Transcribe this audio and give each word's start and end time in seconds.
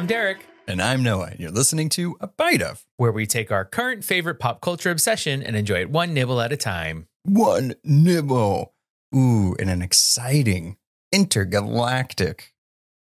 I'm 0.00 0.06
Derek, 0.06 0.46
And 0.66 0.80
I'm 0.80 1.02
Noah. 1.02 1.32
You're 1.38 1.50
listening 1.50 1.90
to 1.90 2.16
A 2.22 2.26
Bite 2.26 2.62
of 2.62 2.86
where 2.96 3.12
we 3.12 3.26
take 3.26 3.52
our 3.52 3.66
current 3.66 4.02
favorite 4.02 4.36
pop 4.36 4.62
culture 4.62 4.90
obsession 4.90 5.42
and 5.42 5.54
enjoy 5.54 5.80
it 5.80 5.90
one 5.90 6.14
nibble 6.14 6.40
at 6.40 6.52
a 6.52 6.56
time. 6.56 7.06
One 7.24 7.74
Nibble. 7.84 8.72
Ooh, 9.14 9.54
in 9.58 9.68
an 9.68 9.82
exciting 9.82 10.78
intergalactic 11.12 12.54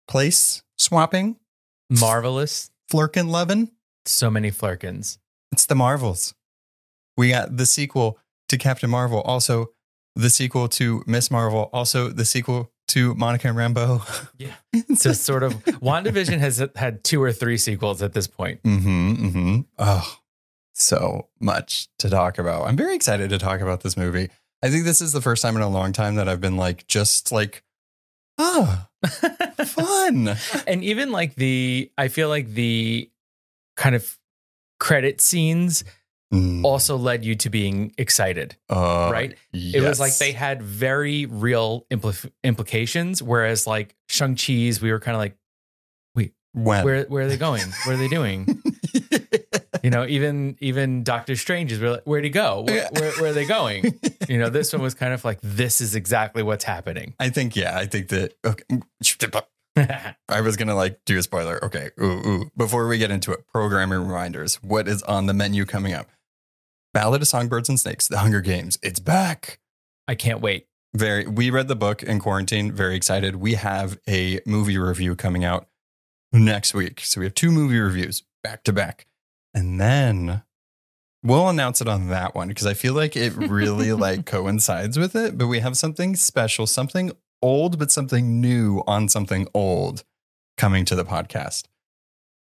place 0.08 0.64
swapping, 0.78 1.36
Marvelous. 1.90 2.72
Flerken 2.90 3.30
Levin. 3.30 3.70
So 4.06 4.32
many 4.32 4.50
Flerkens. 4.50 5.18
It's 5.52 5.66
the 5.66 5.76
Marvels. 5.76 6.36
We 7.18 7.32
got 7.32 7.58
the 7.58 7.66
sequel 7.66 8.18
to 8.48 8.58
Captain 8.58 8.90
Marvel, 8.90 9.20
also 9.24 9.72
the 10.16 10.30
sequel 10.30 10.70
to 10.70 11.04
Miss 11.06 11.30
Marvel, 11.30 11.70
also 11.74 12.08
the 12.08 12.24
sequel 12.24 12.72
to 12.90 13.14
Monica 13.16 13.48
and 13.50 13.58
Rambeau. 13.58 14.02
Yeah. 14.38 14.54
So 14.96 15.14
sort 15.14 15.44
of 15.44 15.54
WandaVision 15.66 16.38
has 16.40 16.64
had 16.76 17.04
two 17.04 17.22
or 17.22 17.32
three 17.32 17.58
sequels 17.58 18.02
at 18.04 18.14
this 18.14 18.28
point. 18.28 18.62
Mm-hmm. 18.64 19.12
Mm-hmm. 19.28 19.60
Oh, 19.80 20.18
so 20.74 21.28
much 21.40 21.88
to 22.00 22.10
talk 22.10 22.38
about. 22.38 22.68
I'm 22.68 22.78
very 22.78 22.96
excited 22.96 23.30
to 23.32 23.40
talk 23.40 23.62
about 23.62 23.82
this 23.82 23.98
movie. 23.98 24.30
I 24.62 24.70
think 24.70 24.86
this 24.86 25.02
is 25.02 25.12
the 25.12 25.22
first 25.22 25.42
time 25.42 25.56
in 25.56 25.62
a 25.64 25.70
long 25.70 25.92
time 25.92 26.16
that 26.16 26.30
I've 26.30 26.42
been 26.42 26.58
like, 26.58 26.88
just 26.88 27.32
like, 27.32 27.64
ah, 28.38 28.88
fun. 29.66 30.36
and 30.68 30.84
even 30.84 31.12
like 31.12 31.36
the 31.36 31.92
I 31.98 32.08
feel 32.08 32.30
like 32.30 32.50
the 32.50 33.10
kind 33.76 33.96
of 33.96 34.18
credit 34.80 35.22
scenes 35.22 35.84
Mm, 36.34 36.66
also 36.66 36.98
led 36.98 37.24
you 37.24 37.36
to 37.36 37.50
being 37.50 37.94
excited. 37.98 38.58
uh, 38.70 39.10
right? 39.12 39.36
It 39.54 39.82
was 39.82 40.00
like 40.00 40.18
they 40.18 40.34
had 40.34 40.62
very 40.62 41.26
real 41.26 41.86
impl- 41.90 42.30
implications 42.44 43.24
whereas 43.24 43.66
like 43.66 43.96
Shang-Chi's 44.10 44.82
we 44.82 44.92
were 44.92 45.00
kind 45.00 45.16
of 45.16 45.20
like 45.20 45.38
when 46.54 46.84
where 46.86 47.04
where 47.06 47.26
are 47.26 47.28
they 47.28 47.38
going? 47.38 47.62
What 47.86 47.94
are 47.94 47.98
they 47.98 48.08
doing? 48.08 48.62
You 49.84 49.92
know, 49.92 50.08
even 50.08 50.58
even 50.60 51.04
Doctor 51.04 51.36
Strange 51.36 51.72
is 51.72 51.80
really, 51.80 51.94
like, 51.96 52.04
where'd 52.06 52.24
he 52.24 52.32
go? 52.32 52.64
Where, 52.68 52.90
where, 52.94 53.12
where 53.14 53.30
are 53.30 53.34
they 53.34 53.46
going? 53.46 54.00
You 54.28 54.38
know, 54.40 54.50
this 54.50 54.74
one 54.74 54.82
was 54.82 54.94
kind 54.94 55.14
of 55.14 55.24
like 55.24 55.40
this 55.42 55.80
is 55.80 55.96
exactly 55.96 56.44
what's 56.44 56.66
happening. 56.66 57.14
I 57.18 57.30
think 57.30 57.56
yeah, 57.56 57.78
I 57.78 57.86
think 57.86 58.10
that. 58.10 58.34
Okay. 58.44 58.66
I 60.28 60.42
was 60.42 60.58
gonna 60.58 60.76
like 60.76 61.00
do 61.06 61.18
a 61.18 61.24
spoiler. 61.24 61.64
Okay, 61.64 61.92
ooh, 62.02 62.28
ooh. 62.28 62.52
Before 62.58 62.88
we 62.90 62.98
get 62.98 63.10
into 63.10 63.32
it, 63.32 63.48
programming 63.48 64.00
reminders. 64.00 64.56
What 64.56 64.90
is 64.90 65.02
on 65.04 65.28
the 65.28 65.34
menu 65.34 65.64
coming 65.66 65.94
up? 65.94 66.10
Ballad 66.98 67.22
of 67.22 67.28
Songbirds 67.28 67.70
and 67.70 67.80
Snakes, 67.80 68.08
The 68.08 68.18
Hunger 68.18 68.42
Games. 68.42 68.80
It's 68.82 69.00
back. 69.00 69.60
I 70.08 70.16
can't 70.16 70.42
wait. 70.42 70.66
very 70.96 71.28
we 71.28 71.52
read 71.52 71.68
the 71.68 71.76
book 71.76 72.02
in 72.02 72.18
quarantine 72.18 72.72
very 72.72 72.96
excited 72.96 73.36
we 73.36 73.54
have 73.54 74.00
a 74.10 74.40
movie 74.48 74.80
review 74.80 75.16
coming 75.16 75.46
out 75.46 75.68
next 76.34 76.74
week 76.74 77.02
so 77.02 77.20
we 77.22 77.26
have 77.28 77.36
two 77.36 77.52
movie 77.52 77.78
reviews 77.78 78.24
back 78.44 78.64
to 78.64 78.74
back 78.74 79.06
and 79.54 79.80
then 79.80 80.42
we'll 81.22 81.50
announce 81.50 81.82
it 81.82 81.88
on 81.88 82.08
that 82.08 82.34
one 82.34 82.48
because 82.48 82.66
i 82.66 82.74
feel 82.74 82.96
like 82.96 83.16
it 83.16 83.32
really 83.36 83.94
like 84.08 84.26
coincides 84.26 84.98
with 84.98 85.16
it 85.16 85.38
but 85.38 85.46
we 85.46 85.60
have 85.60 85.78
something 85.78 86.16
special 86.16 86.66
something 86.66 87.12
old 87.44 87.78
but 87.78 87.92
something 87.92 88.42
new 88.42 88.82
on 88.88 89.08
something 89.08 89.48
old 89.54 90.04
coming 90.58 90.84
to 90.84 90.96
the 90.96 91.06
podcast 91.06 91.66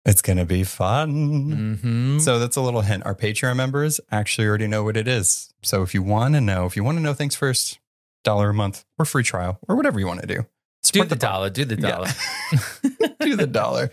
it's 0.07 0.21
gonna 0.21 0.45
be 0.45 0.63
fun 0.63 1.77
hmm 1.81 2.19
so 2.19 2.39
that's 2.39 2.55
a 2.55 2.61
little 2.61 2.81
hint. 2.81 3.05
Our 3.05 3.13
Patreon 3.13 3.55
members 3.55 3.99
actually 4.11 4.47
already 4.47 4.67
know 4.67 4.83
what 4.83 4.97
it 4.97 5.07
is. 5.07 5.53
So 5.61 5.83
if 5.83 5.93
you 5.93 6.01
want 6.01 6.33
to 6.33 6.41
know, 6.41 6.65
if 6.65 6.75
you 6.75 6.83
want 6.83 6.97
to 6.97 7.03
know 7.03 7.13
things 7.13 7.35
first, 7.35 7.79
dollar 8.23 8.49
a 8.49 8.53
month 8.53 8.83
or 8.97 9.05
free 9.05 9.23
trial 9.23 9.59
or 9.67 9.75
whatever 9.75 9.99
you 9.99 10.07
want 10.07 10.21
to 10.21 10.27
do. 10.27 10.35
do 10.35 10.47
Support 10.83 11.09
the 11.09 11.15
dollar, 11.15 11.49
do 11.49 11.63
the 11.63 11.77
dollar. 11.77 12.07
Yeah. 12.51 13.07
do 13.21 13.35
the 13.35 13.47
dollar. 13.47 13.91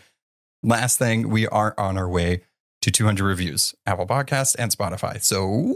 Last 0.62 0.98
thing, 0.98 1.28
we 1.28 1.46
are 1.46 1.74
on 1.78 1.96
our 1.98 2.08
way 2.08 2.42
to 2.82 2.90
200 2.90 3.24
reviews, 3.24 3.74
Apple 3.86 4.06
Podcasts 4.06 4.56
and 4.58 4.72
Spotify. 4.72 5.22
So 5.22 5.74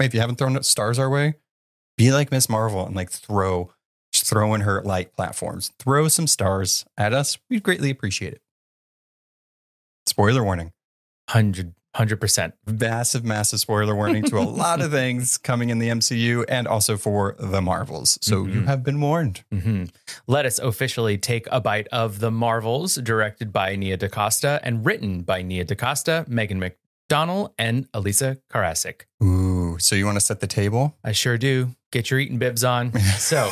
if 0.00 0.14
you 0.14 0.20
haven't 0.20 0.36
thrown 0.36 0.60
stars 0.62 0.98
our 0.98 1.10
way, 1.10 1.34
be 1.96 2.12
like 2.12 2.30
Miss 2.30 2.48
Marvel 2.48 2.86
and 2.86 2.96
like 2.96 3.10
throw, 3.10 3.72
throw 4.14 4.54
in 4.54 4.62
her 4.62 4.80
light 4.82 5.12
platforms. 5.12 5.72
Throw 5.78 6.08
some 6.08 6.26
stars 6.26 6.84
at 6.96 7.12
us. 7.12 7.38
We'd 7.50 7.62
greatly 7.62 7.90
appreciate 7.90 8.32
it. 8.32 8.42
Spoiler 10.14 10.44
warning. 10.44 10.70
100 11.32 11.74
100%. 11.96 12.52
massive, 12.66 13.24
massive 13.24 13.58
spoiler 13.58 13.96
warning 13.96 14.22
to 14.22 14.38
a 14.38 14.42
lot 14.62 14.80
of 14.80 14.92
things 14.92 15.36
coming 15.38 15.70
in 15.70 15.80
the 15.80 15.88
MCU 15.88 16.44
and 16.48 16.68
also 16.68 16.96
for 16.96 17.34
the 17.40 17.60
Marvels. 17.60 18.16
So 18.22 18.46
you 18.46 18.60
Mhm. 18.60 18.66
have 18.66 18.84
been 18.84 19.00
warned. 19.00 19.42
hmm 19.50 19.84
Let 20.28 20.46
us 20.46 20.60
officially 20.60 21.18
take 21.18 21.48
a 21.50 21.60
bite 21.60 21.88
of 21.88 22.20
The 22.20 22.30
Marvels, 22.30 22.94
directed 22.94 23.52
by 23.52 23.74
Nia 23.74 23.96
DaCosta 23.96 24.60
and 24.62 24.86
written 24.86 25.22
by 25.22 25.42
Nia 25.42 25.64
DaCosta, 25.64 26.24
Megan 26.28 26.60
McDonnell, 26.60 27.52
and 27.58 27.88
Elisa 27.92 28.38
Karasik. 28.52 29.02
Ooh, 29.20 29.76
so 29.80 29.96
you 29.96 30.04
want 30.06 30.14
to 30.16 30.24
set 30.24 30.38
the 30.38 30.46
table? 30.46 30.96
I 31.02 31.10
sure 31.10 31.36
do. 31.38 31.74
Get 31.90 32.08
your 32.12 32.20
eating 32.20 32.38
bibs 32.38 32.62
on. 32.62 32.92
So, 33.18 33.50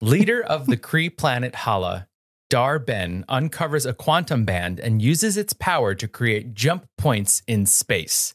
leader 0.00 0.42
of 0.42 0.64
the 0.64 0.78
Kree 0.78 1.14
planet 1.14 1.54
Hala, 1.54 2.08
Dar-Benn 2.50 3.24
uncovers 3.28 3.86
a 3.86 3.94
quantum 3.94 4.44
band 4.44 4.78
and 4.78 5.02
uses 5.02 5.36
its 5.36 5.52
power 5.52 5.94
to 5.94 6.06
create 6.06 6.54
jump 6.54 6.86
points 6.98 7.42
in 7.46 7.66
space. 7.66 8.34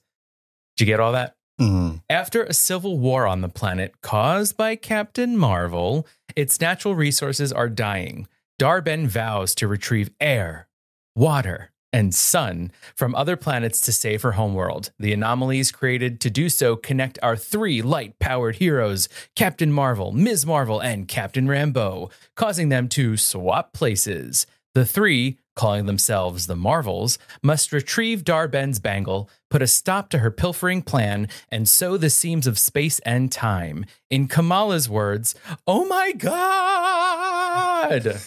Did 0.75 0.87
you 0.87 0.93
get 0.93 0.99
all 0.99 1.11
that? 1.13 1.35
Mm. 1.59 2.01
After 2.09 2.43
a 2.43 2.53
civil 2.53 2.97
war 2.97 3.27
on 3.27 3.41
the 3.41 3.49
planet 3.49 4.01
caused 4.01 4.55
by 4.55 4.75
Captain 4.75 5.37
Marvel, 5.37 6.07
its 6.35 6.61
natural 6.61 6.95
resources 6.95 7.51
are 7.51 7.69
dying. 7.69 8.27
Dar-Benn 8.57 9.07
vows 9.07 9.53
to 9.55 9.67
retrieve 9.67 10.11
air, 10.19 10.67
water, 11.15 11.71
and 11.91 12.13
sun 12.13 12.71
from 12.95 13.15
other 13.15 13.35
planets 13.35 13.81
to 13.81 13.91
save 13.91 14.21
her 14.21 14.33
homeworld. 14.33 14.91
The 14.99 15.13
anomalies 15.13 15.71
created 15.71 16.19
to 16.21 16.29
do 16.29 16.49
so 16.49 16.75
connect 16.75 17.19
our 17.21 17.35
three 17.35 17.81
light 17.81 18.19
powered 18.19 18.57
heroes, 18.57 19.09
Captain 19.35 19.71
Marvel, 19.71 20.11
Ms. 20.11 20.45
Marvel, 20.45 20.79
and 20.79 21.07
Captain 21.07 21.47
Rambeau, 21.47 22.11
causing 22.35 22.69
them 22.69 22.87
to 22.89 23.17
swap 23.17 23.73
places. 23.73 24.45
The 24.75 24.85
three, 24.85 25.39
calling 25.55 25.87
themselves 25.87 26.47
the 26.47 26.55
Marvels, 26.55 27.17
must 27.41 27.73
retrieve 27.73 28.23
Dar-Benn's 28.23 28.79
bangle, 28.79 29.29
put 29.49 29.63
a 29.63 29.67
stop 29.67 30.09
to 30.09 30.19
her 30.19 30.31
pilfering 30.31 30.83
plan, 30.83 31.27
and 31.49 31.67
sew 31.67 31.97
the 31.97 32.09
seams 32.09 32.45
of 32.45 32.59
space 32.59 32.99
and 32.99 33.31
time. 33.31 33.85
In 34.09 34.27
Kamala's 34.27 34.87
words, 34.87 35.35
oh 35.67 35.85
my 35.85 36.13
God! 36.13 38.21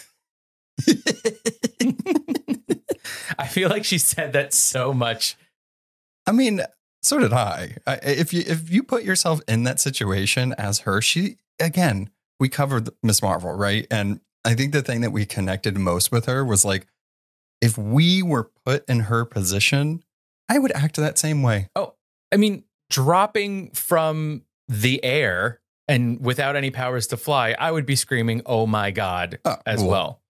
I 3.37 3.47
feel 3.47 3.69
like 3.69 3.85
she 3.85 3.97
said 3.97 4.33
that 4.33 4.53
so 4.53 4.93
much. 4.93 5.37
I 6.25 6.31
mean, 6.31 6.61
so 7.01 7.19
did 7.19 7.33
I. 7.33 7.77
I. 7.85 7.99
If 8.03 8.33
you 8.33 8.43
if 8.45 8.69
you 8.71 8.83
put 8.83 9.03
yourself 9.03 9.41
in 9.47 9.63
that 9.63 9.79
situation 9.79 10.53
as 10.57 10.79
her, 10.79 11.01
she 11.01 11.37
again, 11.59 12.09
we 12.39 12.49
covered 12.49 12.89
Miss 13.01 13.21
Marvel, 13.21 13.53
right? 13.53 13.85
And 13.91 14.21
I 14.45 14.55
think 14.55 14.73
the 14.73 14.81
thing 14.81 15.01
that 15.01 15.11
we 15.11 15.25
connected 15.25 15.77
most 15.77 16.11
with 16.11 16.25
her 16.25 16.43
was 16.43 16.65
like, 16.65 16.87
if 17.61 17.77
we 17.77 18.21
were 18.21 18.49
put 18.65 18.87
in 18.89 19.01
her 19.01 19.25
position, 19.25 20.03
I 20.49 20.59
would 20.59 20.71
act 20.73 20.97
that 20.97 21.17
same 21.17 21.43
way. 21.43 21.69
Oh, 21.75 21.95
I 22.31 22.37
mean, 22.37 22.63
dropping 22.89 23.71
from 23.71 24.43
the 24.67 25.03
air 25.03 25.61
and 25.87 26.19
without 26.23 26.55
any 26.55 26.71
powers 26.71 27.07
to 27.07 27.17
fly, 27.17 27.55
I 27.57 27.71
would 27.71 27.85
be 27.85 27.95
screaming, 27.95 28.41
oh 28.45 28.65
my 28.65 28.91
God, 28.91 29.39
Uh, 29.45 29.57
as 29.65 29.83
well. 29.83 30.21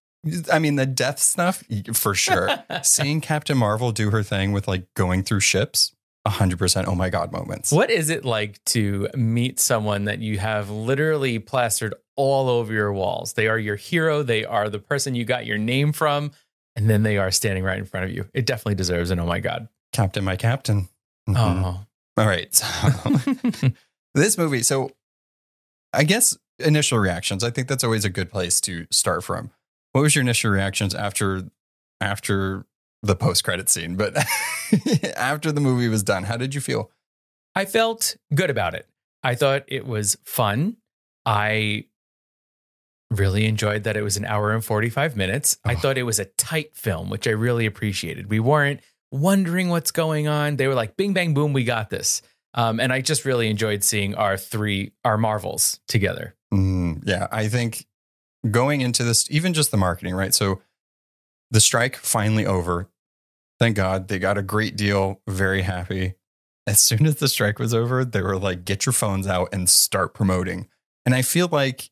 I 0.51 0.59
mean, 0.59 0.75
the 0.75 0.85
death 0.85 1.19
stuff 1.19 1.63
for 1.93 2.15
sure. 2.15 2.49
Seeing 2.83 3.21
Captain 3.21 3.57
Marvel 3.57 3.91
do 3.91 4.09
her 4.11 4.23
thing 4.23 4.51
with 4.51 4.67
like 4.67 4.85
going 4.93 5.23
through 5.23 5.41
ships, 5.41 5.93
100% 6.27 6.85
oh 6.87 6.95
my 6.95 7.09
God 7.09 7.31
moments. 7.31 7.71
What 7.71 7.89
is 7.91 8.09
it 8.09 8.23
like 8.23 8.63
to 8.65 9.09
meet 9.15 9.59
someone 9.59 10.05
that 10.05 10.19
you 10.19 10.39
have 10.39 10.69
literally 10.69 11.39
plastered 11.39 11.93
all 12.15 12.49
over 12.49 12.71
your 12.71 12.93
walls? 12.93 13.33
They 13.33 13.47
are 13.47 13.59
your 13.59 13.75
hero. 13.75 14.23
They 14.23 14.45
are 14.45 14.69
the 14.69 14.79
person 14.79 15.15
you 15.15 15.25
got 15.25 15.45
your 15.45 15.57
name 15.57 15.91
from, 15.91 16.31
and 16.75 16.89
then 16.89 17.03
they 17.03 17.17
are 17.17 17.31
standing 17.31 17.63
right 17.63 17.77
in 17.77 17.85
front 17.85 18.05
of 18.05 18.11
you. 18.11 18.29
It 18.33 18.45
definitely 18.45 18.75
deserves 18.75 19.11
an 19.11 19.19
oh 19.19 19.25
my 19.25 19.39
God. 19.39 19.67
Captain, 19.91 20.23
my 20.23 20.37
captain. 20.37 20.87
Mhm. 21.29 21.63
Oh. 21.63 21.85
All 22.17 22.27
right. 22.27 22.53
So 22.53 22.65
this 24.13 24.37
movie, 24.37 24.63
so 24.63 24.91
I 25.91 26.03
guess 26.03 26.37
initial 26.59 26.99
reactions. 26.99 27.43
I 27.43 27.49
think 27.49 27.67
that's 27.67 27.83
always 27.83 28.05
a 28.05 28.09
good 28.09 28.31
place 28.31 28.61
to 28.61 28.85
start 28.91 29.23
from. 29.23 29.51
What 29.93 30.01
was 30.01 30.15
your 30.15 30.21
initial 30.23 30.51
reactions 30.51 30.93
after 30.93 31.43
after 32.01 32.65
the 33.01 33.15
post 33.15 33.43
credit 33.43 33.69
scene? 33.69 33.95
But 33.95 34.15
after 35.17 35.51
the 35.51 35.61
movie 35.61 35.87
was 35.87 36.03
done, 36.03 36.23
how 36.23 36.37
did 36.37 36.53
you 36.53 36.61
feel? 36.61 36.91
I 37.55 37.65
felt 37.65 38.17
good 38.35 38.49
about 38.49 38.73
it. 38.73 38.87
I 39.23 39.35
thought 39.35 39.63
it 39.67 39.85
was 39.87 40.17
fun. 40.25 40.77
I 41.25 41.85
really 43.11 43.45
enjoyed 43.45 43.83
that 43.83 43.95
it 43.95 44.01
was 44.01 44.17
an 44.17 44.25
hour 44.25 44.51
and 44.51 44.65
45 44.65 45.15
minutes. 45.15 45.57
I 45.63 45.73
Oh. 45.73 45.77
thought 45.77 45.97
it 45.97 46.03
was 46.03 46.19
a 46.19 46.25
tight 46.25 46.75
film, 46.75 47.09
which 47.09 47.27
I 47.27 47.31
really 47.31 47.65
appreciated. 47.67 48.29
We 48.29 48.39
weren't 48.39 48.79
wondering 49.11 49.69
what's 49.69 49.91
going 49.91 50.27
on. 50.27 50.55
They 50.55 50.67
were 50.67 50.73
like, 50.73 50.97
bing, 50.97 51.13
bang, 51.13 51.33
boom, 51.35 51.53
we 51.53 51.63
got 51.63 51.89
this. 51.91 52.23
Um, 52.55 52.79
and 52.79 52.91
I 52.91 53.01
just 53.01 53.23
really 53.25 53.49
enjoyed 53.49 53.83
seeing 53.83 54.15
our 54.15 54.35
three, 54.37 54.93
our 55.05 55.17
Marvels 55.17 55.79
together. 55.87 56.35
Mm, 56.51 57.03
yeah, 57.05 57.27
I 57.31 57.47
think 57.47 57.85
going 58.49 58.81
into 58.81 59.03
this, 59.03 59.29
even 59.31 59.53
just 59.53 59.71
the 59.71 59.77
marketing, 59.77 60.15
right? 60.15 60.33
So 60.33 60.61
the 61.51 61.61
strike 61.61 61.95
finally 61.95 62.45
over. 62.45 62.89
Thank 63.59 63.75
God 63.75 64.07
they 64.07 64.19
got 64.19 64.37
a 64.37 64.41
great 64.41 64.75
deal. 64.75 65.21
Very 65.27 65.61
happy. 65.61 66.15
As 66.65 66.79
soon 66.81 67.05
as 67.05 67.15
the 67.15 67.27
strike 67.27 67.59
was 67.59 67.73
over, 67.73 68.03
they 68.03 68.21
were 68.21 68.37
like, 68.37 68.65
get 68.65 68.85
your 68.85 68.93
phones 68.93 69.27
out 69.27 69.49
and 69.53 69.69
start 69.69 70.13
promoting. 70.13 70.67
And 71.05 71.13
I 71.13 71.21
feel 71.21 71.47
like 71.51 71.89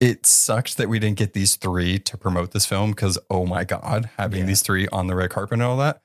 it 0.00 0.26
sucked 0.26 0.76
that 0.76 0.88
we 0.88 0.98
didn't 0.98 1.18
get 1.18 1.34
these 1.34 1.56
three 1.56 1.98
to 2.00 2.16
promote 2.16 2.52
this 2.52 2.66
film 2.66 2.90
because, 2.90 3.18
oh 3.28 3.46
my 3.46 3.64
God, 3.64 4.10
having 4.16 4.40
Yeah. 4.40 4.46
these 4.46 4.62
three 4.62 4.88
on 4.88 5.06
the 5.06 5.14
red 5.14 5.30
carpet 5.30 5.54
and 5.54 5.62
all 5.62 5.76
that. 5.76 6.02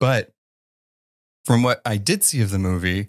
But 0.00 0.32
from 1.44 1.62
what 1.62 1.82
I 1.84 1.96
did 1.96 2.22
see 2.22 2.40
of 2.40 2.50
the 2.50 2.58
movie, 2.58 3.08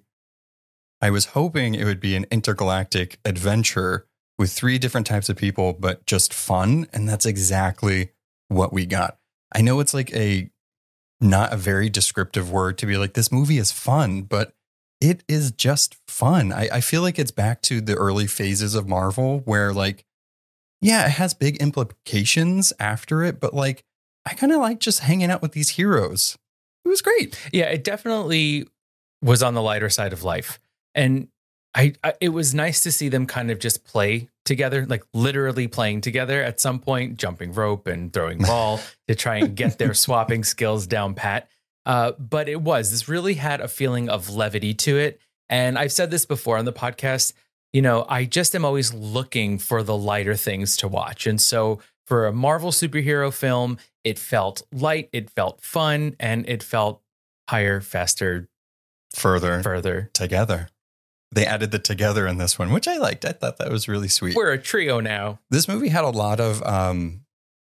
I 1.01 1.09
was 1.09 1.27
hoping 1.27 1.75
it 1.75 1.85
would 1.85 1.99
be 1.99 2.15
an 2.15 2.25
intergalactic 2.31 3.19
adventure 3.25 4.07
with 4.37 4.51
three 4.51 4.77
different 4.77 5.07
types 5.07 5.29
of 5.29 5.37
people, 5.37 5.73
but 5.73 6.05
just 6.05 6.33
fun. 6.33 6.87
And 6.93 7.07
that's 7.07 7.25
exactly 7.25 8.11
what 8.47 8.73
we 8.73 8.85
got. 8.85 9.17
I 9.53 9.61
know 9.61 9.79
it's 9.79 9.93
like 9.93 10.13
a 10.13 10.49
not 11.21 11.53
a 11.53 11.57
very 11.57 11.89
descriptive 11.89 12.51
word 12.51 12.77
to 12.79 12.85
be 12.85 12.97
like, 12.97 13.13
this 13.13 13.31
movie 13.31 13.57
is 13.57 13.71
fun, 13.71 14.23
but 14.23 14.53
it 14.99 15.23
is 15.27 15.51
just 15.51 15.97
fun. 16.07 16.51
I, 16.51 16.69
I 16.73 16.81
feel 16.81 17.01
like 17.01 17.19
it's 17.19 17.31
back 17.31 17.61
to 17.63 17.81
the 17.81 17.95
early 17.95 18.27
phases 18.27 18.75
of 18.75 18.87
Marvel 18.87 19.39
where, 19.45 19.73
like, 19.73 20.05
yeah, 20.81 21.05
it 21.05 21.11
has 21.11 21.33
big 21.33 21.57
implications 21.57 22.73
after 22.79 23.23
it, 23.23 23.39
but 23.39 23.53
like, 23.53 23.83
I 24.25 24.33
kind 24.33 24.51
of 24.51 24.59
like 24.59 24.79
just 24.79 25.01
hanging 25.01 25.31
out 25.31 25.41
with 25.41 25.51
these 25.51 25.69
heroes. 25.69 26.37
It 26.85 26.89
was 26.89 27.01
great. 27.01 27.39
Yeah, 27.51 27.65
it 27.65 27.83
definitely 27.83 28.67
was 29.21 29.41
on 29.43 29.53
the 29.53 29.61
lighter 29.61 29.89
side 29.89 30.13
of 30.13 30.23
life. 30.23 30.59
And 30.95 31.29
I, 31.75 31.93
I 32.03 32.13
it 32.21 32.29
was 32.29 32.53
nice 32.53 32.81
to 32.83 32.91
see 32.91 33.09
them 33.09 33.25
kind 33.25 33.49
of 33.49 33.59
just 33.59 33.83
play 33.83 34.29
together, 34.45 34.85
like 34.85 35.03
literally 35.13 35.67
playing 35.67 36.01
together 36.01 36.43
at 36.43 36.59
some 36.59 36.79
point, 36.79 37.17
jumping 37.17 37.53
rope 37.53 37.87
and 37.87 38.11
throwing 38.13 38.37
ball 38.41 38.79
to 39.07 39.15
try 39.15 39.37
and 39.37 39.55
get 39.55 39.77
their 39.77 39.93
swapping 39.93 40.43
skills 40.43 40.85
down 40.87 41.13
pat. 41.15 41.49
Uh, 41.85 42.13
but 42.13 42.47
it 42.47 42.61
was 42.61 42.91
this 42.91 43.09
really 43.09 43.33
had 43.33 43.59
a 43.59 43.67
feeling 43.67 44.09
of 44.09 44.29
levity 44.29 44.73
to 44.73 44.97
it. 44.97 45.19
And 45.49 45.77
I've 45.77 45.91
said 45.91 46.11
this 46.11 46.25
before 46.25 46.57
on 46.57 46.65
the 46.65 46.73
podcast. 46.73 47.33
You 47.73 47.81
know, 47.81 48.05
I 48.07 48.25
just 48.25 48.53
am 48.55 48.63
always 48.65 48.93
looking 48.93 49.57
for 49.57 49.81
the 49.81 49.97
lighter 49.97 50.35
things 50.35 50.77
to 50.77 50.87
watch. 50.87 51.25
And 51.25 51.41
so 51.41 51.79
for 52.05 52.27
a 52.27 52.31
Marvel 52.33 52.71
superhero 52.71 53.33
film, 53.33 53.79
it 54.03 54.19
felt 54.19 54.61
light, 54.71 55.09
it 55.11 55.29
felt 55.31 55.61
fun, 55.61 56.15
and 56.19 56.47
it 56.47 56.61
felt 56.61 57.01
higher, 57.49 57.81
faster, 57.81 58.47
Further 59.15 59.61
further. 59.61 60.09
together. 60.13 60.69
They 61.33 61.45
added 61.45 61.71
the 61.71 61.79
together 61.79 62.27
in 62.27 62.37
this 62.37 62.57
one, 62.59 62.71
which 62.71 62.87
I 62.87 62.97
liked. 62.97 63.25
I 63.25 63.31
thought 63.31 63.57
that 63.57 63.71
was 63.71 63.87
really 63.87 64.07
sweet. 64.07 64.35
We're 64.35 64.51
a 64.51 64.57
trio 64.57 64.99
now. 64.99 65.39
this 65.49 65.67
movie 65.67 65.89
had 65.89 66.03
a 66.03 66.09
lot 66.09 66.39
of 66.39 66.61
um 66.63 67.21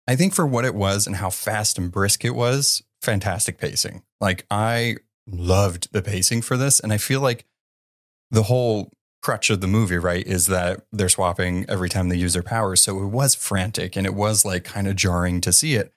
i 0.09 0.15
think 0.15 0.35
for 0.35 0.47
what 0.47 0.65
it 0.65 0.75
was 0.75 1.07
and 1.07 1.17
how 1.17 1.31
fast 1.31 1.79
and 1.79 1.91
brisk 1.91 2.25
it 2.25 2.35
was 2.35 2.83
fantastic 3.03 3.59
pacing 3.59 4.03
like 4.21 4.47
i 4.51 4.97
loved 5.27 5.89
the 5.93 6.01
pacing 6.03 6.41
for 6.43 6.57
this 6.57 6.79
and 6.81 6.93
i 6.93 6.99
feel 6.99 7.21
like 7.21 7.45
the 8.31 8.45
whole 8.45 8.93
crutch 9.23 9.51
of 9.51 9.61
the 9.61 9.67
movie 9.67 9.99
right 9.99 10.27
is 10.27 10.47
that 10.47 10.87
they're 10.93 11.09
swapping 11.09 11.65
every 11.69 11.89
time 11.89 12.09
they 12.09 12.17
use 12.17 12.35
their 12.35 12.43
powers 12.43 12.83
so 12.83 13.03
it 13.03 13.07
was 13.07 13.35
frantic 13.35 13.97
and 13.97 14.07
it 14.07 14.15
was 14.15 14.45
like 14.45 14.63
kind 14.65 14.87
of 14.87 14.95
jarring 14.95 15.41
to 15.41 15.53
see 15.53 15.75
it 15.75 15.93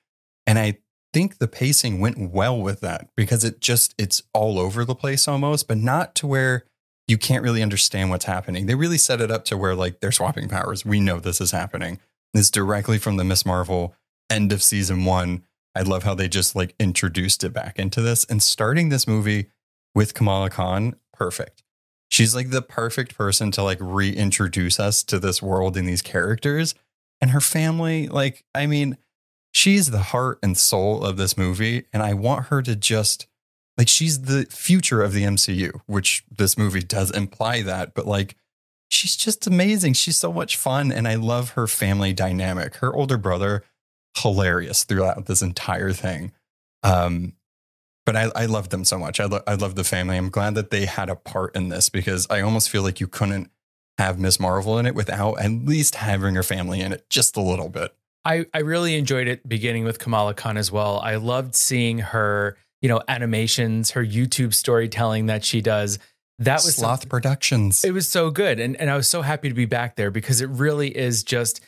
and 0.48 0.58
i 0.58 0.78
think 1.14 1.38
the 1.38 1.48
pacing 1.48 2.00
went 2.00 2.32
well 2.32 2.60
with 2.60 2.82
that 2.82 3.10
because 3.16 3.44
it 3.44 3.60
just 3.62 3.94
it's 3.98 4.24
all 4.34 4.58
over 4.60 4.84
the 4.86 4.96
place 4.96 5.28
almost 5.28 5.68
but 5.68 5.78
not 5.78 6.16
to 6.16 6.26
where 6.28 6.66
you 7.10 7.18
can't 7.18 7.44
really 7.44 7.64
understand 7.64 8.12
what's 8.12 8.26
happening. 8.26 8.68
They 8.68 8.76
really 8.76 8.98
set 8.98 9.20
it 9.20 9.32
up 9.32 9.44
to 9.46 9.58
where 9.58 9.76
like 9.76 10.00
they're 10.00 10.12
swapping 10.12 10.48
powers. 10.48 10.86
We 10.86 11.00
know 11.00 11.20
this 11.20 11.42
is 11.42 11.52
happening. 11.52 12.00
It's 12.34 12.52
directly 12.52 13.00
from 13.00 13.18
the 13.18 13.24
Miss 13.24 13.46
Marvel 13.46 13.96
end 14.30 14.54
of 14.54 14.62
season 14.62 15.06
one. 15.06 15.44
I 15.76 15.82
love 15.82 16.04
how 16.04 16.14
they 16.14 16.28
just 16.28 16.56
like 16.56 16.76
introduced 16.80 17.44
it 17.44 17.54
back 17.54 17.80
into 17.80 18.02
this 18.02 18.26
and 18.26 18.44
starting 18.44 18.90
this 18.90 19.08
movie 19.08 19.48
with 19.96 20.14
Kamala 20.14 20.50
Khan, 20.50 20.96
perfect. 21.14 21.64
She's 22.10 22.36
like 22.36 22.52
the 22.52 22.62
perfect 22.62 23.18
person 23.18 23.52
to 23.52 23.64
like 23.64 23.80
reintroduce 23.82 24.80
us 24.80 25.04
to 25.04 25.20
this 25.20 25.42
world 25.42 25.78
and 25.78 25.88
these 25.88 26.02
characters 26.02 26.76
and 27.22 27.32
her 27.32 27.42
family. 27.42 28.08
Like, 28.08 28.44
I 28.54 28.68
mean, 28.68 28.98
she's 29.52 29.92
the 29.92 30.00
heart 30.00 30.40
and 30.44 30.58
soul 30.58 31.04
of 31.04 31.18
this 31.18 31.38
movie. 31.38 31.86
And 31.92 32.04
I 32.04 32.14
want 32.14 32.48
her 32.48 32.62
to 32.62 32.76
just 32.76 33.28
like 33.80 33.88
she's 33.88 34.24
the 34.24 34.46
future 34.50 35.02
of 35.02 35.14
the 35.14 35.24
MCU, 35.24 35.80
which 35.86 36.26
this 36.30 36.58
movie 36.58 36.82
does 36.82 37.12
imply 37.12 37.62
that, 37.62 37.94
but 37.94 38.06
like 38.06 38.36
she's 38.90 39.16
just 39.16 39.48
amazing. 39.48 39.94
She's 39.94 40.18
so 40.18 40.34
much 40.34 40.58
fun 40.58 40.92
and 40.92 41.08
I 41.08 41.16
love 41.16 41.52
her 41.52 41.66
family 41.66 42.12
dynamic. 42.12 42.76
Her 42.76 42.94
older 42.94 43.18
brother 43.18 43.64
hilarious 44.18 44.84
throughout 44.84 45.28
this 45.28 45.42
entire 45.42 45.94
thing. 45.94 46.34
Um 46.84 47.34
but 48.06 48.18
I, 48.18 48.32
I 48.36 48.46
love 48.48 48.70
them 48.70 48.84
so 48.84 48.98
much. 48.98 49.20
I, 49.20 49.26
lo- 49.26 49.44
I 49.48 49.54
love 49.54 49.76
the 49.76 49.84
family. 49.84 50.18
I'm 50.18 50.30
glad 50.30 50.56
that 50.56 50.72
they 50.72 50.86
had 50.86 51.10
a 51.10 51.16
part 51.16 51.56
in 51.56 51.70
this 51.70 51.90
because 51.90 52.28
I 52.30 52.42
almost 52.42 52.70
feel 52.70 52.82
like 52.82 53.00
you 53.00 53.08
couldn't 53.08 53.50
have 53.98 54.20
Miss 54.20 54.40
Marvel 54.40 54.78
in 54.80 54.88
it 54.88 54.96
without 54.96 55.36
at 55.36 55.52
least 55.52 55.96
having 55.96 56.36
her 56.36 56.44
family 56.44 56.82
in 56.82 56.92
it 56.92 57.08
just 57.10 57.38
a 57.38 57.42
little 57.42 57.70
bit. 57.70 57.94
I, 58.26 58.46
I 58.54 58.60
really 58.60 58.98
enjoyed 58.98 59.28
it 59.28 59.48
beginning 59.48 59.86
with 59.86 60.00
Kamala 60.00 60.34
Khan 60.34 60.58
as 60.58 60.72
well. 60.72 61.00
I 61.00 61.16
loved 61.16 61.56
seeing 61.56 62.00
her, 62.00 62.58
you 62.82 62.90
know, 62.90 63.02
animations, 63.08 63.92
her 63.92 64.04
YouTube 64.04 64.54
storytelling 64.54 65.28
that 65.28 65.44
she 65.44 65.62
does. 65.62 66.00
That 66.40 66.64
was 66.64 66.76
Sloth 66.76 67.10
Productions. 67.10 67.84
it 67.84 67.92
was 67.92 68.08
so 68.08 68.32
good. 68.32 68.60
And 68.60 68.76
and 68.78 68.90
I 68.90 68.96
was 68.96 69.10
so 69.10 69.22
happy 69.22 69.50
to 69.50 69.56
be 69.56 69.66
back 69.66 69.96
there 69.98 70.10
because 70.12 70.40
it 70.42 70.50
really 70.50 70.96
is 70.96 71.24
just 71.24 71.60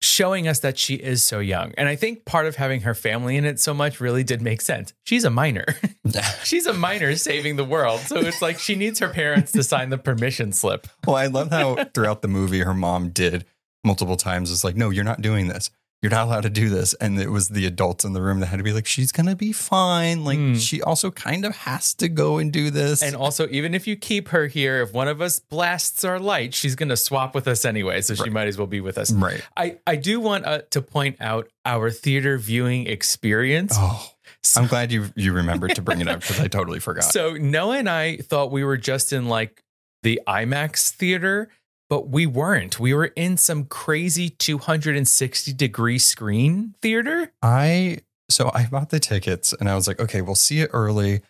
showing 0.00 0.48
us 0.48 0.58
that 0.58 0.76
she 0.76 0.94
is 0.96 1.22
so 1.22 1.38
young. 1.38 1.72
And 1.78 1.88
I 1.88 1.94
think 1.94 2.24
part 2.24 2.46
of 2.46 2.56
having 2.56 2.80
her 2.80 2.94
family 2.94 3.36
in 3.36 3.44
it 3.44 3.60
so 3.60 3.72
much 3.72 4.00
really 4.00 4.24
did 4.24 4.42
make 4.42 4.60
sense. 4.60 4.92
She's 5.04 5.24
a 5.24 5.30
minor. 5.30 5.64
She's 6.42 6.66
a 6.66 6.72
minor 6.72 7.14
saving 7.14 7.54
the 7.54 7.64
world. 7.64 8.00
So 8.00 8.16
it's 8.16 8.42
like 8.42 8.58
she 8.58 8.74
needs 8.74 8.98
her 8.98 9.08
parents 9.08 9.52
to 9.52 9.62
sign 9.62 9.90
the 9.90 9.98
permission 9.98 10.52
slip. 10.52 10.88
Well, 11.06 11.14
I 11.14 11.26
love 11.26 11.50
how 11.50 11.84
throughout 11.94 12.22
the 12.22 12.28
movie 12.28 12.60
her 12.60 12.74
mom 12.74 13.10
did 13.10 13.44
multiple 13.84 14.16
times 14.16 14.50
was 14.50 14.64
like, 14.64 14.76
"No, 14.76 14.90
you're 14.90 15.04
not 15.04 15.20
doing 15.22 15.46
this. 15.46 15.70
You're 16.02 16.10
not 16.10 16.26
allowed 16.26 16.42
to 16.42 16.50
do 16.50 16.68
this." 16.68 16.92
And 16.94 17.18
it 17.18 17.30
was 17.30 17.48
the 17.48 17.64
adults 17.64 18.04
in 18.04 18.12
the 18.12 18.20
room 18.20 18.40
that 18.40 18.46
had 18.46 18.56
to 18.58 18.62
be 18.64 18.72
like, 18.72 18.86
"She's 18.86 19.12
gonna 19.12 19.36
be 19.36 19.52
fine." 19.52 20.24
Like 20.24 20.38
Hmm. 20.38 20.54
she 20.56 20.82
also 20.82 21.10
kind 21.10 21.44
of 21.44 21.54
has 21.56 21.94
to 21.94 22.08
go 22.08 22.38
and 22.38 22.52
do 22.52 22.70
this. 22.70 23.02
And 23.02 23.14
also, 23.16 23.46
even 23.50 23.74
if 23.74 23.86
you 23.86 23.96
keep 23.96 24.28
her 24.28 24.46
here, 24.48 24.82
if 24.82 24.92
one 24.92 25.08
of 25.08 25.20
us 25.22 25.38
blasts 25.38 26.04
our 26.04 26.18
light, 26.18 26.54
she's 26.54 26.74
going 26.74 26.88
to 26.88 26.96
swap 26.96 27.34
with 27.34 27.46
us 27.48 27.64
anyway. 27.64 28.00
So 28.02 28.14
she 28.14 28.28
might 28.30 28.48
as 28.48 28.58
well 28.58 28.66
be 28.66 28.80
with 28.80 28.98
us. 28.98 29.12
right. 29.12 29.40
I, 29.56 29.78
I 29.86 29.96
do 29.96 30.18
want 30.20 30.44
uh, 30.44 30.62
to 30.70 30.82
point 30.82 31.16
out 31.20 31.48
our 31.64 31.90
theater 31.90 32.36
viewing 32.38 32.86
experience. 32.88 33.74
Oh, 33.78 34.10
I'm 34.56 34.66
glad 34.66 34.90
you 34.90 35.10
you 35.14 35.32
remembered 35.32 35.76
to 35.76 35.82
bring 35.82 36.00
it 36.00 36.08
up 36.08 36.20
because 36.20 36.40
I 36.40 36.48
totally 36.58 36.80
forgot. 36.80 37.04
So 37.04 37.34
Noah 37.34 37.78
and 37.78 37.88
I 37.88 38.16
thought 38.16 38.50
we 38.50 38.64
were 38.64 38.76
just 38.76 39.12
in 39.12 39.28
like 39.28 39.62
the 40.02 40.20
IMAX 40.26 40.90
theater, 40.90 41.48
but 41.92 42.08
we 42.08 42.24
weren't. 42.24 42.80
We 42.80 42.94
were 42.94 43.12
in 43.16 43.36
some 43.36 43.64
crazy 43.66 44.30
260 44.30 45.52
degree 45.52 45.98
screen 45.98 46.74
theater. 46.80 47.30
I 47.42 47.98
so 48.30 48.50
I 48.54 48.64
bought 48.64 48.88
the 48.88 48.98
tickets 48.98 49.52
and 49.52 49.68
I 49.68 49.74
was 49.74 49.86
like, 49.86 50.00
okay, 50.00 50.22
we'll 50.22 50.34
see 50.34 50.60
it 50.60 50.70
early. 50.72 51.20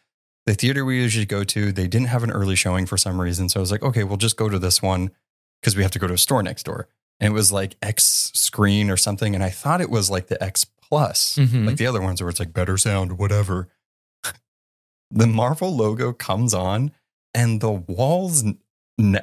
The 0.47 0.55
theater 0.55 0.85
we 0.85 1.01
usually 1.03 1.27
go 1.27 1.43
to, 1.43 1.73
they 1.73 1.89
didn't 1.89 2.07
have 2.11 2.23
an 2.23 2.31
early 2.31 2.55
showing 2.55 2.87
for 2.87 2.97
some 2.97 3.21
reason. 3.21 3.49
So 3.49 3.59
I 3.59 3.61
was 3.63 3.73
like, 3.73 3.83
okay, 3.83 4.05
we'll 4.05 4.19
just 4.19 4.37
go 4.37 4.49
to 4.49 4.57
this 4.61 4.81
one 4.81 5.11
because 5.61 5.75
we 5.75 5.83
have 5.83 5.91
to 5.91 5.99
go 5.99 6.07
to 6.07 6.15
a 6.15 6.19
store 6.19 6.45
next 6.45 6.63
door. 6.63 6.87
And 7.19 7.33
it 7.33 7.35
was 7.35 7.51
like 7.51 7.75
X 7.83 8.31
screen 8.33 8.89
or 8.89 8.97
something. 8.97 9.35
And 9.35 9.43
I 9.43 9.51
thought 9.51 9.81
it 9.81 9.91
was 9.91 10.11
like 10.11 10.29
the 10.29 10.41
X 10.41 10.65
plus, 10.65 11.39
Mhm. 11.41 11.67
like 11.67 11.77
the 11.77 11.89
other 11.89 12.01
ones 12.01 12.21
where 12.23 12.31
it's 12.31 12.39
like 12.39 12.53
better 12.53 12.79
sound, 12.79 13.19
whatever. 13.19 13.67
the 15.11 15.27
Marvel 15.27 15.75
logo 15.75 16.13
comes 16.13 16.55
on 16.55 16.93
and 17.35 17.61
the 17.61 17.73
walls 17.73 18.45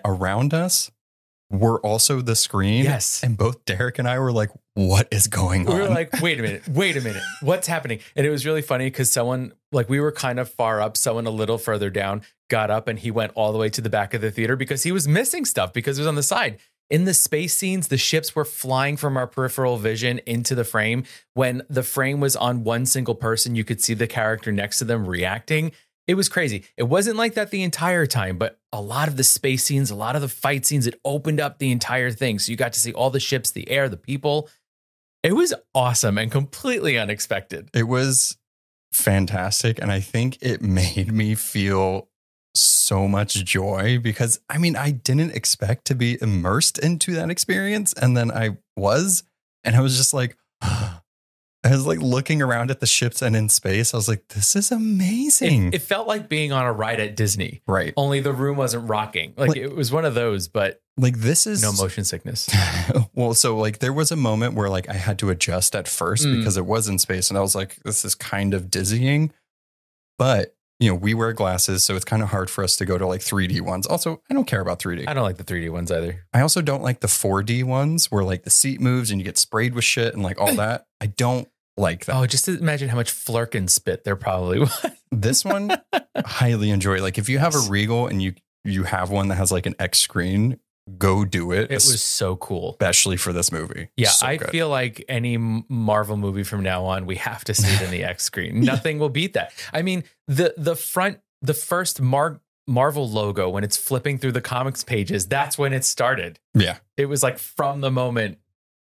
around 0.03 0.53
us 0.53 0.91
were 1.51 1.79
also 1.79 2.21
the 2.21 2.35
screen. 2.35 2.83
Yes. 2.83 3.23
And 3.23 3.37
both 3.37 3.65
Derek 3.65 3.99
and 3.99 4.07
I 4.07 4.19
were 4.19 4.31
like, 4.31 4.49
what 4.75 5.07
is 5.11 5.27
going 5.27 5.65
We 5.65 5.73
on? 5.73 5.77
We 5.77 5.81
were 5.83 5.89
like, 5.89 6.21
wait 6.21 6.39
a 6.39 6.43
minute, 6.43 6.67
wait 6.67 6.95
a 6.95 7.01
minute, 7.01 7.23
what's 7.41 7.67
happening? 7.67 7.99
And 8.15 8.25
it 8.25 8.29
was 8.29 8.45
really 8.45 8.61
funny 8.61 8.85
because 8.85 9.11
someone, 9.11 9.53
like, 9.71 9.89
we 9.89 9.99
were 9.99 10.11
kind 10.11 10.39
of 10.39 10.49
far 10.49 10.79
up, 10.81 10.95
someone 10.95 11.25
a 11.25 11.31
little 11.31 11.57
further 11.57 11.89
down 11.89 12.21
got 12.49 12.69
up 12.69 12.87
and 12.87 12.99
he 12.99 13.11
went 13.11 13.31
all 13.35 13.51
the 13.51 13.57
way 13.57 13.69
to 13.69 13.81
the 13.81 13.89
back 13.89 14.13
of 14.13 14.21
the 14.21 14.31
theater 14.31 14.55
because 14.55 14.83
he 14.83 14.91
was 14.91 15.07
missing 15.07 15.45
stuff 15.45 15.73
because 15.73 15.97
it 15.97 16.01
was 16.01 16.07
on 16.07 16.15
the 16.15 16.23
side. 16.23 16.59
In 16.89 17.05
the 17.05 17.13
space 17.13 17.53
scenes, 17.53 17.89
the 17.89 17.97
ships 17.97 18.35
were 18.35 18.45
flying 18.45 18.97
from 18.97 19.15
our 19.15 19.27
peripheral 19.27 19.77
vision 19.77 20.19
into 20.25 20.55
the 20.55 20.63
frame. 20.63 21.03
When 21.35 21.61
the 21.69 21.83
frame 21.83 22.19
was 22.19 22.35
on 22.35 22.63
one 22.63 22.87
single 22.87 23.13
person, 23.13 23.53
you 23.53 23.63
could 23.63 23.79
see 23.79 23.93
the 23.93 24.07
character 24.07 24.51
next 24.51 24.79
to 24.79 24.85
them 24.85 25.05
reacting. 25.05 25.71
It 26.09 26.15
was 26.15 26.27
crazy. 26.27 26.65
It 26.75 26.85
wasn't 26.85 27.17
like 27.17 27.35
that 27.35 27.51
the 27.51 27.61
entire 27.61 28.07
time, 28.07 28.39
but 28.39 28.57
a 28.73 28.81
lot 28.81 29.07
of 29.07 29.15
the 29.15 29.23
space 29.23 29.63
scenes, 29.63 29.91
a 29.91 29.95
lot 29.95 30.15
of 30.15 30.23
the 30.23 30.27
fight 30.27 30.65
scenes, 30.65 30.87
it 30.87 30.99
opened 31.05 31.39
up 31.39 31.59
the 31.59 31.71
entire 31.71 32.09
thing. 32.09 32.39
So 32.39 32.49
you 32.49 32.55
got 32.55 32.73
to 32.73 32.79
see 32.79 32.91
all 32.91 33.11
the 33.11 33.19
ships, 33.19 33.51
the 33.51 33.69
air, 33.69 33.87
the 33.87 33.95
people. 33.95 34.49
It 35.21 35.33
was 35.33 35.53
awesome 35.75 36.17
and 36.17 36.31
completely 36.31 36.97
unexpected. 36.97 37.69
It 37.75 37.83
was 37.83 38.39
fantastic. 38.91 39.77
And 39.79 39.91
I 39.91 39.99
think 39.99 40.39
it 40.41 40.61
made 40.63 41.11
me 41.11 41.35
feel 41.35 42.09
so 42.55 43.07
much 43.07 43.45
joy 43.45 43.99
because 43.99 44.39
I 44.49 44.57
mean, 44.57 44.75
I 44.75 44.89
didn't 44.89 45.35
expect 45.35 45.85
to 45.85 45.95
be 45.95 46.19
immersed 46.19 46.79
into 46.79 47.13
that 47.13 47.29
experience. 47.29 47.93
And 47.93 48.17
then 48.17 48.31
I 48.31 48.57
was, 48.75 49.21
and 49.63 49.75
I 49.75 49.81
was 49.81 49.95
just 49.95 50.15
like, 50.15 50.38
I 51.63 51.71
was 51.71 51.85
like 51.85 51.99
looking 51.99 52.41
around 52.41 52.71
at 52.71 52.79
the 52.79 52.85
ships 52.85 53.21
and 53.21 53.35
in 53.35 53.49
space. 53.49 53.93
I 53.93 53.97
was 53.97 54.07
like, 54.07 54.27
this 54.29 54.55
is 54.55 54.71
amazing. 54.71 55.67
It, 55.67 55.75
it 55.75 55.81
felt 55.81 56.07
like 56.07 56.29
being 56.29 56.51
on 56.53 56.65
a 56.65 56.71
ride 56.71 56.99
at 57.01 57.15
Disney. 57.17 57.61
right. 57.67 57.93
Only 57.97 58.21
the 58.21 58.31
room 58.31 58.55
wasn't 58.55 58.89
rocking. 58.89 59.33
Like 59.35 59.49
Like- 59.49 59.57
it 59.57 59.75
was 59.75 59.91
one 59.91 60.05
of 60.05 60.13
those, 60.15 60.47
but 60.47 60.81
Like 60.97 61.17
this 61.17 61.45
is 61.45 61.61
no 61.61 61.73
motion 61.73 62.05
sickness. 62.05 62.49
well, 63.13 63.33
so 63.33 63.57
like 63.57 63.79
there 63.79 63.91
was 63.91 64.11
a 64.11 64.15
moment 64.15 64.53
where 64.55 64.69
like 64.69 64.87
I 64.89 64.93
had 64.93 65.19
to 65.19 65.29
adjust 65.29 65.75
at 65.75 65.87
first 65.87 66.25
Mm. 66.25 66.37
because 66.37 66.55
it 66.55 66.65
was 66.65 66.87
in 66.87 66.97
space 66.97 67.29
and 67.29 67.37
I 67.37 67.41
was 67.41 67.55
like, 67.55 67.75
this 67.83 68.05
is 68.05 68.15
kind 68.15 68.53
of 68.53 68.69
dizzying. 68.71 69.33
But 70.17 70.55
you 70.79 70.89
know, 70.89 70.95
we 70.95 71.13
wear 71.13 71.33
glasses, 71.33 71.83
so 71.83 71.95
it's 71.95 72.05
kind 72.05 72.23
of 72.23 72.29
hard 72.29 72.49
for 72.49 72.63
us 72.63 72.77
to 72.77 72.85
go 72.85 72.97
to 72.97 73.05
like 73.05 73.21
3D 73.21 73.59
ones. 73.61 73.85
Also, 73.85 74.21
I 74.29 74.33
don't 74.33 74.45
care 74.45 74.61
about 74.61 74.79
3D. 74.79 75.07
I 75.07 75.13
don't 75.13 75.23
like 75.23 75.37
the 75.37 75.43
3D 75.43 75.69
ones 75.71 75.91
either. 75.91 76.25
I 76.33 76.41
also 76.41 76.61
don't 76.61 76.81
like 76.81 77.01
the 77.01 77.07
4D 77.07 77.65
ones 77.65 78.09
where 78.09 78.23
like 78.23 78.43
the 78.43 78.49
seat 78.49 78.79
moves 78.79 79.11
and 79.11 79.19
you 79.19 79.25
get 79.25 79.37
sprayed 79.37 79.73
with 79.73 79.83
shit 79.83 80.13
and 80.13 80.23
like 80.23 80.39
all 80.39 80.53
that. 80.55 80.85
I 81.01 81.07
don't 81.07 81.49
like 81.77 82.05
that. 82.05 82.15
Oh, 82.15 82.25
just 82.25 82.47
imagine 82.47 82.89
how 82.89 82.95
much 82.95 83.11
Flerken 83.11 83.69
spit 83.69 84.03
there 84.05 84.15
probably 84.15 84.59
was. 84.61 84.85
This 85.11 85.43
one, 85.43 85.71
highly 86.25 86.69
enjoy. 86.69 87.01
Like 87.01 87.17
if 87.17 87.27
you 87.27 87.39
have 87.39 87.55
a 87.55 87.69
Regal 87.69 88.07
and 88.07 88.21
you 88.21 88.35
you 88.63 88.83
have 88.83 89.09
one 89.09 89.29
that 89.29 89.35
has 89.35 89.51
like 89.51 89.65
an 89.65 89.75
X 89.79 89.99
screen, 89.99 90.59
go 90.97 91.25
do 91.25 91.51
it. 91.51 91.71
It 91.71 91.75
was 91.75 92.01
so 92.01 92.35
cool. 92.37 92.71
especially 92.71 93.17
for 93.17 93.31
this 93.33 93.51
movie. 93.51 93.89
Yeah, 93.97 94.09
So 94.09 94.25
I 94.27 94.37
good. 94.37 94.49
feel 94.49 94.69
like 94.69 95.03
any 95.07 95.37
Marvel 95.37 96.17
movie 96.17 96.43
from 96.43 96.63
now 96.63 96.85
on, 96.85 97.05
we 97.05 97.15
have 97.17 97.43
to 97.45 97.53
see 97.53 97.67
it 97.73 97.81
in 97.81 97.91
the 97.91 98.03
X 98.15 98.23
screen. 98.23 98.61
Nothing 98.61 98.99
will 98.99 99.09
beat 99.09 99.33
that. 99.33 99.51
I 99.73 99.81
mean, 99.81 100.03
the 100.27 100.53
the 100.57 100.75
front, 100.75 101.19
the 101.41 101.53
first 101.53 102.01
Mar- 102.01 102.41
Marvel 102.67 103.09
logo 103.09 103.49
when 103.49 103.63
it's 103.63 103.77
flipping 103.77 104.17
through 104.17 104.33
the 104.33 104.41
comics 104.41 104.83
pages, 104.83 105.27
that's 105.27 105.57
when 105.57 105.73
it 105.73 105.83
started. 105.85 106.39
yeah, 106.53 106.77
It 106.97 107.05
was 107.07 107.23
like 107.23 107.37
from 107.39 107.81
the 107.81 107.91
moment 107.91 108.37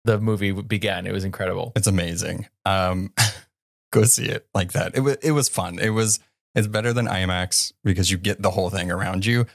the 0.05 0.19
movie 0.19 0.51
began. 0.51 1.05
It 1.07 1.11
was 1.11 1.23
incredible. 1.25 1.73
it's 1.75 1.87
amazing. 1.87 2.47
Um, 2.65 3.13
go 3.91 4.03
see 4.03 4.25
it 4.25 4.47
like 4.53 4.71
that. 4.73 4.95
It 4.95 5.01
was 5.01 5.15
it 5.17 5.31
was 5.31 5.49
fun. 5.49 5.79
It 5.79 5.89
was 5.89 6.19
it's 6.55 6.67
better 6.67 6.91
than 6.93 7.05
IMAX 7.05 7.73
because 7.83 8.09
you 8.09 8.17
get 8.17 8.41
the 8.41 8.49
whole 8.51 8.69
thing 8.69 8.89
around 8.91 9.25
you. 9.25 9.45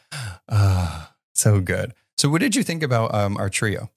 Uh, 0.48 1.06
so 1.34 1.60
good. 1.60 1.92
So, 2.18 2.28
what 2.28 2.40
did 2.40 2.54
you 2.56 2.62
think 2.62 2.82
about 2.82 3.14
um, 3.14 3.36
our 3.36 3.48
trio? 3.50 3.90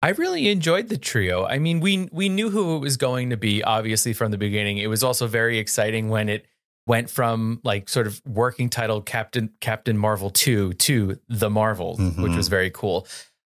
I 0.00 0.10
really 0.10 0.48
enjoyed 0.48 0.88
the 0.88 0.96
trio. 0.98 1.44
I 1.44 1.58
mean, 1.58 1.80
we 1.80 2.08
we 2.12 2.28
knew 2.28 2.50
who 2.50 2.76
it 2.76 2.80
was 2.80 2.96
going 2.96 3.30
to 3.30 3.36
be 3.36 3.62
obviously 3.64 4.12
from 4.12 4.30
the 4.30 4.38
beginning. 4.38 4.78
It 4.78 4.86
was 4.88 5.02
also 5.02 5.26
very 5.26 5.58
exciting 5.58 6.08
when 6.08 6.28
it 6.28 6.46
went 6.86 7.10
from 7.10 7.60
like 7.64 7.88
sort 7.88 8.06
of 8.06 8.22
working 8.24 8.70
title 8.70 9.02
Captain 9.02 9.50
Captain 9.60 9.98
Marvel 9.98 10.30
2 10.30 10.74
to 10.74 11.18
The 11.28 11.50
Marvels, 11.50 11.98
which 11.98 12.14
Mhm. 12.32 12.36
was 12.36 12.48
very 12.48 12.70
cool. 12.70 13.06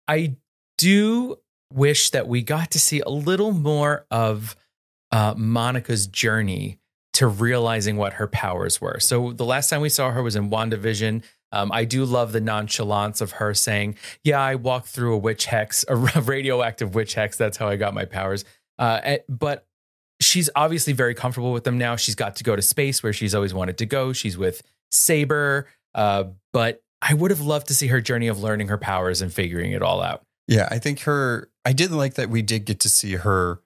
I 0.08 0.36
do 0.78 1.36
wish 1.72 2.10
that 2.10 2.26
we 2.28 2.42
got 2.42 2.70
to 2.72 2.78
see 2.80 3.00
a 3.00 3.10
little 3.10 3.52
more 3.52 4.06
of 4.10 4.56
uh, 5.12 5.34
Monica's 5.36 6.06
journey 6.06 6.78
to 7.14 7.26
realizing 7.26 7.96
what 7.96 8.14
her 8.14 8.26
powers 8.26 8.80
were. 8.80 8.98
So 9.00 9.32
the 9.32 9.44
last 9.44 9.68
time 9.70 9.80
we 9.82 9.88
saw 9.88 10.10
her 10.12 10.22
was 10.22 10.34
in 10.36 10.50
WandaVision. 10.50 11.22
Um, 11.52 11.72
I 11.72 11.84
do 11.84 12.04
love 12.04 12.32
the 12.32 12.40
nonchalance 12.40 13.20
of 13.20 13.32
her 13.32 13.54
saying, 13.54 13.96
"Yeah, 14.22 14.40
I 14.40 14.54
walked 14.54 14.88
through 14.88 15.14
a 15.14 15.18
witch 15.18 15.46
hex, 15.46 15.84
a 15.88 15.96
radioactive 16.20 16.94
witch 16.94 17.14
hex. 17.14 17.36
That's 17.36 17.56
how 17.56 17.68
I 17.68 17.76
got 17.76 17.94
my 17.94 18.04
powers." 18.04 18.44
Uh, 18.78 19.00
eh, 19.02 19.18
but 19.28 19.66
she's 20.20 20.50
obviously 20.54 20.92
very 20.92 21.14
comfortable 21.14 21.52
with 21.52 21.64
them 21.64 21.78
now. 21.78 21.96
She's 21.96 22.14
got 22.14 22.36
to 22.36 22.44
go 22.44 22.56
to 22.56 22.62
space 22.62 23.02
where 23.02 23.12
she's 23.12 23.34
always 23.34 23.54
wanted 23.54 23.78
to 23.78 23.86
go. 23.86 24.12
She's 24.12 24.36
with 24.36 24.62
Saber, 24.90 25.68
uh, 25.94 26.24
but 26.52 26.82
I 27.00 27.14
would 27.14 27.30
have 27.30 27.40
loved 27.40 27.68
to 27.68 27.74
see 27.74 27.86
her 27.88 28.00
journey 28.00 28.28
of 28.28 28.40
learning 28.40 28.68
her 28.68 28.78
powers 28.78 29.22
and 29.22 29.32
figuring 29.32 29.72
it 29.72 29.82
all 29.82 30.02
out. 30.02 30.22
Yeah, 30.46 30.68
I 30.70 30.78
think 30.78 31.00
her. 31.00 31.50
I 31.64 31.72
did 31.72 31.90
like 31.90 32.14
that 32.14 32.30
we 32.30 32.40
did 32.42 32.64
get 32.64 32.80
to 32.80 32.88
see 32.88 33.16
her 33.16 33.60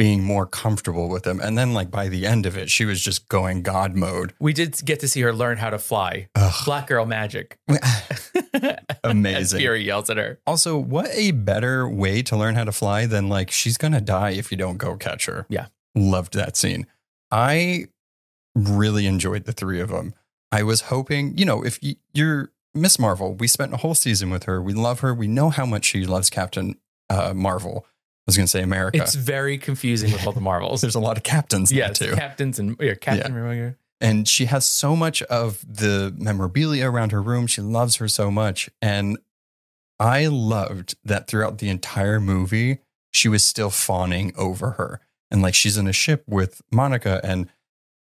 being 0.00 0.24
more 0.24 0.46
comfortable 0.46 1.10
with 1.10 1.24
them, 1.24 1.40
and 1.40 1.58
then 1.58 1.74
like 1.74 1.90
by 1.90 2.08
the 2.08 2.26
end 2.26 2.46
of 2.46 2.56
it, 2.56 2.70
she 2.70 2.86
was 2.86 3.02
just 3.02 3.28
going 3.28 3.62
God 3.62 3.94
mode. 3.94 4.32
We 4.40 4.54
did 4.54 4.80
get 4.82 4.98
to 5.00 5.08
see 5.08 5.20
her 5.20 5.30
learn 5.30 5.58
how 5.58 5.68
to 5.68 5.78
fly. 5.78 6.30
Ugh. 6.34 6.54
Black 6.64 6.86
girl 6.86 7.04
magic. 7.04 7.58
Amazing. 9.04 9.36
As 9.36 9.52
Fury 9.52 9.84
yells 9.84 10.08
at 10.08 10.16
her. 10.16 10.40
Also, 10.46 10.78
what 10.78 11.10
a 11.12 11.32
better 11.32 11.86
way 11.86 12.22
to 12.22 12.34
learn 12.34 12.54
how 12.54 12.64
to 12.64 12.72
fly 12.72 13.04
than 13.04 13.28
like 13.28 13.50
she's 13.50 13.76
gonna 13.76 14.00
die 14.00 14.30
if 14.30 14.50
you 14.50 14.56
don't 14.56 14.78
go 14.78 14.96
catch 14.96 15.26
her. 15.26 15.44
Yeah. 15.50 15.66
Loved 15.94 16.32
that 16.32 16.56
scene. 16.56 16.86
I 17.30 17.88
really 18.54 19.04
enjoyed 19.04 19.44
the 19.44 19.52
three 19.52 19.80
of 19.80 19.90
them. 19.90 20.14
I 20.50 20.62
was 20.62 20.80
hoping, 20.80 21.36
you 21.36 21.44
know, 21.44 21.62
if 21.62 21.78
you're 22.14 22.52
Miss 22.72 22.98
Marvel, 22.98 23.34
we 23.34 23.46
spent 23.46 23.74
a 23.74 23.76
whole 23.76 23.94
season 23.94 24.30
with 24.30 24.44
her. 24.44 24.62
We 24.62 24.72
love 24.72 25.00
her. 25.00 25.12
We 25.12 25.28
know 25.28 25.50
how 25.50 25.66
much 25.66 25.84
she 25.84 26.06
loves 26.06 26.30
Captain 26.30 26.76
uh, 27.10 27.34
Marvel. 27.34 27.84
I 28.30 28.32
was 28.32 28.36
gonna 28.36 28.46
say 28.48 28.62
America. 28.62 29.02
It's 29.02 29.14
very 29.14 29.58
confusing 29.58 30.12
with 30.12 30.26
all 30.26 30.32
the 30.32 30.40
Marvels. 30.40 30.80
There's 30.82 30.94
a 30.94 31.00
lot 31.00 31.16
of 31.16 31.22
captains 31.22 31.72
yeah, 31.72 31.90
there 31.92 32.10
too. 32.10 32.16
captains 32.16 32.58
and 32.58 32.76
yeah, 32.80 32.94
Captain. 32.94 33.34
remember? 33.34 33.76
and 34.00 34.26
she 34.26 34.46
has 34.46 34.66
so 34.66 34.96
much 34.96 35.22
of 35.24 35.64
the 35.68 36.14
memorabilia 36.16 36.90
around 36.90 37.12
her 37.12 37.20
room. 37.20 37.46
She 37.46 37.60
loves 37.60 37.96
her 37.96 38.08
so 38.08 38.30
much. 38.30 38.70
And 38.80 39.18
I 39.98 40.26
loved 40.26 40.96
that 41.04 41.26
throughout 41.26 41.58
the 41.58 41.68
entire 41.68 42.18
movie, 42.18 42.78
she 43.12 43.28
was 43.28 43.44
still 43.44 43.70
fawning 43.70 44.32
over 44.36 44.72
her. 44.72 45.00
And 45.30 45.42
like 45.42 45.54
she's 45.54 45.76
in 45.76 45.86
a 45.86 45.92
ship 45.92 46.24
with 46.26 46.62
Monica 46.72 47.20
and 47.22 47.50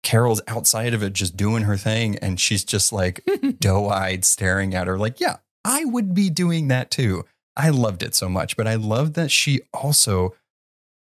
Carol's 0.03 0.41
outside 0.47 0.93
of 0.93 1.01
it 1.01 1.13
just 1.13 1.38
doing 1.38 1.63
her 1.63 1.77
thing. 1.77 2.17
And 2.17 2.39
she's 2.39 2.65
just 2.65 2.91
like 2.91 3.25
doe 3.59 3.88
eyed 3.88 4.25
staring 4.25 4.75
at 4.75 4.88
her, 4.88 4.97
like, 4.97 5.19
yeah, 5.19 5.38
I 5.63 5.86
would 5.86 6.13
be 6.13 6.29
doing 6.29 6.67
that 6.67 6.91
too. 6.91 7.24
I 7.57 7.69
loved 7.69 8.03
it 8.03 8.15
so 8.15 8.29
much. 8.29 8.55
But 8.55 8.67
I 8.67 8.75
love 8.75 9.13
that 9.13 9.31
she 9.31 9.61
also, 9.73 10.35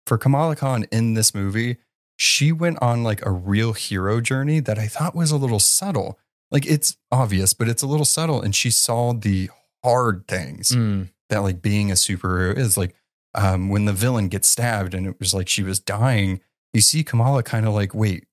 for 0.07 0.17
Kamala 0.17 0.55
Khan 0.55 0.85
in 0.91 1.13
this 1.13 1.33
movie, 1.35 1.77
she 2.17 2.51
went 2.51 2.81
on 2.81 3.03
like 3.03 3.25
a 3.25 3.31
real 3.31 3.73
hero 3.73 4.19
journey 4.21 4.59
that 4.59 4.77
I 4.79 4.87
thought 4.87 5.15
was 5.15 5.31
a 5.31 5.37
little 5.37 5.59
subtle. 5.59 6.17
Like 6.49 6.65
it's 6.65 6.97
obvious, 7.11 7.53
but 7.53 7.69
it's 7.69 7.83
a 7.83 7.87
little 7.87 8.05
subtle. 8.05 8.41
And 8.41 8.53
she 8.55 8.69
saw 8.71 9.13
the 9.13 9.49
hard 9.83 10.27
things 10.27 10.69
Mm. 10.71 11.09
that 11.29 11.39
like 11.43 11.61
being 11.61 11.91
a 11.91 11.95
superhero 11.95 12.57
is. 12.57 12.77
Like 12.77 12.93
um, 13.35 13.69
when 13.69 13.85
the 13.85 13.93
villain 13.93 14.27
gets 14.27 14.47
stabbed 14.49 14.93
and 14.93 15.07
it 15.07 15.19
was 15.19 15.33
like 15.33 15.47
she 15.47 15.63
was 15.63 15.79
dying, 15.79 16.41
you 16.73 16.81
see 16.81 17.03
Kamala 17.03 17.43
kind 17.43 17.65
of 17.67 17.73
like, 17.73 17.93
wait, 17.95 18.25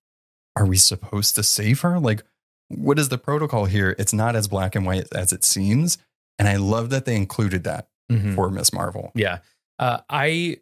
are 0.56 0.66
we 0.66 0.76
supposed 0.76 1.34
to 1.36 1.42
save 1.42 1.80
her? 1.82 1.98
Like, 2.00 2.22
what 2.68 2.98
is 2.98 3.08
the 3.08 3.18
protocol 3.18 3.66
here? 3.66 3.94
It's 3.98 4.12
not 4.12 4.34
as 4.34 4.48
black 4.48 4.74
and 4.74 4.84
white 4.84 5.06
as 5.14 5.32
it 5.32 5.44
seems. 5.44 5.98
And 6.38 6.48
I 6.48 6.56
love 6.56 6.90
that 6.90 7.04
they 7.04 7.16
included 7.16 7.64
that 7.64 7.88
Mhm. 8.10 8.34
for 8.34 8.50
Miss 8.50 8.72
Marvel. 8.72 9.12
Yeah. 9.14 9.38
Uh, 9.78 9.98
I 10.08 10.58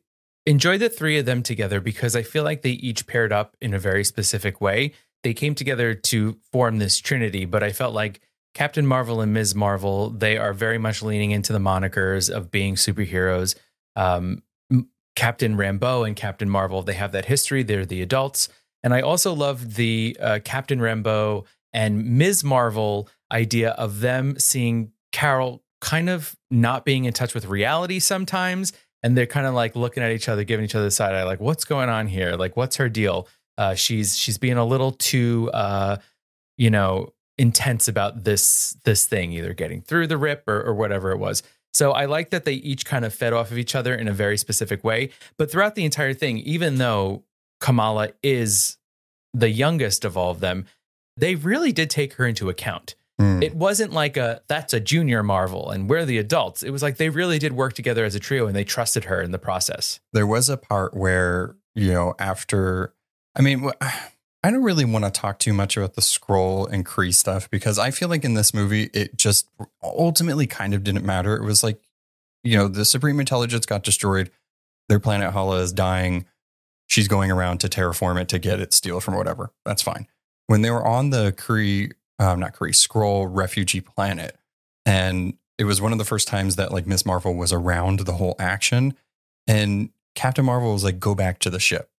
enjoy 0.47 0.79
the 0.79 0.89
three 0.89 1.19
of 1.19 1.27
them 1.27 1.43
together 1.43 1.81
because 1.81 2.15
I 2.15 2.23
feel 2.23 2.45
like 2.45 2.63
they 2.63 2.71
each 2.71 3.07
paired 3.07 3.33
up 3.33 3.57
in 3.61 3.75
a 3.75 3.79
very 3.79 4.05
specific 4.05 4.61
way. 4.61 4.93
They 5.23 5.35
came 5.35 5.55
together 5.55 5.95
to 5.95 6.39
form 6.53 6.79
this 6.79 6.99
trinity, 6.99 7.45
but 7.45 7.63
I 7.63 7.73
felt 7.73 7.95
like 7.95 8.21
Captain 8.55 8.87
Marvel 8.87 9.21
and 9.21 9.33
Ms. 9.35 9.55
Marvel, 9.55 10.11
they 10.11 10.39
are 10.39 10.53
very 10.53 10.79
much 10.79 11.03
leaning 11.03 11.31
into 11.31 11.53
the 11.53 11.59
monikers 11.59 12.31
of 12.31 12.51
being 12.51 12.75
superheroes. 12.75 13.55
Um, 13.97 14.43
Captain 15.15 15.57
Rambeau 15.57 16.07
and 16.07 16.15
Captain 16.15 16.49
Marvel, 16.49 16.83
they 16.83 16.95
have 16.95 17.13
that 17.13 17.25
history. 17.25 17.63
They're 17.63 17.87
the 17.87 18.03
adults. 18.03 18.49
And 18.83 18.95
I 18.95 19.01
also 19.01 19.33
love 19.33 19.75
the 19.75 20.17
uh, 20.21 20.39
Captain 20.45 20.79
Rambeau 20.79 21.45
and 21.73 22.19
Ms. 22.19 22.45
Marvel 22.45 23.09
idea 23.33 23.71
of 23.71 24.01
them 24.01 24.39
seeing 24.39 24.93
Carol 25.13 25.63
kind 25.87 26.11
of 26.11 26.35
not 26.51 26.85
being 26.85 27.05
in 27.05 27.13
touch 27.13 27.33
with 27.33 27.47
reality 27.47 28.01
sometimes. 28.01 28.73
And 29.05 29.17
they're 29.17 29.25
kind 29.25 29.47
of 29.47 29.55
like 29.55 29.77
looking 29.77 30.03
at 30.03 30.11
each 30.11 30.29
other, 30.29 30.43
giving 30.43 30.65
each 30.65 30.75
other 30.75 30.87
the 30.87 30.91
side 30.91 31.15
eye, 31.15 31.23
like, 31.23 31.39
what's 31.39 31.65
going 31.65 31.89
on 31.89 32.09
here? 32.09 32.33
Like, 32.33 32.57
what's 32.57 32.77
her 32.77 32.89
deal? 32.89 33.29
Uh, 33.57 33.75
she's 33.75 34.19
she's 34.19 34.37
being 34.37 34.57
a 34.57 34.65
little 34.65 34.91
too 34.91 35.49
uh, 35.55 35.99
you 36.59 36.71
know, 36.71 37.13
intense 37.39 37.87
about 37.87 38.25
this 38.25 38.77
this 38.85 39.07
thing, 39.07 39.33
either 39.33 39.55
getting 39.55 39.81
through 39.81 40.09
the 40.09 40.17
rip 40.17 40.43
or, 40.49 40.61
or 40.61 40.75
whatever 40.75 41.13
it 41.13 41.19
was. 41.19 41.45
So 41.73 41.93
I 41.93 42.07
like 42.07 42.31
that 42.31 42.45
they 42.45 42.55
each 42.55 42.85
kind 42.85 43.05
of 43.05 43.15
fed 43.15 43.33
off 43.33 43.53
of 43.53 43.59
each 43.59 43.75
other 43.75 43.95
in 43.95 44.09
a 44.09 44.13
very 44.13 44.39
specific 44.39 44.83
way. 44.83 45.11
But 45.37 45.53
throughout 45.53 45.75
the 45.77 45.85
entire 45.85 46.15
thing, 46.15 46.39
even 46.39 46.79
though 46.79 47.23
Kamala 47.61 48.11
is 48.23 48.79
the 49.35 49.51
youngest 49.51 50.05
of 50.05 50.17
all 50.17 50.31
of 50.31 50.41
them, 50.41 50.65
they 51.17 51.35
really 51.35 51.73
did 51.73 51.91
take 51.91 52.15
her 52.15 52.27
into 52.27 52.49
account. 52.49 52.95
Hmm. 53.19 53.43
It 53.43 53.55
wasn't 53.55 53.93
like 53.93 54.17
a 54.17 54.43
that's 54.47 54.75
a 54.75 54.81
junior 54.81 55.23
Marvel 55.23 55.71
and 55.71 55.89
we're 55.89 56.05
the 56.05 56.19
adults. 56.19 56.63
It 56.63 56.71
was 56.71 56.83
like 56.83 56.99
they 56.99 57.09
really 57.09 57.39
did 57.39 57.53
work 57.53 57.73
together 57.73 58.05
as 58.05 58.15
a 58.15 58.21
trio 58.21 58.47
and 58.47 58.55
they 58.55 58.65
trusted 58.65 59.05
her 59.05 59.23
in 59.23 59.31
the 59.31 59.39
process. 59.39 60.01
there 60.13 60.27
was 60.27 60.49
a 60.49 60.57
part 60.57 60.95
where 60.95 61.57
you 61.75 61.93
know 61.93 62.15
after 62.19 62.93
i 63.37 63.43
mean 63.43 63.71
i 63.81 64.51
don't 64.51 64.63
really 64.63 64.85
want 64.85 65.05
to 65.05 65.11
talk 65.11 65.39
too 65.39 65.53
much 65.53 65.77
about 65.77 65.95
the 65.95 66.01
Skrull 66.01 66.71
and 66.71 66.85
Kree 66.85 67.15
stuff 67.15 67.49
because 67.51 67.79
i 67.79 67.91
feel 67.91 68.09
like 68.09 68.25
in 68.25 68.35
this 68.35 68.53
movie 68.55 68.91
it 68.95 69.17
just 69.17 69.49
ultimately 69.83 70.47
kind 70.47 70.75
of 70.75 70.83
didn't 70.83 71.05
matter 71.05 71.37
it 71.37 71.43
was 71.43 71.63
like 71.63 71.81
you 72.43 72.57
know 72.57 72.67
the 72.69 72.85
supreme 72.85 73.21
intelligence 73.21 73.67
got 73.67 73.83
destroyed 73.83 74.31
their 74.89 75.01
planet 75.01 75.33
hala 75.33 75.59
is 75.61 75.73
dying 75.73 76.25
she's 76.87 77.09
going 77.09 77.31
around 77.31 77.59
to 77.59 77.69
terraform 77.69 78.21
it 78.21 78.29
to 78.29 78.39
get 78.39 78.61
it 78.61 78.73
steel 78.73 79.01
from 79.01 79.15
whatever 79.15 79.53
that's 79.65 79.83
fine 79.83 80.07
when 80.47 80.63
they 80.63 80.71
were 80.71 80.87
on 80.87 81.11
the 81.11 81.33
Kree, 81.33 81.93
um, 82.19 82.41
not 82.41 82.55
Kree, 82.55 82.71
Skrull 82.71 83.29
refugee 83.31 83.81
planet 83.81 84.37
and 84.85 85.35
it 85.59 85.65
was 85.65 85.81
one 85.81 85.93
of 85.93 85.99
the 85.99 86.05
first 86.05 86.29
times 86.29 86.57
that 86.57 86.73
like 86.73 86.87
miss 86.87 87.07
marvel 87.07 87.35
was 87.35 87.53
around 87.53 88.01
the 88.01 88.13
whole 88.13 88.37
action 88.39 88.95
and 89.47 89.91
Captain 90.17 90.45
Marvel 90.45 90.73
was 90.73 90.83
like, 90.83 90.99
go 90.99 91.15
back 91.15 91.39
to 91.41 91.51
the 91.51 91.61
ship. 91.61 91.91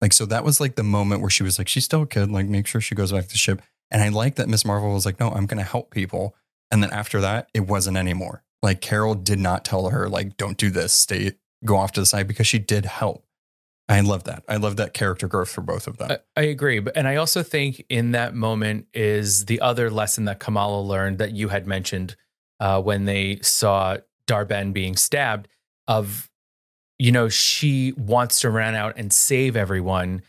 Like, 0.00 0.12
so 0.12 0.26
that 0.26 0.44
was 0.44 0.60
like 0.60 0.74
the 0.74 0.82
moment 0.82 1.20
where 1.20 1.30
she 1.30 1.42
was 1.42 1.58
like, 1.58 1.68
she's 1.68 1.84
still 1.84 2.02
a 2.02 2.06
kid, 2.06 2.30
like, 2.30 2.46
make 2.46 2.66
sure 2.66 2.80
she 2.80 2.94
goes 2.94 3.12
back 3.12 3.24
to 3.24 3.30
the 3.30 3.38
ship. 3.38 3.62
And 3.90 4.02
I 4.02 4.08
like 4.08 4.34
that 4.34 4.48
Miss 4.48 4.64
Marvel 4.64 4.92
was 4.92 5.06
like, 5.06 5.20
no, 5.20 5.30
I'm 5.30 5.46
going 5.46 5.58
to 5.58 5.64
help 5.64 5.90
people. 5.90 6.34
And 6.70 6.82
then 6.82 6.90
after 6.90 7.20
that, 7.20 7.48
it 7.54 7.60
wasn't 7.60 7.96
anymore. 7.96 8.42
Like, 8.62 8.80
Carol 8.80 9.14
did 9.14 9.38
not 9.38 9.64
tell 9.64 9.88
her, 9.90 10.08
like, 10.08 10.36
don't 10.36 10.56
do 10.56 10.70
this, 10.70 10.92
stay, 10.92 11.32
go 11.64 11.76
off 11.76 11.92
to 11.92 12.00
the 12.00 12.06
side 12.06 12.26
because 12.26 12.46
she 12.46 12.58
did 12.58 12.86
help. 12.86 13.25
I 13.88 14.00
love 14.00 14.24
that. 14.24 14.42
I 14.48 14.56
love 14.56 14.76
that 14.76 14.94
character 14.94 15.28
growth 15.28 15.50
for 15.50 15.60
both 15.60 15.86
of 15.86 15.96
them. 15.98 16.10
I, 16.10 16.18
I 16.40 16.44
agree. 16.44 16.80
But, 16.80 16.96
and 16.96 17.06
I 17.06 17.16
also 17.16 17.42
think 17.42 17.84
in 17.88 18.12
that 18.12 18.34
moment 18.34 18.86
is 18.92 19.44
the 19.44 19.60
other 19.60 19.90
lesson 19.90 20.24
that 20.24 20.40
Kamala 20.40 20.80
learned 20.80 21.18
that 21.18 21.32
you 21.32 21.48
had 21.48 21.66
mentioned 21.66 22.16
uh, 22.58 22.82
when 22.82 23.04
they 23.04 23.38
saw 23.42 23.98
Dar-Benn 24.26 24.72
being 24.72 24.96
stabbed 24.96 25.46
of, 25.86 26.28
you 26.98 27.12
know, 27.12 27.28
she 27.28 27.92
wants 27.92 28.40
to 28.40 28.50
run 28.50 28.74
out 28.74 28.94
and 28.96 29.12
save 29.12 29.56
everyone, 29.56 30.22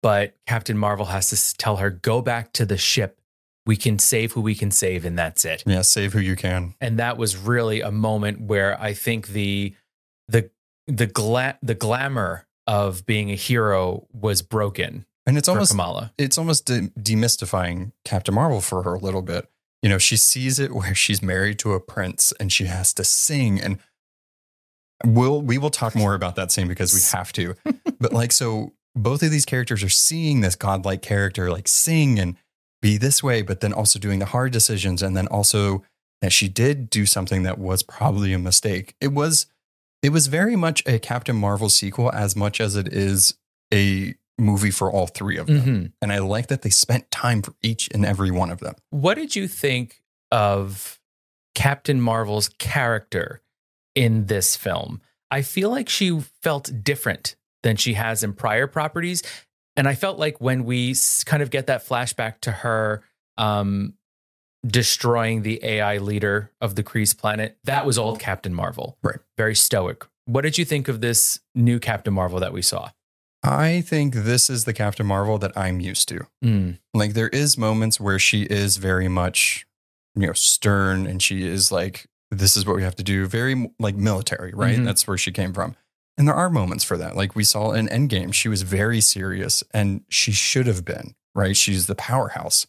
but 0.00 0.36
Captain 0.46 0.78
Marvel 0.78 1.06
has 1.06 1.30
to 1.30 1.56
tell 1.56 1.78
her, 1.78 1.90
go 1.90 2.22
back 2.22 2.52
to 2.52 2.64
the 2.64 2.76
ship. 2.76 3.18
We 3.64 3.76
can 3.76 3.98
save 3.98 4.32
who 4.32 4.40
we 4.40 4.56
can 4.56 4.72
save, 4.72 5.04
and 5.04 5.16
that's 5.16 5.44
it. 5.44 5.62
yeah, 5.66 5.82
save 5.82 6.12
who 6.12 6.18
you 6.18 6.34
can. 6.34 6.74
And 6.80 6.98
that 6.98 7.16
was 7.16 7.36
really 7.36 7.80
a 7.80 7.92
moment 7.92 8.40
where 8.40 8.80
I 8.80 8.92
think 8.92 9.28
the 9.28 9.76
the 10.26 10.50
the 10.88 11.06
gla- 11.06 11.58
the 11.62 11.76
glamour 11.76 12.48
of 12.66 13.04
being 13.06 13.30
a 13.30 13.34
hero 13.34 14.06
was 14.12 14.42
broken 14.42 15.04
And 15.26 15.36
it's 15.36 15.48
almost 15.48 15.72
Kamala. 15.72 16.12
it's 16.18 16.38
almost 16.38 16.66
de- 16.66 16.90
demystifying 16.98 17.92
Captain 18.04 18.34
Marvel 18.34 18.60
for 18.60 18.82
her 18.82 18.94
a 18.94 18.98
little 18.98 19.22
bit. 19.22 19.48
You 19.82 19.88
know, 19.88 19.98
she 19.98 20.16
sees 20.16 20.58
it 20.60 20.72
where 20.72 20.94
she's 20.94 21.22
married 21.22 21.58
to 21.60 21.72
a 21.72 21.80
prince 21.80 22.32
and 22.38 22.52
she 22.52 22.64
has 22.66 22.92
to 22.94 23.04
sing 23.04 23.60
and 23.60 23.78
we'll 25.04 25.42
we 25.42 25.58
will 25.58 25.70
talk 25.70 25.94
more 25.94 26.14
about 26.14 26.36
that 26.36 26.52
scene 26.52 26.68
because 26.68 26.94
we 26.94 27.00
have 27.16 27.32
to. 27.32 27.54
but 28.00 28.12
like 28.12 28.32
so 28.32 28.72
both 28.94 29.22
of 29.22 29.30
these 29.30 29.44
characters 29.44 29.82
are 29.82 29.88
seeing 29.88 30.40
this 30.40 30.54
godlike 30.54 31.02
character 31.02 31.50
like 31.50 31.66
sing 31.66 32.18
and 32.18 32.36
be 32.80 32.96
this 32.98 33.22
way 33.22 33.42
but 33.42 33.60
then 33.60 33.72
also 33.72 33.98
doing 33.98 34.18
the 34.18 34.26
hard 34.26 34.52
decisions 34.52 35.02
and 35.02 35.16
then 35.16 35.26
also 35.28 35.82
that 36.20 36.32
she 36.32 36.48
did 36.48 36.88
do 36.88 37.04
something 37.04 37.42
that 37.42 37.58
was 37.58 37.82
probably 37.82 38.32
a 38.32 38.38
mistake. 38.38 38.94
It 39.00 39.08
was 39.12 39.46
it 40.02 40.10
was 40.10 40.26
very 40.26 40.56
much 40.56 40.82
a 40.86 40.98
Captain 40.98 41.36
Marvel 41.36 41.68
sequel 41.68 42.10
as 42.12 42.34
much 42.36 42.60
as 42.60 42.76
it 42.76 42.88
is 42.88 43.34
a 43.72 44.14
movie 44.38 44.70
for 44.70 44.90
all 44.90 45.06
three 45.06 45.36
of 45.36 45.46
them. 45.46 45.60
Mhm. 45.62 45.92
And 46.02 46.12
I 46.12 46.18
like 46.18 46.48
that 46.48 46.62
they 46.62 46.70
spent 46.70 47.10
time 47.10 47.42
for 47.42 47.54
each 47.62 47.88
and 47.94 48.04
every 48.04 48.30
one 48.30 48.50
of 48.50 48.58
them. 48.60 48.74
What 48.90 49.14
did 49.14 49.36
you 49.36 49.46
think 49.46 50.02
of 50.30 50.98
Captain 51.54 52.00
Marvel's 52.00 52.48
character 52.58 53.42
in 53.94 54.26
this 54.26 54.56
film? 54.56 55.00
I 55.30 55.42
feel 55.42 55.70
like 55.70 55.88
she 55.88 56.20
felt 56.42 56.82
different 56.82 57.36
than 57.62 57.76
she 57.76 57.94
has 57.94 58.22
in 58.22 58.32
prior 58.32 58.66
properties. 58.66 59.22
And 59.76 59.86
I 59.88 59.94
felt 59.94 60.18
like 60.18 60.40
when 60.40 60.64
we 60.64 60.94
kind 61.24 61.42
of 61.42 61.50
get 61.50 61.66
that 61.68 61.86
flashback 61.86 62.40
to 62.40 62.50
her 62.50 63.02
um, 63.38 63.94
destroying 64.66 65.42
the 65.42 65.62
AI 65.64 65.98
leader 65.98 66.50
of 66.60 66.74
the 66.76 66.82
Kree's 66.82 67.14
planet, 67.14 67.58
that 67.64 67.84
was 67.86 67.98
old 67.98 68.18
Captain 68.20 68.54
Marvel. 68.54 68.96
Right. 69.02 69.18
Very 69.36 69.54
stoic. 69.54 70.06
What 70.26 70.42
did 70.42 70.56
you 70.58 70.64
think 70.64 70.88
of 70.88 71.00
this 71.00 71.40
new 71.54 71.80
Captain 71.80 72.14
Marvel 72.14 72.38
that 72.40 72.52
we 72.52 72.62
saw? 72.62 72.90
I 73.42 73.80
think 73.80 74.14
this 74.14 74.48
is 74.48 74.64
the 74.64 74.72
Captain 74.72 75.04
Marvel 75.06 75.36
that 75.38 75.56
I'm 75.58 75.80
used 75.80 76.08
to. 76.10 76.26
Mm, 76.44 76.78
Like 76.94 77.14
there 77.14 77.28
is 77.28 77.58
moments 77.58 77.98
where 77.98 78.20
she 78.20 78.42
is 78.42 78.76
very 78.76 79.08
much, 79.08 79.66
you 80.14 80.26
know, 80.28 80.32
stern 80.32 81.06
and 81.08 81.20
she 81.20 81.44
is 81.46 81.72
like, 81.72 82.06
this 82.30 82.56
is 82.56 82.64
what 82.64 82.76
we 82.76 82.82
have 82.84 82.94
to 82.96 83.02
do, 83.02 83.26
very 83.26 83.68
like 83.80 83.96
military, 83.96 84.52
right? 84.54 84.78
Mhm. 84.78 84.84
That's 84.84 85.06
where 85.08 85.18
she 85.18 85.32
came 85.32 85.52
from. 85.52 85.74
And 86.16 86.28
there 86.28 86.34
are 86.36 86.48
moments 86.50 86.84
for 86.84 86.96
that. 86.98 87.16
Like 87.16 87.34
we 87.34 87.42
saw 87.42 87.72
in 87.72 87.88
Endgame, 87.88 88.32
she 88.32 88.48
was 88.48 88.62
very 88.62 89.00
serious 89.00 89.64
and 89.74 90.02
she 90.08 90.30
should 90.30 90.66
have 90.68 90.84
been, 90.84 91.14
right? 91.34 91.56
She's 91.56 91.86
the 91.88 91.94
powerhouse. 91.96 92.66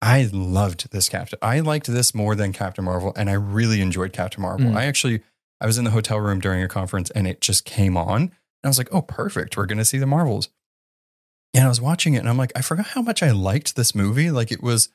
I 0.00 0.28
loved 0.32 0.92
this 0.92 1.08
Captain. 1.08 1.38
I 1.42 1.60
liked 1.60 1.86
this 1.86 2.14
more 2.14 2.34
than 2.34 2.52
Captain 2.52 2.84
Marvel 2.84 3.12
and 3.16 3.28
I 3.28 3.34
really 3.34 3.80
enjoyed 3.80 4.12
Captain 4.12 4.42
Marvel. 4.42 4.70
Mm. 4.70 4.76
I 4.76 4.84
actually 4.84 5.22
I 5.60 5.66
was 5.66 5.76
in 5.78 5.84
the 5.84 5.90
hotel 5.90 6.20
room 6.20 6.40
during 6.40 6.62
a 6.62 6.68
conference 6.68 7.10
and 7.10 7.26
it 7.26 7.40
just 7.40 7.64
came 7.64 7.96
on. 7.96 8.22
And 8.22 8.32
I 8.64 8.68
was 8.68 8.78
like, 8.78 8.92
"Oh, 8.92 9.02
perfect. 9.02 9.56
We're 9.56 9.66
going 9.66 9.78
to 9.78 9.84
see 9.84 9.98
the 9.98 10.06
Marvels." 10.06 10.48
And 11.54 11.64
I 11.64 11.68
was 11.68 11.80
watching 11.80 12.14
it 12.14 12.18
and 12.18 12.28
I'm 12.28 12.36
like, 12.36 12.52
I 12.54 12.62
forgot 12.62 12.88
how 12.88 13.02
much 13.02 13.22
I 13.22 13.30
liked 13.30 13.74
this 13.74 13.94
movie. 13.94 14.30
Like 14.30 14.52
it 14.52 14.62
was 14.62 14.90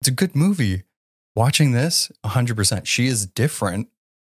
it's 0.00 0.08
a 0.08 0.12
good 0.12 0.34
movie. 0.34 0.82
Watching 1.36 1.72
this, 1.72 2.12
100%. 2.24 2.86
She 2.86 3.06
is 3.06 3.26
different, 3.26 3.88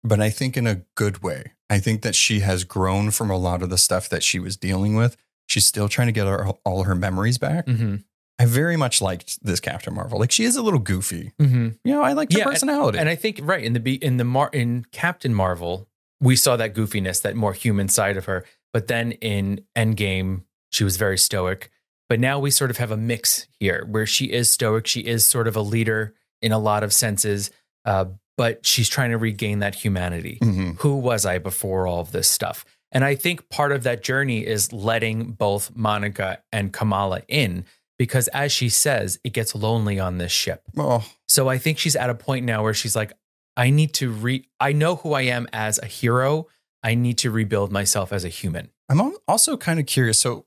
but 0.02 0.20
I 0.20 0.30
think 0.30 0.56
in 0.56 0.66
a 0.66 0.82
good 0.94 1.22
way. 1.22 1.52
I 1.68 1.78
think 1.78 2.02
that 2.02 2.14
she 2.14 2.40
has 2.40 2.64
grown 2.64 3.10
from 3.10 3.30
a 3.30 3.36
lot 3.36 3.62
of 3.62 3.68
the 3.70 3.76
stuff 3.76 4.08
that 4.08 4.22
she 4.22 4.38
was 4.38 4.56
dealing 4.56 4.94
with. 4.94 5.16
She's 5.46 5.66
still 5.66 5.88
trying 5.88 6.06
to 6.08 6.12
get 6.12 6.26
her, 6.26 6.48
all 6.64 6.84
her 6.84 6.94
memories 6.94 7.36
back. 7.38 7.66
mhm, 7.66 8.04
I 8.38 8.44
very 8.44 8.76
much 8.76 9.00
liked 9.00 9.42
this 9.42 9.60
Captain 9.60 9.94
Marvel. 9.94 10.18
Like 10.18 10.30
she 10.30 10.44
is 10.44 10.56
a 10.56 10.62
little 10.62 10.78
goofy. 10.78 11.32
mhm. 11.40 11.78
You 11.84 11.92
know, 11.94 12.02
I 12.02 12.12
liked 12.12 12.32
her 12.34 12.38
Yeah, 12.40 12.44
personality. 12.44 12.98
And 12.98 13.08
I 13.08 13.14
think 13.14 13.40
right 13.42 13.64
in 13.64 13.72
the 13.72 13.80
be 13.80 13.94
in 13.94 14.18
the 14.18 14.24
Mar 14.24 14.50
in 14.52 14.84
Captain 14.92 15.34
Marvel, 15.34 15.88
we 16.20 16.36
saw 16.36 16.56
that 16.56 16.74
goofiness, 16.74 17.22
that 17.22 17.34
more 17.36 17.52
human 17.54 17.88
side 17.88 18.16
of 18.16 18.26
her. 18.26 18.44
But 18.72 18.88
then 18.88 19.12
in 19.12 19.62
Endgame, 19.76 20.42
she 20.70 20.84
was 20.84 20.96
very 20.98 21.16
stoic. 21.18 21.70
But 22.08 22.20
now 22.20 22.38
we 22.38 22.50
sort 22.50 22.70
of 22.70 22.76
have 22.76 22.90
a 22.90 22.96
mix 22.96 23.48
here 23.58 23.84
where 23.88 24.06
she 24.06 24.26
is 24.26 24.50
stoic. 24.50 24.86
She 24.86 25.00
is 25.00 25.24
sort 25.26 25.48
of 25.48 25.56
a 25.56 25.62
leader 25.62 26.14
in 26.42 26.52
a 26.52 26.58
lot 26.58 26.84
of 26.84 26.92
senses, 26.92 27.50
uh, 27.84 28.04
but 28.36 28.64
she's 28.66 28.88
trying 28.88 29.10
to 29.10 29.18
regain 29.18 29.58
that 29.60 29.74
humanity. 29.76 30.38
Mhm. 30.42 30.78
Who 30.80 30.96
was 30.96 31.24
I 31.26 31.38
before 31.38 31.86
all 31.86 32.00
of 32.00 32.12
this 32.12 32.28
stuff? 32.28 32.64
And 32.92 33.02
I 33.04 33.14
think 33.16 33.48
part 33.48 33.72
of 33.72 33.82
that 33.84 34.02
journey 34.04 34.46
is 34.46 34.72
letting 34.72 35.32
both 35.32 35.74
Monica 35.74 36.42
and 36.52 36.72
Kamala 36.72 37.22
in 37.28 37.64
because, 37.98 38.28
as 38.28 38.52
she 38.52 38.68
says, 38.68 39.18
it 39.24 39.32
gets 39.32 39.54
lonely 39.54 39.98
on 39.98 40.18
this 40.18 40.32
ship. 40.32 40.62
Oh, 40.76 41.04
So 41.28 41.48
I 41.48 41.58
think 41.58 41.78
she's 41.78 41.96
at 41.96 42.10
a 42.10 42.14
point 42.14 42.44
now 42.44 42.62
where 42.62 42.74
she's 42.74 42.94
like, 42.96 43.12
I 43.56 43.70
need 43.70 43.94
to 43.94 44.10
re 44.10 44.46
I 44.60 44.72
know 44.72 44.96
who 44.96 45.14
I 45.14 45.22
am 45.22 45.48
as 45.52 45.78
a 45.78 45.86
hero. 45.86 46.46
I 46.82 46.94
need 46.94 47.18
to 47.18 47.30
rebuild 47.30 47.72
myself 47.72 48.12
as 48.12 48.24
a 48.24 48.28
human. 48.28 48.70
I'm 48.88 49.00
also 49.26 49.56
kind 49.56 49.80
of 49.80 49.86
curious. 49.86 50.20
So, 50.20 50.44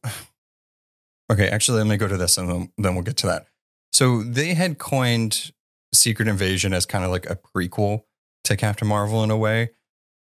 okay, 1.32 1.48
actually, 1.50 1.80
let 1.80 1.88
me 1.88 1.98
go 1.98 2.08
to 2.08 2.18
this 2.18 2.38
and 2.38 2.50
then, 2.50 2.72
then 2.78 2.96
we'll 2.96 3.04
get 3.04 3.18
to 3.18 3.28
that. 3.28 3.48
So, 3.92 4.22
they 4.24 4.54
had 4.54 4.78
coined 4.78 5.52
Secret 5.94 6.28
Invasion 6.28 6.74
as 6.74 6.86
kind 6.86 7.04
of 7.04 7.12
like 7.12 7.30
a 7.30 7.36
prequel 7.36 8.04
to 8.46 8.56
Captain 8.56 8.88
Marvel 8.88 9.24
in 9.24 9.32
a 9.32 9.38
way. 9.38 9.72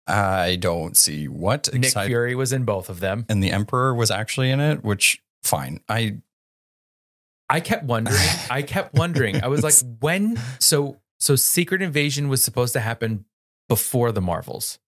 I 0.08 0.58
don't 0.58 0.97
see 0.97 1.28
what 1.28 1.69
Nick 1.73 1.86
excite- 1.86 2.08
Fury 2.08 2.36
was 2.36 2.52
in 2.52 2.65
both 2.65 2.89
of 2.89 2.99
them. 2.99 3.26
and 3.30 3.41
the 3.41 3.52
Emperor 3.52 3.93
was 3.93 4.12
actually 4.12 4.49
in 4.52 4.60
it, 4.60 4.84
which 4.84 5.21
fine. 5.43 5.80
I 5.88 6.17
I 7.54 7.60
kept 7.60 7.84
wondering. 7.84 8.18
I 8.50 8.63
kept 8.63 8.96
wondering. 8.96 9.44
I 9.44 9.48
was 9.48 9.62
like, 9.63 9.76
when 10.00 10.39
so 10.60 11.00
so 11.20 11.36
Secret 11.36 11.84
Invasion 11.84 12.28
was 12.28 12.44
supposed 12.44 12.74
to 12.74 12.80
happen 12.80 13.26
before 13.70 14.12
the 14.12 14.22
Marvels, 14.22 14.80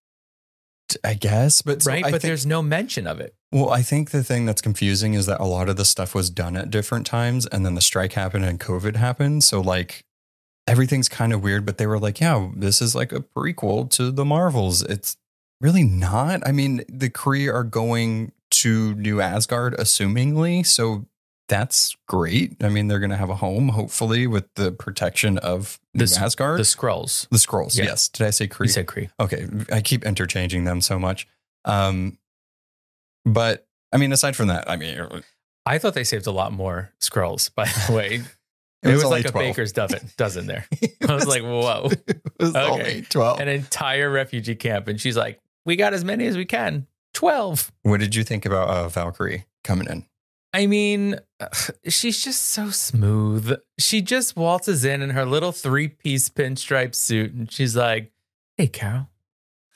I 1.03 1.13
guess, 1.13 1.61
but 1.61 1.83
so 1.83 1.91
right? 1.91 2.03
I 2.03 2.09
but 2.11 2.21
think- 2.21 2.29
there's 2.29 2.45
no 2.45 2.63
mention 2.63 3.05
of 3.05 3.19
it. 3.19 3.35
Well, 3.51 3.69
I 3.69 3.83
think 3.83 4.09
the 4.09 4.23
thing 4.23 4.45
that's 4.45 4.61
confusing 4.61 5.13
is 5.13 5.27
that 5.27 5.39
a 5.39 5.45
lot 5.45 5.69
of 5.69 5.77
the 5.77 5.85
stuff 5.85 6.13
was 6.15 6.29
done 6.29 6.57
at 6.57 6.71
different 6.71 7.05
times 7.05 7.45
and 7.45 7.65
then 7.65 7.75
the 7.75 7.81
strike 7.81 8.13
happened 8.13 8.43
and 8.43 8.59
COVID 8.59 8.97
happened. 8.97 9.43
So, 9.45 9.61
like, 9.61 10.03
everything's 10.67 11.07
kind 11.07 11.31
of 11.31 11.41
weird, 11.41 11.65
but 11.65 11.77
they 11.77 11.87
were 11.87 11.99
like, 11.99 12.19
yeah, 12.19 12.49
this 12.53 12.81
is 12.81 12.95
like 12.95 13.13
a 13.13 13.21
prequel 13.21 13.89
to 13.91 14.11
the 14.11 14.25
Marvels. 14.25 14.81
It's 14.81 15.15
really 15.61 15.83
not. 15.83 16.45
I 16.45 16.51
mean, 16.51 16.83
the 16.89 17.09
Kree 17.09 17.53
are 17.53 17.63
going 17.63 18.33
to 18.51 18.95
New 18.95 19.21
Asgard, 19.21 19.75
assumingly. 19.77 20.65
So, 20.65 21.05
that's 21.47 21.95
great. 22.07 22.55
I 22.63 22.69
mean, 22.69 22.87
they're 22.87 22.99
going 22.99 23.11
to 23.11 23.17
have 23.17 23.29
a 23.29 23.35
home, 23.35 23.69
hopefully, 23.69 24.25
with 24.27 24.45
the 24.55 24.71
protection 24.71 25.37
of 25.37 25.79
The 25.93 26.03
Asgard. 26.19 26.59
The 26.59 26.63
Skrulls, 26.63 27.27
The, 27.29 27.37
Skrulls. 27.37 27.45
Skrulls, 27.67 27.77
Yeah. 27.77 27.85
yes. 27.85 28.07
Did 28.09 28.25
I 28.27 28.29
say 28.31 28.45
You 28.45 28.49
Kree? 28.49 28.69
said 28.69 28.85
Kree. 28.87 29.09
okay 29.19 29.47
i 29.71 29.81
keep 29.81 30.03
interchanging 30.05 30.63
them 30.65 30.81
so 30.81 30.97
much 30.99 31.27
um 31.65 32.17
but 33.25 33.67
i 33.91 33.97
mean 33.97 34.11
aside 34.11 34.35
from 34.35 34.47
that 34.47 34.69
i 34.69 34.75
mean 34.75 35.07
I 35.67 35.79
thought 35.79 35.95
they 35.95 36.03
saved 36.03 36.27
a 36.27 36.31
lot 36.31 36.51
more 36.53 36.93
Skrulls. 37.01 37.49
by 37.53 37.65
the 37.87 37.93
way. 37.93 38.21
It 38.83 38.89
It 38.89 38.93
was 38.93 39.03
was, 39.03 39.11
like 39.11 39.25
12. 39.25 39.35
a 39.35 39.49
baker's 39.49 39.71
dozen, 39.71 40.09
dozen 40.17 40.45
there. 40.45 40.67
I 41.09 41.15
was 41.15 41.25
like, 41.25 41.41
whoa. 41.41 41.89
was 42.39 42.55
Okay. 42.55 43.01
12 43.09 43.39
An 43.39 43.47
entire 43.47 44.11
refugee 44.11 44.53
camp. 44.53 44.87
And 44.87 45.01
she's 45.01 45.17
like, 45.17 45.39
we 45.65 45.75
got 45.75 45.95
as 45.95 46.05
many 46.05 46.27
as 46.27 46.37
we 46.37 46.45
can. 46.45 46.85
12. 47.15 47.71
what 47.81 47.99
did 47.99 48.13
you 48.13 48.23
think 48.23 48.45
about 48.45 48.67
uh, 48.69 48.87
valkyrie 48.89 49.45
coming 49.63 49.87
in 49.89 50.05
I 50.55 50.67
mean, 50.67 51.19
she's 51.87 52.23
just 52.23 52.41
so 52.43 52.69
smooth. 52.69 53.57
She 53.77 54.01
just 54.01 54.35
waltzes 54.37 54.85
in 54.85 55.01
in 55.01 55.09
her 55.11 55.25
little 55.25 55.51
three 55.51 55.89
piece 55.89 56.29
pinstripe 56.29 56.95
suit 56.95 57.33
and 57.33 57.51
she's 57.51 57.75
like, 57.75 58.11
hey, 58.57 58.67
Carol, 58.67 59.09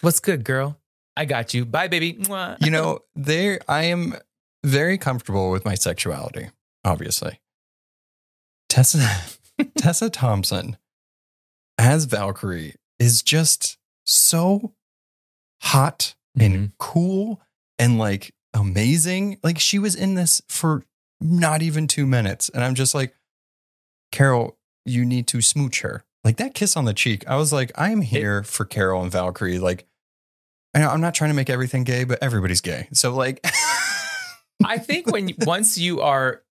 what's 0.01 0.19
good, 0.21 0.43
girl? 0.45 0.77
I 1.17 1.25
got 1.25 1.53
you. 1.53 1.65
Bye, 1.65 1.89
baby. 1.89 2.13
Mwah. 2.13 2.63
you 2.63 2.71
know 2.71 2.99
there 3.15 3.59
i 3.67 3.83
am 3.83 4.15
very 4.63 4.97
comfortable 4.97 5.51
with 5.51 5.65
my 5.65 5.75
sexuality 5.75 6.49
obviously 6.85 7.39
tessa 8.69 9.05
tessa 9.77 10.09
thompson 10.09 10.77
as 11.77 12.05
valkyrie 12.05 12.75
is 12.99 13.21
just 13.21 13.77
so 14.05 14.73
hot 15.61 16.15
and 16.39 16.53
Mhm. 16.53 16.71
cool 16.77 17.41
and 17.77 17.97
like 17.97 18.33
amazing. 18.53 19.39
Like 19.43 19.59
she 19.59 19.79
was 19.79 19.95
in 19.95 20.15
this 20.15 20.41
for 20.47 20.83
not 21.21 21.61
even 21.61 21.87
two 21.87 22.05
minutes. 22.05 22.49
And 22.49 22.63
I'm 22.63 22.75
just 22.75 22.95
like, 22.95 23.15
Carol, 24.11 24.57
you 24.85 25.05
need 25.05 25.27
to 25.27 25.41
smooch 25.41 25.81
her. 25.81 26.03
Like 26.23 26.37
that 26.37 26.53
kiss 26.53 26.75
on 26.75 26.85
the 26.85 26.93
cheek. 26.93 27.27
I 27.27 27.35
was 27.35 27.53
like, 27.53 27.71
I'm 27.75 28.01
here 28.01 28.43
for 28.43 28.65
Carol 28.65 29.01
and 29.01 29.11
Valkyrie. 29.11 29.59
Like, 29.59 29.85
I 30.73 30.79
know 30.79 30.89
I'm 30.89 31.01
not 31.01 31.15
trying 31.15 31.29
to 31.29 31.35
make 31.35 31.49
everything 31.49 31.83
gay, 31.83 32.03
but 32.03 32.19
everybody's 32.21 32.61
gay. 32.61 32.89
So 32.93 33.13
like 33.13 33.45
I 34.65 34.77
think 34.77 35.11
when 35.11 35.31
once 35.39 35.77
you 35.77 36.01
are 36.01 36.43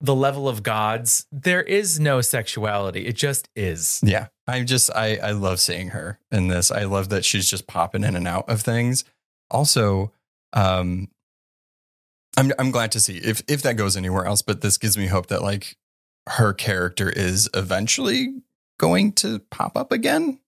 the 0.00 0.14
level 0.14 0.48
of 0.48 0.62
gods, 0.62 1.26
there 1.32 1.62
is 1.62 1.98
no 1.98 2.20
sexuality. 2.20 3.06
It 3.06 3.16
just 3.16 3.48
is. 3.56 4.00
Yeah. 4.02 4.28
I'm 4.46 4.66
just 4.66 4.90
I 4.94 5.16
I 5.16 5.30
love 5.32 5.60
seeing 5.60 5.88
her 5.88 6.18
in 6.30 6.48
this. 6.48 6.70
I 6.70 6.84
love 6.84 7.08
that 7.10 7.24
she's 7.24 7.50
just 7.50 7.66
popping 7.66 8.04
in 8.04 8.16
and 8.16 8.28
out 8.28 8.48
of 8.48 8.62
things. 8.62 9.04
Also, 9.50 10.12
um 10.52 11.08
I'm 12.36 12.52
I'm 12.58 12.70
glad 12.70 12.92
to 12.92 13.00
see 13.00 13.16
if 13.18 13.42
if 13.48 13.62
that 13.62 13.74
goes 13.76 13.96
anywhere 13.96 14.24
else, 14.26 14.42
but 14.42 14.60
this 14.60 14.78
gives 14.78 14.96
me 14.98 15.06
hope 15.06 15.26
that 15.28 15.42
like 15.42 15.76
her 16.28 16.52
character 16.52 17.08
is 17.10 17.48
eventually 17.54 18.34
going 18.78 19.12
to 19.12 19.40
pop 19.50 19.76
up 19.76 19.90
again. 19.92 20.38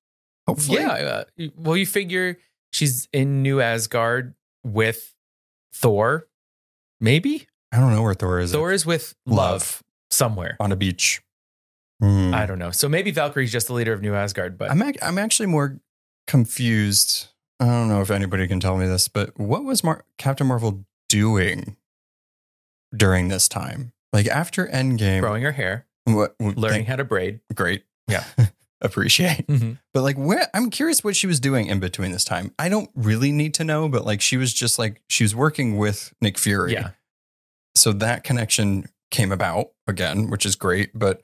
Hopefully. 0.47 0.81
Yeah. 0.81 1.25
Uh, 1.39 1.49
well, 1.57 1.77
you 1.77 1.87
figure 1.87 2.39
she's 2.73 3.09
in 3.13 3.43
New 3.43 3.61
Asgard 3.61 4.35
with 4.65 5.15
Thor, 5.75 6.29
maybe? 7.01 7.47
I 7.73 7.79
don't 7.79 7.93
know 7.93 8.03
where 8.03 8.15
Thor 8.15 8.41
is. 8.41 8.53
Thor 8.53 8.73
is 8.73 8.85
with 8.85 9.15
Love, 9.27 9.37
Love. 9.37 9.83
somewhere. 10.11 10.57
on 10.61 10.73
a 10.73 10.77
beach. 10.77 11.23
Hmm. 12.01 12.33
I 12.35 12.47
don't 12.47 12.59
know. 12.59 12.71
So 12.73 12.89
maybe 12.89 13.11
Valkyrie's 13.11 13.53
just 13.53 13.67
the 13.69 13.75
leader 13.75 13.93
of 13.93 14.01
New 14.03 14.15
Asgard, 14.15 14.57
but 14.59 14.71
I'm 14.71 14.83
ac- 14.83 14.99
I'm 15.03 15.19
actually 15.19 15.47
more 15.47 15.81
confused. 16.27 17.29
I 17.61 17.67
don't 17.67 17.89
know 17.89 18.01
if 18.01 18.11
anybody 18.11 18.49
can 18.49 18.59
tell 18.61 18.77
me 18.79 18.87
this, 18.87 19.07
but 19.09 19.39
what 19.39 19.65
was 19.65 19.85
Mar- 19.85 20.05
Captain 20.19 20.47
Marvel 20.47 20.85
doing 21.11 21.77
during 22.97 23.29
this 23.29 23.49
time? 23.49 23.93
Like 24.13 24.27
after 24.27 24.67
Endgame, 24.67 25.21
growing 25.21 25.43
her 25.43 25.53
hair, 25.53 25.87
what, 26.05 26.35
learning 26.41 26.87
how 26.87 26.97
to 26.97 27.05
braid. 27.05 27.41
great, 27.55 27.85
Yeah. 28.09 28.25
appreciate. 28.83 29.47
Mhm. 29.47 29.79
But 29.93 30.03
like, 30.03 30.17
where 30.17 30.49
I'm 30.55 30.71
curious 30.71 31.05
what 31.05 31.15
she 31.15 31.27
was 31.27 31.39
doing 31.39 31.67
in 31.67 31.81
between 31.81 32.13
this 32.13 32.25
time. 32.25 32.55
I 32.59 32.71
don't 32.71 32.89
really 32.95 33.31
need 33.31 33.53
to 33.55 33.65
know, 33.65 33.89
but 33.91 34.07
like, 34.07 34.21
she 34.23 34.39
was 34.39 34.55
just 34.55 34.79
like 34.79 35.03
she 35.09 35.23
was 35.23 35.35
working 35.35 35.77
with 35.77 36.15
Nick 36.23 36.39
Fury. 36.39 36.73
Yeah. 36.73 36.93
So 37.75 37.93
that 37.93 38.25
connection 38.25 38.87
came 39.11 39.33
about 39.33 39.69
again, 39.87 40.31
which 40.31 40.47
is 40.47 40.57
great. 40.57 40.91
But 40.99 41.23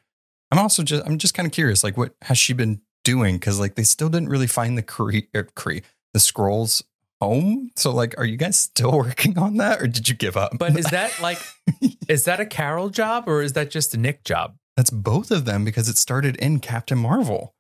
I'm 0.51 0.59
also 0.59 0.83
just 0.83 1.05
I'm 1.07 1.16
just 1.18 1.33
kind 1.35 1.46
of 1.46 1.53
curious, 1.53 1.83
like, 1.83 1.96
what 1.96 2.14
has 2.22 2.37
she 2.38 2.53
been 2.53 2.83
doing? 3.05 3.37
Because 3.37 3.59
like 3.59 3.75
they 3.75 3.85
still 3.85 4.11
didn't 4.11 4.29
really 4.29 4.46
find 4.46 4.77
the 4.77 4.83
Kree, 4.83 5.29
er, 5.35 5.49
Kree 5.57 5.83
the 6.12 6.20
Skrulls 6.20 6.83
home. 7.20 7.70
So 7.76 7.92
like, 7.92 8.14
are 8.18 8.24
you 8.24 8.37
guys 8.37 8.59
still 8.59 8.92
working 8.98 9.38
on 9.38 9.57
that, 9.59 9.81
or 9.83 9.87
did 9.87 10.09
you 10.09 10.14
give 10.14 10.37
up? 10.37 10.52
But 10.59 10.79
is 10.79 10.87
that 10.87 11.20
like, 11.20 11.38
is 12.09 12.24
that 12.24 12.40
a 12.40 12.46
Carol 12.46 12.88
job 12.90 13.24
or 13.29 13.42
is 13.42 13.55
that 13.55 13.70
just 13.70 13.94
a 13.94 13.96
Nick 13.98 14.24
job? 14.24 14.57
That's 14.76 14.90
both 14.90 15.31
of 15.31 15.44
them 15.46 15.64
because 15.64 15.88
it 15.88 15.96
started 15.96 16.37
in 16.37 16.61
Captain 16.61 16.98
Marvel. 16.98 17.55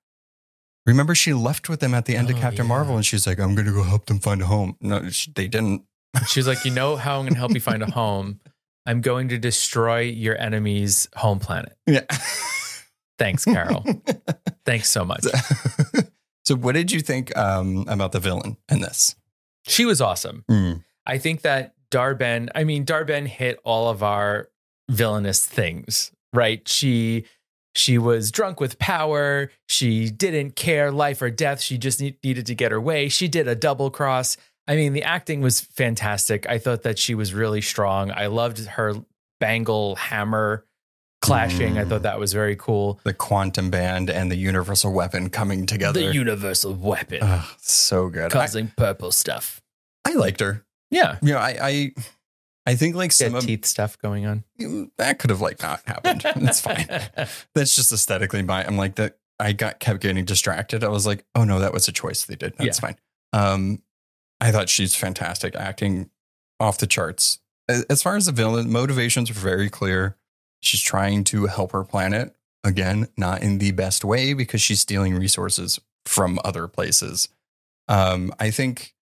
Remember, 0.84 1.14
she 1.14 1.32
left 1.32 1.68
with 1.68 1.80
them 1.80 1.94
at 1.94 2.04
the 2.04 2.14
end 2.14 2.30
of 2.30 2.36
Oh, 2.36 2.40
Captain 2.40 2.66
yeah. 2.66 2.68
Marvel, 2.68 2.94
and 2.96 3.04
she's 3.04 3.26
like, 3.26 3.40
"I'm 3.40 3.54
going 3.56 3.66
to 3.66 3.72
go 3.72 3.82
help 3.82 4.06
them 4.06 4.20
find 4.20 4.40
a 4.40 4.46
home." 4.46 4.76
No, 4.80 5.08
she, 5.08 5.32
they 5.34 5.48
didn't. 5.48 5.82
She's 6.28 6.46
like, 6.46 6.64
you 6.64 6.70
know 6.70 6.94
how 6.96 7.16
I'm 7.18 7.22
going 7.24 7.32
to 7.34 7.38
help 7.38 7.52
you 7.54 7.60
find 7.60 7.82
a 7.82 7.90
home? 7.90 8.38
I'm 8.86 9.00
going 9.00 9.28
to 9.30 9.38
destroy 9.38 10.00
your 10.00 10.40
enemy's 10.40 11.08
home 11.16 11.40
planet. 11.40 11.76
Yeah. 11.86 12.02
Thanks, 13.18 13.44
Carol. 13.44 13.84
Thanks 14.64 14.88
so 14.90 15.04
much. 15.04 15.24
so, 16.44 16.54
what 16.54 16.74
did 16.76 16.92
you 16.92 17.00
think 17.00 17.36
um, 17.36 17.84
about 17.88 18.12
the 18.12 18.20
villain 18.20 18.56
in 18.70 18.80
this? 18.80 19.16
She 19.66 19.84
was 19.84 20.00
awesome. 20.00 20.44
Mm. 20.50 20.84
I 21.06 21.18
think 21.18 21.42
that 21.42 21.74
Dar-Benn, 21.90 22.50
I 22.54 22.64
mean, 22.64 22.84
Dar-Benn 22.84 23.26
hit 23.26 23.58
all 23.64 23.88
of 23.88 24.02
our 24.02 24.48
villainous 24.90 25.44
things, 25.44 26.12
right? 26.32 26.66
She 26.68 27.24
she 27.74 27.98
was 27.98 28.30
drunk 28.30 28.58
with 28.58 28.78
power. 28.78 29.50
She 29.68 30.08
didn't 30.10 30.56
care 30.56 30.90
life 30.90 31.20
or 31.20 31.30
death. 31.30 31.60
She 31.60 31.76
just 31.76 32.00
need, 32.00 32.16
needed 32.24 32.46
to 32.46 32.54
get 32.54 32.72
her 32.72 32.80
way. 32.80 33.10
She 33.10 33.28
did 33.28 33.46
a 33.46 33.54
double 33.54 33.90
cross. 33.90 34.38
I 34.66 34.76
mean, 34.76 34.94
the 34.94 35.02
acting 35.02 35.42
was 35.42 35.60
fantastic. 35.60 36.48
I 36.48 36.58
thought 36.58 36.82
that 36.82 36.98
she 36.98 37.14
was 37.14 37.34
really 37.34 37.60
strong. 37.60 38.10
I 38.10 38.26
loved 38.26 38.64
her 38.66 38.94
bangle 39.40 39.96
hammer 39.96 40.64
clashing. 41.26 41.78
I 41.78 41.84
Mm. 41.84 41.88
thought 41.88 42.02
that 42.02 42.18
was 42.18 42.32
very 42.32 42.56
cool. 42.56 43.00
The 43.04 43.12
quantum 43.14 43.70
band 43.70 44.08
and 44.10 44.30
the 44.30 44.36
universal 44.36 44.92
weapon 44.92 45.28
coming 45.30 45.66
together. 45.66 46.00
The 46.00 46.12
universal 46.14 46.74
weapon 46.74 47.18
Ugh, 47.22 47.44
so 47.58 48.08
good. 48.08 48.26
I, 48.26 48.28
causing 48.30 48.72
purple 48.76 49.12
stuff. 49.12 49.60
I 50.04 50.12
liked 50.14 50.40
her. 50.40 50.64
Yeah. 50.90 51.18
You 51.22 51.32
know, 51.34 51.38
I 51.38 51.58
I, 51.60 51.92
I 52.66 52.74
think 52.76 52.96
like 52.96 53.12
some 53.12 53.34
of 53.34 53.44
teeth 53.44 53.64
stuff 53.66 53.98
going 53.98 54.26
on. 54.26 54.44
that 54.98 55.18
could 55.18 55.30
have 55.30 55.40
like 55.40 55.60
not 55.62 55.82
happened. 55.86 56.22
That's 56.36 56.60
fine. 56.60 56.86
That's 57.54 57.74
just 57.76 57.92
aesthetically 57.92 58.42
my. 58.42 58.64
I'm 58.66 58.76
like 58.76 58.94
that. 58.96 59.18
I 59.38 59.52
got 59.52 59.80
kept 59.80 60.00
getting 60.00 60.24
distracted. 60.24 60.82
I 60.82 60.88
was 60.88 61.06
like, 61.06 61.24
oh 61.34 61.44
no, 61.44 61.58
that 61.60 61.72
was 61.72 61.86
a 61.88 61.92
choice 61.92 62.24
they 62.24 62.36
did. 62.36 62.54
That's 62.56 62.80
fine. 62.80 62.96
Um, 63.34 63.82
I 64.40 64.50
thought 64.50 64.68
she's 64.68 64.94
fantastic, 64.94 65.54
acting 65.54 66.08
off 66.58 66.78
the 66.78 66.86
charts. 66.86 67.38
As 67.68 68.02
far 68.02 68.16
as 68.16 68.26
the 68.26 68.32
villain, 68.32 68.70
motivations 68.70 69.28
were 69.28 69.34
very 69.40 69.68
clear. 69.68 70.16
She's 70.60 70.82
trying 70.82 71.24
to 71.24 71.46
help 71.46 71.72
her 71.72 71.84
planet 71.84 72.34
again, 72.64 73.08
not 73.16 73.42
in 73.42 73.58
the 73.58 73.72
best 73.72 74.04
way 74.04 74.34
because 74.34 74.60
she's 74.60 74.80
stealing 74.80 75.14
resources 75.14 75.80
from 76.04 76.38
other 76.44 76.66
places. 76.66 77.28
Um, 77.88 78.32
I 78.40 78.50
think, 78.50 78.94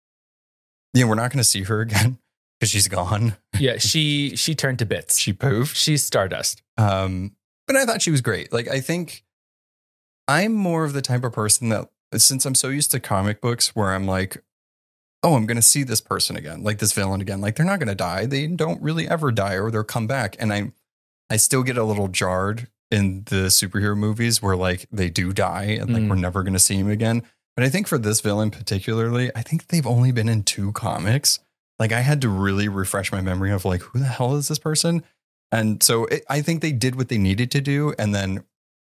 yeah, 0.95 1.05
we're 1.05 1.15
not 1.15 1.31
going 1.31 1.39
to 1.39 1.45
see 1.45 1.63
her 1.63 1.81
again 1.83 2.19
because 2.59 2.71
she's 2.71 2.89
gone. 2.89 3.37
yeah, 3.59 3.77
she 3.79 4.37
she 4.37 4.55
turned 4.55 4.79
to 4.81 4.87
bits. 4.87 5.19
She 5.19 5.33
poofed. 5.33 5.75
She's 5.77 6.03
Stardust. 6.03 6.63
Um, 6.77 7.37
but 7.67 7.77
I 7.77 7.85
thought 7.85 8.03
she 8.03 8.11
was 8.11 8.21
great. 8.21 8.53
Like, 8.53 8.69
I 8.69 8.81
think 8.81 9.25
I'm 10.29 10.53
more 10.53 10.85
of 10.85 10.93
the 10.93 11.03
type 11.03 11.25
of 11.25 11.33
person 11.33 11.69
that, 11.71 11.89
since 12.17 12.45
I'm 12.45 12.55
so 12.55 12.69
used 12.69 12.91
to 12.91 13.01
comic 13.01 13.41
books 13.41 13.75
where 13.75 13.93
I'm 13.93 14.07
like, 14.07 14.43
oh, 15.23 15.35
I'm 15.35 15.47
going 15.47 15.57
to 15.57 15.63
see 15.63 15.85
this 15.85 16.01
person 16.01 16.37
again, 16.37 16.63
like 16.63 16.79
this 16.79 16.93
villain 16.93 17.21
again. 17.21 17.41
Like, 17.41 17.57
they're 17.57 17.67
not 17.67 17.79
going 17.79 17.89
to 17.89 17.95
die. 17.95 18.27
They 18.27 18.47
don't 18.49 18.83
really 18.83 19.09
ever 19.09 19.31
die 19.31 19.55
or 19.55 19.71
they'll 19.71 19.85
come 19.85 20.07
back. 20.07 20.37
And 20.39 20.53
I, 20.53 20.73
I 21.33 21.37
still 21.39 21.63
get 21.63 21.77
a 21.79 21.85
little 21.85 22.09
jarred 22.09 22.69
in 22.91 23.23
the 23.27 23.47
superhero 23.49 23.97
movies 23.97 24.43
where 24.43 24.57
like 24.57 24.87
they 24.93 25.09
do 25.11 25.33
die 25.33 25.79
and 25.81 25.93
like 25.93 26.03
Mm. 26.03 26.11
we're 26.11 26.17
never 26.17 26.43
going 26.43 26.53
to 26.53 26.59
see 26.59 26.77
him 26.77 26.89
again. 26.91 27.23
But 27.57 27.65
I 27.65 27.69
think 27.71 27.87
for 27.89 27.99
this 27.99 28.21
villain 28.21 28.51
particularly, 28.51 29.31
I 29.35 29.43
think 29.43 29.69
they've 29.69 29.87
only 29.87 30.13
been 30.13 30.29
in 30.29 30.43
two 30.43 30.73
comics. 30.73 31.39
Like 31.79 31.93
I 31.93 32.01
had 32.01 32.21
to 32.23 32.29
really 32.29 32.69
refresh 32.69 33.11
my 33.13 33.21
memory 33.21 33.51
of 33.51 33.65
like 33.65 33.81
who 33.83 33.99
the 33.99 34.05
hell 34.07 34.37
is 34.37 34.49
this 34.49 34.59
person? 34.59 35.03
And 35.51 35.83
so 35.83 36.05
it, 36.07 36.23
I 36.29 36.43
think 36.43 36.61
they 36.63 36.73
did 36.73 36.97
what 36.97 37.09
they 37.09 37.19
needed 37.19 37.51
to 37.53 37.61
do, 37.61 37.95
and 37.99 38.15
then 38.15 38.45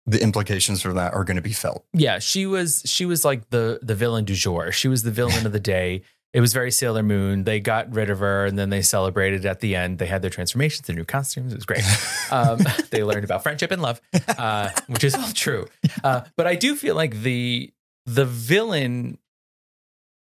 the 0.07 0.21
implications 0.21 0.81
for 0.83 0.93
that 0.93 1.13
are 1.13 1.23
going 1.23 1.35
to 1.37 1.41
be 1.43 1.53
felt. 1.53 1.83
Yeah, 1.93 2.19
she 2.19 2.45
was 2.45 2.81
she 2.85 3.05
was 3.05 3.25
like 3.25 3.49
the 3.49 3.79
the 3.81 3.95
villain 3.95 4.23
du 4.25 4.33
jour. 4.35 4.71
She 4.71 4.87
was 4.87 5.01
the 5.03 5.11
villain 5.11 5.45
of 5.45 5.51
the 5.51 5.59
day. 5.59 6.01
It 6.35 6.41
was 6.41 6.51
very 6.51 6.69
Sailor 6.69 7.01
Moon. 7.01 7.45
They 7.45 7.61
got 7.61 7.95
rid 7.95 8.09
of 8.09 8.19
her 8.19 8.45
and 8.45 8.59
then 8.59 8.69
they 8.69 8.81
celebrated 8.81 9.45
at 9.45 9.61
the 9.61 9.73
end. 9.73 9.99
They 9.99 10.05
had 10.05 10.21
their 10.21 10.29
transformations, 10.29 10.85
their 10.85 10.95
new 10.95 11.05
costumes. 11.05 11.53
It 11.53 11.55
was 11.55 11.65
great. 11.65 11.83
Um, 12.31 12.57
they 12.89 13.03
learned 13.03 13.23
about 13.23 13.43
friendship 13.43 13.69
and 13.69 13.83
love, 13.83 14.01
uh, 14.27 14.71
which 14.87 15.03
is 15.03 15.13
all 15.13 15.31
true. 15.31 15.67
Uh, 16.03 16.21
but 16.35 16.47
I 16.47 16.55
do 16.55 16.75
feel 16.75 16.95
like 16.95 17.21
the 17.21 17.71
the 18.07 18.25
villain 18.25 19.19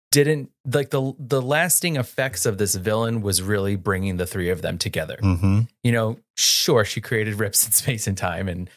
didn't 0.10 0.50
like 0.74 0.91
the 0.91 1.13
the 1.19 1.41
lasting 1.41 1.98
effects 1.98 2.45
of 2.45 2.58
this 2.58 2.76
villain 2.76 3.22
was 3.22 3.41
really 3.41 3.76
bringing 3.76 4.15
the 4.15 4.26
three 4.26 4.50
of 4.50 4.62
them 4.62 4.78
together. 4.78 5.17
mm-hmm. 5.22 5.62
you 5.84 5.91
know, 5.91 6.17
sure, 6.38 6.86
she 6.86 7.02
created 7.02 7.36
rips 7.36 7.65
in 7.65 7.74
space 7.74 8.08
and 8.08 8.17
time 8.17 8.48
and 8.48 8.69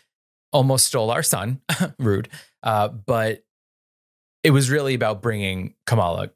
almost 0.53 0.87
stole 0.87 1.12
our 1.12 1.23
son. 1.23 1.61
Rude. 2.01 2.29
Uh, 2.61 2.88
but 2.88 3.45
it 4.42 4.51
was 4.51 4.68
really 4.68 4.95
about 4.95 5.23
bringing 5.23 5.75
Kamala, 5.87 6.31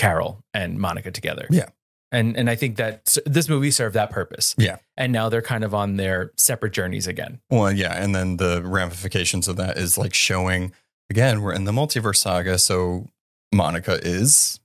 Carol, 0.00 0.42
and 0.54 0.78
Monica 0.78 1.10
together. 1.10 1.46
Yeah. 1.50 1.68
And 2.10 2.34
and 2.34 2.48
I 2.48 2.54
think 2.54 2.76
that 2.76 3.18
this 3.26 3.50
movie 3.50 3.70
served 3.70 3.94
that 3.94 4.10
purpose. 4.10 4.54
Yeah. 4.56 4.78
And 4.96 5.12
now 5.12 5.28
they're 5.28 5.42
kind 5.42 5.62
of 5.62 5.74
on 5.74 5.96
their 5.96 6.32
separate 6.38 6.72
journeys 6.72 7.06
again. 7.06 7.40
Well, 7.50 7.70
yeah, 7.70 8.02
and 8.02 8.14
then 8.14 8.38
the 8.38 8.62
ramifications 8.64 9.46
of 9.46 9.56
that 9.56 9.76
is 9.76 9.98
like 9.98 10.14
showing 10.14 10.72
again 11.10 11.42
we're 11.42 11.52
in 11.52 11.64
the 11.64 11.72
multiverse 11.72 12.16
saga, 12.16 12.58
so 12.58 13.08
Monica 13.52 14.00
is 14.02 14.58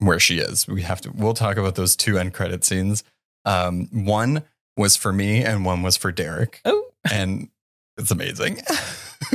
where 0.00 0.20
she 0.20 0.38
is. 0.38 0.68
We 0.68 0.82
have 0.82 1.00
to. 1.00 1.10
We'll 1.12 1.32
talk 1.32 1.56
about 1.56 1.76
those 1.76 1.96
two 1.96 2.18
end 2.18 2.34
credit 2.34 2.62
scenes. 2.62 3.04
Um, 3.46 3.88
one 3.90 4.42
was 4.76 4.96
for 4.96 5.14
me, 5.14 5.42
and 5.42 5.64
one 5.64 5.82
was 5.82 5.96
for 5.96 6.12
Derek. 6.12 6.60
Oh. 6.66 6.90
and 7.10 7.48
it's 7.96 8.10
amazing. 8.10 8.60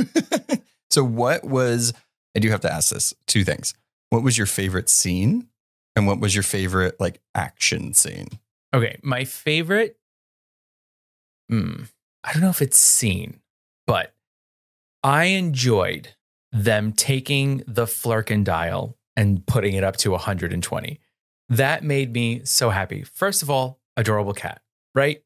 so, 0.90 1.02
what 1.02 1.44
was? 1.44 1.92
I 2.36 2.38
do 2.38 2.50
have 2.50 2.60
to 2.60 2.72
ask 2.72 2.92
this 2.92 3.12
two 3.26 3.42
things. 3.42 3.74
What 4.10 4.22
was 4.22 4.36
your 4.36 4.46
favorite 4.46 4.88
scene, 4.88 5.48
and 5.96 6.06
what 6.06 6.20
was 6.20 6.34
your 6.34 6.42
favorite 6.42 7.00
like 7.00 7.20
action 7.34 7.94
scene? 7.94 8.28
Okay. 8.74 8.98
My 9.02 9.24
favorite, 9.24 9.98
hmm, 11.48 11.84
I 12.22 12.32
don't 12.32 12.42
know 12.42 12.50
if 12.50 12.62
it's 12.62 12.78
scene, 12.78 13.40
but 13.86 14.14
I 15.02 15.24
enjoyed 15.24 16.14
them 16.52 16.92
taking 16.92 17.62
the 17.66 17.86
Flerken 17.86 18.44
dial 18.44 18.96
and 19.16 19.44
putting 19.46 19.74
it 19.74 19.84
up 19.84 19.96
to 19.98 20.10
120. 20.10 21.00
that 21.48 21.82
made 21.82 22.12
me 22.12 22.42
so 22.44 22.70
happy. 22.70 23.02
First 23.02 23.42
of 23.42 23.50
all, 23.50 23.80
adorable 23.96 24.32
cat, 24.34 24.62
right? 24.94 25.22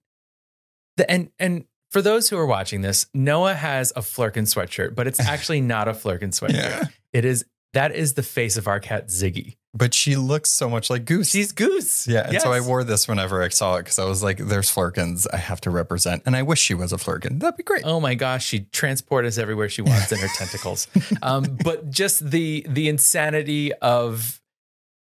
The, 0.97 1.11
and 1.11 1.31
and 1.39 1.65
for 1.91 2.01
those 2.01 2.29
who 2.29 2.39
are 2.39 2.47
watching 2.47 2.81
this, 2.81 3.07
Noah 3.15 3.55
has 3.55 3.93
a 3.95 4.01
Flerken 4.01 4.45
sweatshirt, 4.45 4.95
but 4.95 5.07
it's 5.07 5.21
actually 5.35 5.61
not 5.61 5.87
a 5.89 5.93
Flerken 5.93 6.31
sweatshirt. 6.31 6.55
Yeah. 6.55 6.85
It 7.13 7.25
is 7.25 7.45
that 7.75 7.95
is 7.95 8.15
the 8.15 8.23
face 8.23 8.57
of 8.57 8.67
our 8.67 8.81
cat 8.81 9.09
Ziggy. 9.09 9.57
But 9.77 9.93
she 9.93 10.15
looks 10.15 10.51
so 10.51 10.71
much 10.71 10.89
like 10.89 11.05
Goose. 11.05 11.31
She's 11.31 11.51
Goose. 11.51 12.07
yeah, 12.07 12.29
and 12.29 12.41
so 12.41 12.53
I 12.53 12.61
wore 12.61 12.85
this 12.85 13.09
whenever 13.09 13.43
I 13.43 13.49
saw 13.49 13.75
it 13.77 13.81
because 13.83 13.99
I 13.99 14.05
was 14.05 14.23
like, 14.23 14.39
"There's 14.39 14.71
Flerkens, 14.71 15.27
I 15.33 15.37
have 15.37 15.61
to 15.63 15.71
represent," 15.71 16.23
and 16.27 16.37
I 16.37 16.43
wish 16.43 16.61
she 16.61 16.75
was 16.75 16.93
a 16.93 16.97
Flerken. 16.97 17.41
That'd 17.41 17.57
be 17.57 17.65
great. 17.65 17.83
Oh 17.85 17.99
my 18.01 18.15
gosh, 18.15 18.47
she 18.47 18.61
transport 18.73 19.25
us 19.25 19.37
everywhere 19.37 19.69
she 19.69 19.83
wants 19.83 20.13
in 20.13 20.19
her 20.19 20.29
tentacles. 20.37 20.87
Um, 21.23 21.59
but 21.65 21.91
just 21.91 22.31
the 22.31 22.65
the 22.69 22.89
insanity 22.89 23.73
of, 23.75 24.41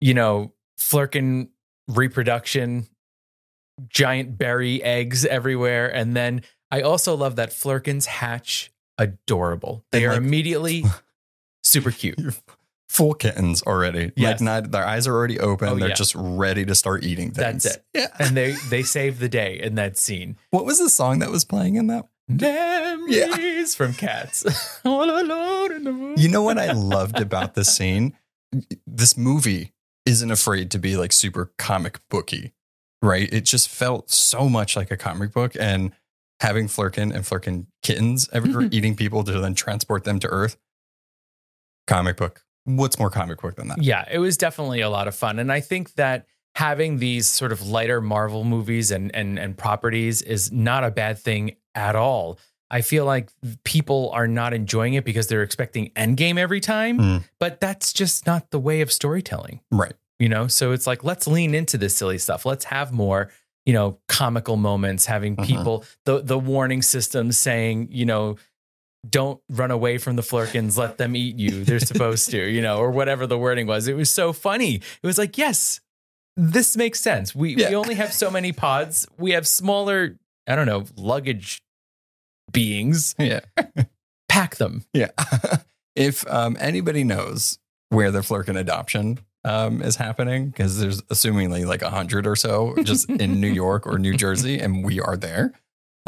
you 0.02 0.12
know, 0.12 0.52
Flerken 0.78 1.48
reproduction, 1.88 2.88
giant 3.88 4.37
berry 4.37 4.83
eggs 4.83 5.24
everywhere, 5.24 5.88
and 5.94 6.14
then 6.16 6.42
I 6.70 6.83
also 6.83 7.14
love 7.16 7.37
that 7.37 7.50
Flerkens 7.52 8.04
hatch 8.07 8.70
adorable. 8.98 9.85
They 9.92 10.04
And, 10.04 10.07
are 10.07 10.14
like- 10.16 10.18
immediately 10.18 10.85
super 11.64 11.90
cute. 11.90 12.18
Full 12.88 13.14
kittens 13.14 13.62
already. 13.62 14.12
Yes. 14.16 14.40
Like 14.40 14.40
not 14.40 14.70
their 14.72 14.87
eyes 14.87 15.07
are 15.07 15.14
already 15.14 15.38
open. 15.38 15.68
Oh, 15.68 15.77
They're 15.77 15.88
yeah. 15.90 15.94
just 15.94 16.14
ready 16.16 16.64
to 16.64 16.74
start 16.74 17.05
eating 17.05 17.33
things. 17.33 17.62
That's 17.64 17.77
it. 17.77 17.85
Yeah. 17.94 18.07
And 18.18 18.37
they 18.37 18.53
they 18.70 18.83
save 18.83 19.18
the 19.18 19.29
day 19.29 19.61
in 19.61 19.74
that 19.77 19.96
scene. 19.98 20.37
What 20.51 20.64
was 20.64 20.79
the 20.79 20.88
song 20.90 21.18
that 21.18 21.31
was 21.31 21.44
playing 21.44 21.77
in 21.77 21.87
that? 21.88 22.07
Memories 22.29 23.74
from 23.74 23.92
Cats. 23.94 24.81
All 24.85 25.05
alone 25.11 25.72
in 25.72 25.85
the 25.85 25.92
moon. 25.92 26.14
You 26.18 26.29
know 26.29 26.42
what 26.42 26.59
I 26.59 26.72
loved 26.72 27.20
about 27.20 27.55
this 27.55 27.74
scene? 27.74 28.16
This 28.87 29.16
movie 29.16 29.72
isn't 30.07 30.31
afraid 30.31 30.70
to 30.72 30.79
be 30.79 30.96
like 30.96 31.12
super 31.12 31.53
comic 31.59 32.01
booky, 32.11 32.55
right? 33.03 33.33
It 33.33 33.44
just 33.44 33.68
felt 33.68 34.11
so 34.11 34.48
much 34.48 34.74
like 34.77 34.90
a 34.90 34.96
comic 34.96 35.33
book 35.33 35.53
and 35.61 35.92
having 36.40 36.66
Flerken 36.68 37.14
and 37.14 37.24
Flerken 37.24 37.66
kittens 37.83 38.29
everywhere 38.33 38.62
Mhm. 38.64 38.72
eating 38.74 38.96
people 38.96 39.22
to 39.24 39.38
then 39.40 39.55
transport 39.55 40.05
them 40.05 40.18
to 40.20 40.29
Earth. 40.29 40.57
Comic 41.87 42.16
book. 42.16 42.42
What's 42.76 42.98
more 42.98 43.11
comic 43.11 43.40
book 43.40 43.57
than 43.57 43.68
that? 43.68 43.83
Yeah, 43.83 44.04
it 44.11 44.18
was 44.18 44.37
definitely 44.37 44.81
a 44.83 44.90
lot 44.90 45.09
of 45.09 45.14
fun. 45.14 45.38
And 45.38 45.50
I 45.50 45.61
think 45.61 45.94
that 45.94 46.26
having 46.54 46.98
these 46.98 47.28
sort 47.28 47.52
of 47.52 47.66
lighter 47.66 48.00
Marvel 48.00 48.44
movies 48.44 48.90
and 48.90 49.14
and 49.14 49.38
and 49.38 49.57
properties 49.57 50.22
is 50.22 50.52
not 50.52 50.85
a 50.85 50.90
bad 50.90 51.18
thing 51.18 51.57
at 51.74 51.96
all. 51.96 52.38
I 52.70 52.83
feel 52.83 53.07
like 53.07 53.31
people 53.64 54.11
are 54.12 54.28
not 54.28 54.52
enjoying 54.52 54.92
it 54.94 55.04
because 55.04 55.28
they're 55.28 55.42
expecting 55.42 55.90
Endgame 55.96 56.38
every 56.38 56.61
time, 56.61 56.98
Mm. 56.98 57.24
but 57.40 57.61
that's 57.61 57.94
just 57.94 58.26
not 58.26 58.50
the 58.50 58.59
way 58.59 58.83
of 58.83 58.92
storytelling, 58.92 59.61
Right. 59.70 59.94
you 60.18 60.28
know? 60.28 60.48
So 60.48 60.72
it's 60.72 60.87
like 60.87 61.02
let's 61.02 61.26
lean 61.26 61.54
into 61.54 61.78
this 61.78 61.96
silly 61.96 62.18
stuff. 62.18 62.44
Let's 62.44 62.66
have 62.66 62.92
more, 62.92 63.31
you 63.64 63.72
know, 63.72 63.98
comical 64.09 64.57
moments, 64.57 65.07
having 65.07 65.37
Mhm. 65.37 65.46
people 65.46 65.85
the 66.04 66.20
the 66.20 66.38
warning 66.38 66.83
system 66.83 67.33
saying, 67.33 67.88
you 67.90 68.04
know, 68.04 68.37
don't 69.08 69.40
run 69.48 69.70
away 69.70 69.98
from 69.98 70.16
the 70.16 70.22
Flerkens, 70.22 70.76
let 70.78 70.98
them 70.98 71.14
eat 71.16 71.37
you. 71.37 71.64
They're 71.64 71.78
supposed 71.80 72.30
to, 72.30 72.38
you 72.38 72.61
know, 72.62 72.78
or 72.78 72.90
whatever 72.90 73.26
the 73.26 73.38
wording 73.38 73.66
was. 73.66 73.88
It 73.88 73.94
was 73.96 74.11
so 74.11 74.32
funny. 74.32 74.76
It 74.76 75.06
was 75.06 75.18
like, 75.18 75.38
yes, 75.38 75.80
this 76.37 76.76
makes 76.76 77.00
sense. 77.00 77.34
We 77.34 77.54
Yeah. 77.56 77.70
we 77.70 77.74
only 77.76 77.94
have 77.94 78.12
so 78.12 78.30
many 78.30 78.52
pods. 78.52 79.06
We 79.18 79.32
have 79.32 79.46
smaller, 79.46 80.16
I 80.46 80.56
don't 80.56 80.66
know, 80.66 80.84
luggage 80.96 81.62
beings. 82.52 83.14
Yeah. 83.18 83.40
Pack 84.28 84.56
them. 84.56 84.84
Yeah. 84.92 85.11
if 85.96 86.26
um, 86.30 86.56
anybody 86.61 87.04
knows 87.04 87.58
where 87.90 88.11
the 88.11 88.20
Flerken 88.20 88.58
adoption 88.58 89.18
um, 89.44 89.80
is 89.82 89.96
happening, 89.96 90.48
because 90.48 90.78
there's 90.80 91.00
assumingly 91.02 91.64
like 91.66 91.82
a 91.82 91.90
hundred 91.90 92.26
or 92.26 92.37
so 92.37 92.74
just 92.82 93.08
in 93.08 93.40
New 93.40 93.48
York 93.52 93.87
or 93.87 93.98
New 93.98 94.14
Jersey, 94.14 94.58
and 94.58 94.84
we 94.84 95.00
are 95.00 95.16
there, 95.16 95.52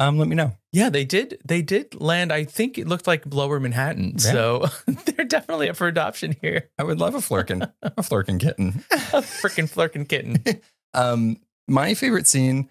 um, 0.00 0.16
let 0.18 0.28
me 0.28 0.34
know. 0.34 0.56
Yeah, 0.72 0.88
they 0.88 1.04
did. 1.04 1.38
They 1.44 1.60
did 1.60 2.00
land. 2.00 2.32
I 2.32 2.44
think 2.44 2.78
it 2.78 2.88
looked 2.88 3.06
like 3.06 3.22
Lower 3.32 3.60
Manhattan. 3.60 4.12
Yeah. 4.12 4.32
So 4.32 4.66
they're 4.86 5.26
definitely 5.26 5.68
up 5.68 5.76
for 5.76 5.86
adoption 5.86 6.36
here. 6.40 6.70
I 6.78 6.84
would 6.84 6.98
love 6.98 7.14
a 7.14 7.18
Flerken, 7.18 7.70
a 7.82 7.90
Flerken 8.02 8.40
kitten. 8.40 8.82
A 8.90 9.20
freaking 9.20 9.70
Flerken 9.70 10.08
kitten. 10.08 10.42
Um, 10.92 11.36
my 11.68 11.94
favorite 11.94 12.26
scene, 12.26 12.68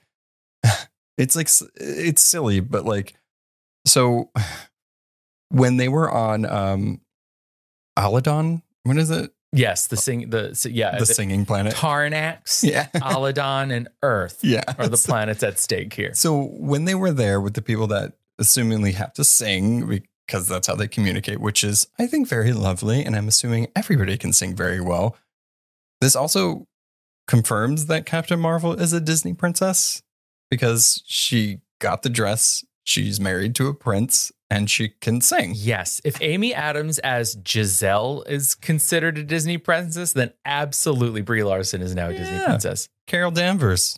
it's 1.18 1.38
like 1.38 1.48
it's 1.78 2.22
silly, 2.22 2.60
but 2.60 2.84
like 2.84 3.14
so 3.86 4.30
when 5.50 5.78
they 5.78 5.88
were 5.88 6.12
on 6.12 6.46
um 6.46 7.00
Aladna, 7.98 8.62
when 8.84 8.98
is 8.98 9.10
it? 9.10 9.32
Yes, 9.52 9.88
the 9.88 9.98
sing 9.98 10.30
the 10.30 10.70
yeah 10.72 10.98
the 11.00 11.06
singing 11.06 11.46
planet. 11.46 11.74
Tarnax, 11.74 12.64
Yeah. 12.70 12.88
Aladna, 12.96 13.72
and 13.76 13.88
Earth 14.04 14.40
Yeah. 14.44 14.64
are 14.78 14.88
the 14.88 14.98
planets 14.98 15.42
at 15.44 15.58
stake 15.60 15.94
here. 15.94 16.14
So 16.14 16.44
when 16.54 16.86
they 16.86 16.96
were 16.96 17.12
there 17.12 17.42
with 17.42 17.56
the 17.56 17.62
people 17.62 17.88
that 17.88 18.14
assumingly 18.40 18.94
have 18.94 19.14
to 19.14 19.24
sing 19.24 20.04
because 20.28 20.48
that's 20.48 20.68
how 20.68 20.76
they 20.76 20.88
communicate, 20.88 21.40
which 21.42 21.64
is 21.64 21.88
I 21.98 22.06
think 22.06 22.28
very 22.28 22.54
lovely, 22.54 23.04
and 23.04 23.16
I'm 23.16 23.28
assuming 23.28 23.68
everybody 23.76 24.18
can 24.18 24.34
sing 24.34 24.56
very 24.56 24.80
well. 24.80 25.18
This 26.00 26.16
also 26.16 26.68
confirms 27.28 27.88
that 27.88 28.06
Captain 28.06 28.40
Marvel 28.40 28.74
is 28.74 28.94
a 28.94 29.02
Disney 29.02 29.34
princess 29.34 30.02
because 30.52 31.04
she 31.08 31.60
got 31.80 32.04
the 32.04 32.10
dress, 32.10 32.64
she's 32.84 33.20
married 33.20 33.56
to 33.56 33.68
a 33.68 33.74
prince, 33.74 34.32
and 34.50 34.70
she 34.70 34.90
can 34.90 35.22
sing. 35.22 35.54
Yes, 35.56 36.02
if 36.04 36.22
Amy 36.22 36.54
Adams 36.54 37.00
as 37.00 37.38
Giselle 37.48 38.24
is 38.28 38.56
considered 38.56 39.18
a 39.18 39.24
Disney 39.24 39.58
princess, 39.58 40.14
then 40.14 40.34
absolutely 40.46 41.22
Brie 41.22 41.44
Larson 41.44 41.82
is 41.82 41.96
now 41.96 42.10
a 42.10 42.14
Disney 42.14 42.40
princess. 42.44 42.90
Carol 43.08 43.32
Danvers, 43.32 43.98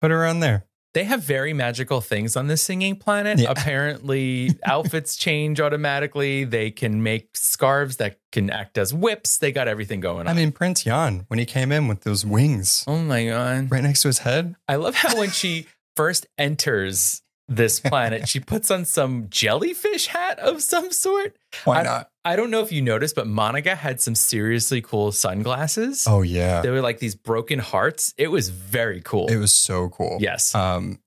put 0.00 0.10
her 0.10 0.24
on 0.26 0.40
there. 0.40 0.64
They 0.94 1.04
have 1.04 1.22
very 1.22 1.52
magical 1.52 2.00
things 2.00 2.34
on 2.34 2.46
this 2.46 2.62
singing 2.62 2.96
planet. 2.96 3.38
Yeah. 3.38 3.50
Apparently, 3.50 4.58
outfits 4.64 5.16
change 5.16 5.60
automatically. 5.60 6.44
They 6.44 6.70
can 6.70 7.02
make 7.02 7.36
scarves 7.36 7.98
that 7.98 8.18
can 8.32 8.50
act 8.50 8.78
as 8.78 8.94
whips. 8.94 9.38
They 9.38 9.52
got 9.52 9.68
everything 9.68 10.00
going 10.00 10.20
on. 10.20 10.28
I 10.28 10.32
mean, 10.32 10.50
Prince 10.50 10.86
Yan 10.86 11.24
when 11.28 11.38
he 11.38 11.44
came 11.44 11.72
in 11.72 11.88
with 11.88 12.02
those 12.02 12.24
wings 12.24 12.84
oh 12.88 12.98
my 12.98 13.26
god! 13.26 13.70
right 13.70 13.82
next 13.82 14.02
to 14.02 14.08
his 14.08 14.20
head. 14.20 14.56
I 14.66 14.76
love 14.76 14.94
how 14.94 15.16
when 15.18 15.30
she 15.30 15.66
first 15.96 16.26
enters 16.38 17.22
this 17.48 17.80
planet, 17.90 18.28
she 18.28 18.40
puts 18.40 18.70
on 18.70 18.84
some 18.84 19.28
jellyfish 19.30 20.06
hat 20.08 20.38
of 20.38 20.62
some 20.62 20.92
sort. 20.92 21.36
Why 21.64 21.80
I- 21.80 21.82
not? 21.82 22.10
I 22.24 22.36
don't 22.36 22.50
know 22.50 22.60
if 22.60 22.70
you 22.72 22.82
noticed, 22.82 23.14
but 23.14 23.26
Monica 23.26 23.74
had 23.74 24.02
some 24.02 24.14
seriously 24.14 24.82
cool 24.82 25.12
sunglasses. 25.12 26.04
Oh 26.06 26.20
yeah, 26.20 26.60
They 26.60 26.68
were 26.70 26.82
like 26.82 26.98
these 26.98 27.14
broken 27.14 27.58
hearts. 27.58 28.12
It 28.18 28.28
was 28.28 28.50
very 28.50 29.00
cool. 29.00 29.28
it 29.28 29.36
was 29.38 29.52
so 29.52 29.88
cool. 29.88 30.18
yes. 30.20 30.54
um 30.54 30.98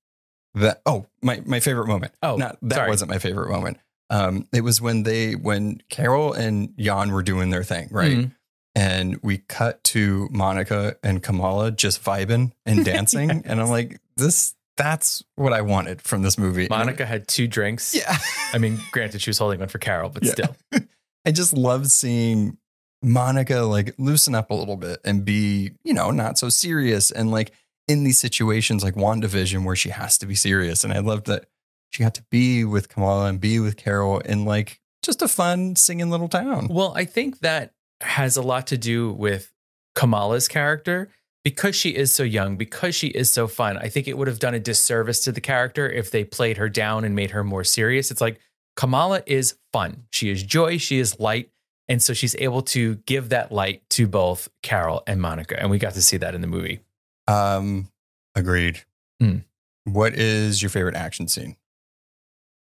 that 0.56 0.82
oh 0.86 1.06
my 1.22 1.42
my 1.46 1.60
favorite 1.62 1.88
moment 1.88 2.14
Oh, 2.24 2.36
not 2.38 2.58
that 2.64 2.76
sorry. 2.76 2.90
wasn't 2.90 3.10
my 3.12 3.20
favorite 3.20 3.50
moment 3.50 3.78
um 4.10 4.48
it 4.52 4.62
was 4.66 4.82
when 4.82 5.04
they 5.04 5.32
when 5.34 5.82
carol 5.90 6.34
and 6.34 6.74
yan 6.76 7.12
were 7.14 7.24
doing 7.24 7.52
their 7.52 7.64
thing 7.64 7.88
right 7.90 8.18
Mhm. 8.18 8.32
and 8.76 9.18
we 9.24 9.38
cut 9.38 9.82
to 9.86 10.28
monica 10.30 10.98
and 11.04 11.24
kamala 11.24 11.72
just 11.72 12.04
vibing 12.04 12.52
and 12.66 12.84
dancing 12.94 13.30
and 13.46 13.62
i'm 13.62 13.70
like 13.70 14.02
this 14.18 14.54
that's 14.78 15.24
what 15.36 15.54
i 15.54 15.62
wanted 15.62 16.02
from 16.02 16.22
this 16.22 16.38
movie 16.38 16.68
Monica 16.70 17.06
had 17.06 17.28
two 17.28 17.48
drinks. 17.48 17.94
yeah 17.96 18.18
I 18.54 18.58
mean, 18.58 18.80
granted, 18.92 19.22
she 19.22 19.30
was 19.30 19.38
holding 19.38 19.60
one 19.60 19.70
for 19.70 19.78
Carol, 19.80 20.10
but 20.10 20.24
Yeah. 20.24 20.32
still. 20.32 20.56
i 21.26 21.32
just 21.32 21.54
love 21.54 21.88
seeing 21.92 22.58
monica 23.04 23.60
like 23.62 23.94
loosen 23.98 24.36
up 24.36 24.52
a 24.52 24.54
little 24.54 24.78
bit 24.78 25.00
and 25.04 25.26
be 25.26 25.72
you 25.84 25.94
know 25.94 26.12
not 26.12 26.38
so 26.38 26.50
serious 26.50 27.10
and 27.12 27.32
like 27.32 27.52
in 27.88 28.04
these 28.04 28.20
situations 28.20 28.84
like 28.84 28.94
WandaVision 28.94 29.66
where 29.66 29.76
she 29.76 29.90
has 29.90 30.18
to 30.20 30.26
be 30.26 30.36
serious. 30.36 30.84
And 30.86 30.94
I 30.94 31.00
love 31.00 31.26
that 31.26 31.46
she 31.90 32.04
got 32.04 32.14
to 32.16 32.24
be 32.30 32.64
with 32.64 32.88
Kamala 32.88 33.26
and 33.26 33.42
be 33.42 33.60
with 33.60 33.76
Carol 33.76 34.20
in 34.20 34.46
like 34.46 34.80
just 35.04 35.22
a 35.22 35.28
fun 35.28 35.76
singing 35.76 36.10
little 36.10 36.30
town. 36.30 36.68
Well, 36.70 36.94
I 36.96 37.04
think 37.04 37.40
that 37.40 37.74
has 38.00 38.38
a 38.38 38.42
lot 38.44 38.68
to 38.68 38.78
do 38.78 39.12
with 39.12 39.52
Kamala's 39.96 40.48
character 40.48 41.10
because 41.44 41.76
she 41.76 41.90
is 41.96 42.12
so 42.12 42.24
young, 42.24 42.56
because 42.58 42.94
she 42.96 43.08
is 43.08 43.30
so 43.32 43.48
fun. 43.48 43.78
I 43.78 43.90
think 43.90 44.08
it 44.08 44.18
would 44.18 44.28
have 44.28 44.40
done 44.40 44.54
a 44.54 44.60
disservice 44.60 45.22
to 45.26 45.32
the 45.32 45.42
character 45.42 45.90
if 45.90 46.12
they 46.12 46.24
played 46.24 46.58
her 46.58 46.70
down 46.70 47.04
and 47.04 47.16
made 47.16 47.32
her 47.32 47.44
more 47.44 47.64
serious. 47.64 48.12
It's 48.12 48.22
like 48.22 48.40
Kamala 48.76 49.24
is 49.26 49.56
fun. 49.74 50.04
She 50.12 50.30
is 50.30 50.44
joy, 50.44 50.78
she 50.78 51.00
is 51.00 51.20
light. 51.20 51.50
And 51.90 52.02
so 52.02 52.14
she's 52.14 52.36
able 52.36 52.62
to 52.64 52.96
give 53.06 53.30
that 53.30 53.52
light 53.52 53.82
to 53.92 54.08
both 54.08 54.48
Carol 54.64 55.04
and 55.08 55.20
Monica. 55.22 55.60
And 55.60 55.70
we 55.70 55.78
got 55.78 55.94
to 55.96 56.02
see 56.02 56.18
that 56.18 56.34
in 56.36 56.42
the 56.42 56.48
movie. 56.48 56.80
Um, 57.28 57.90
agreed. 58.36 58.82
Hmm. 59.20 59.40
What 59.84 60.14
is 60.14 60.62
your 60.62 60.70
favorite 60.70 60.96
action 60.96 61.28
scene? 61.28 61.58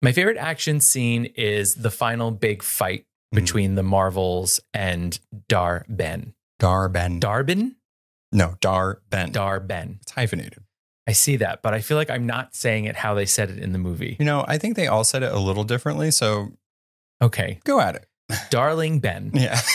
My 0.03 0.13
favorite 0.13 0.37
action 0.37 0.81
scene 0.81 1.25
is 1.37 1.77
the 1.77 1.91
final 1.91 2.31
big 2.33 2.63
fight 2.63 3.07
Hmm. 3.33 3.37
between 3.41 3.75
the 3.77 3.83
Marvels 3.83 4.61
and 4.75 5.19
Dar-Benn. 5.49 6.35
Dar 6.59 6.89
Ben. 6.89 7.19
Darbin? 7.21 7.77
No, 8.35 8.57
Dar-Benn. 8.61 9.33
Dar 9.33 9.61
Ben. 9.61 9.99
It's 10.03 10.13
hyphenated. 10.13 10.59
I 11.07 11.13
see 11.13 11.37
that, 11.37 11.63
but 11.63 11.73
I 11.73 11.81
feel 11.81 11.97
like 11.97 12.11
I'm 12.11 12.27
not 12.27 12.55
saying 12.55 12.85
it 12.87 12.97
how 12.97 13.15
they 13.15 13.27
said 13.27 13.49
it 13.51 13.59
in 13.59 13.73
the 13.73 13.79
movie. 13.79 14.17
You 14.19 14.27
know, 14.27 14.45
I 14.47 14.59
think 14.59 14.75
they 14.77 14.87
all 14.87 15.05
said 15.05 15.23
it 15.23 15.33
a 15.33 15.39
little 15.39 15.65
differently. 15.65 16.11
So 16.11 16.49
Okay. 17.23 17.61
go 17.65 17.81
at 17.81 17.95
it. 17.95 18.07
Darling 18.51 19.01
Ben. 19.01 19.31
Yeah. 19.35 19.59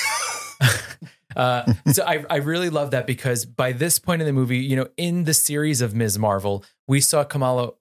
Uh, 1.36 1.72
so 1.94 2.04
I, 2.04 2.26
I 2.28 2.38
really 2.38 2.72
love 2.72 2.90
that 2.92 3.06
because 3.06 3.46
by 3.46 3.72
this 3.72 4.00
point 4.00 4.20
in 4.22 4.26
the 4.26 4.34
movie, 4.34 4.58
you 4.58 4.76
know, 4.76 4.88
in 4.98 5.26
the 5.26 5.34
series 5.34 5.80
of 5.80 5.94
Ms. 5.94 6.18
Marvel, 6.18 6.66
we 6.88 7.00
saw 7.00 7.24
Kamala 7.24 7.74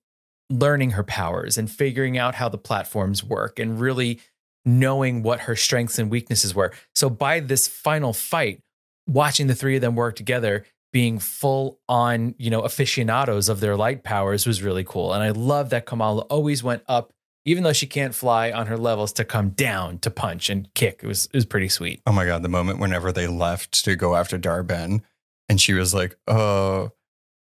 learning 0.50 0.90
her 0.90 1.02
powers 1.02 1.56
and 1.56 1.68
figuring 1.68 2.18
out 2.18 2.34
how 2.36 2.50
the 2.50 2.58
platforms 2.58 3.24
work 3.24 3.58
and 3.58 3.80
really 3.80 4.20
knowing 4.66 5.22
what 5.22 5.40
her 5.40 5.56
strengths 5.56 5.98
and 5.98 6.10
weaknesses 6.10 6.54
were. 6.54 6.72
So 6.94 7.08
by 7.08 7.40
this 7.40 7.66
final 7.66 8.12
fight, 8.12 8.60
watching 9.08 9.46
the 9.46 9.54
three 9.54 9.74
of 9.74 9.80
them 9.80 9.96
work 9.96 10.14
together, 10.14 10.64
being 10.92 11.18
full 11.18 11.80
on, 11.88 12.34
you 12.38 12.50
know, 12.50 12.60
aficionados 12.60 13.48
of 13.48 13.60
their 13.60 13.76
light 13.76 14.04
powers 14.04 14.46
was 14.46 14.62
really 14.62 14.84
cool. 14.84 15.12
And 15.12 15.22
I 15.22 15.30
love 15.30 15.70
that 15.70 15.86
Kamala 15.86 16.22
always 16.22 16.62
went 16.62 16.82
up, 16.86 17.12
even 17.44 17.64
though 17.64 17.72
she 17.72 17.86
can't 17.86 18.14
fly 18.14 18.52
on 18.52 18.66
her 18.66 18.76
levels, 18.78 19.12
to 19.14 19.24
come 19.24 19.50
down 19.50 19.98
to 19.98 20.10
punch 20.10 20.48
and 20.48 20.72
kick. 20.74 21.00
It 21.02 21.06
was 21.06 21.26
it 21.26 21.34
was 21.34 21.46
pretty 21.46 21.68
sweet. 21.68 22.00
Oh 22.06 22.12
my 22.12 22.24
god, 22.24 22.42
the 22.42 22.48
moment 22.48 22.78
whenever 22.78 23.12
they 23.12 23.26
left 23.26 23.84
to 23.84 23.96
go 23.96 24.14
after 24.14 24.38
Dar-Benn, 24.38 25.02
and 25.48 25.60
she 25.60 25.74
was 25.74 25.92
like, 25.92 26.16
"Oh," 26.26 26.92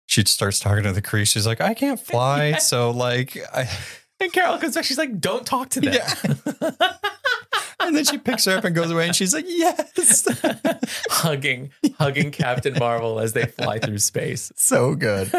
she 0.07 0.23
starts 0.25 0.59
talking 0.59 0.83
to 0.83 0.93
the 0.93 1.01
Kree. 1.01 1.27
She's 1.27 1.47
like, 1.47 1.61
"I 1.61 1.73
can't 1.73 1.99
fly," 1.99 2.53
so 2.59 2.91
like, 2.91 3.37
I. 3.53 3.69
And 4.19 4.33
Carol 4.33 4.57
comes 4.57 4.75
back, 4.75 4.83
she's 4.85 4.97
like, 4.97 5.19
Don't 5.19 5.45
talk 5.45 5.69
to 5.69 5.81
them. 5.81 5.93
Yeah. 5.93 6.77
And 7.79 7.95
then 7.95 8.03
she 8.03 8.17
picks 8.17 8.43
her 8.45 8.57
up 8.57 8.65
and 8.65 8.75
goes 8.75 8.91
away, 8.91 9.05
and 9.05 9.15
she's 9.15 9.33
like, 9.33 9.45
"Yes." 9.47 10.27
hugging, 11.09 11.69
hugging 11.97 12.31
Captain 12.31 12.73
Marvel 12.77 13.19
as 13.19 13.31
they 13.31 13.45
fly 13.45 13.79
through 13.79 13.99
space. 13.99 14.51
so 14.57 14.93
good. 14.95 15.31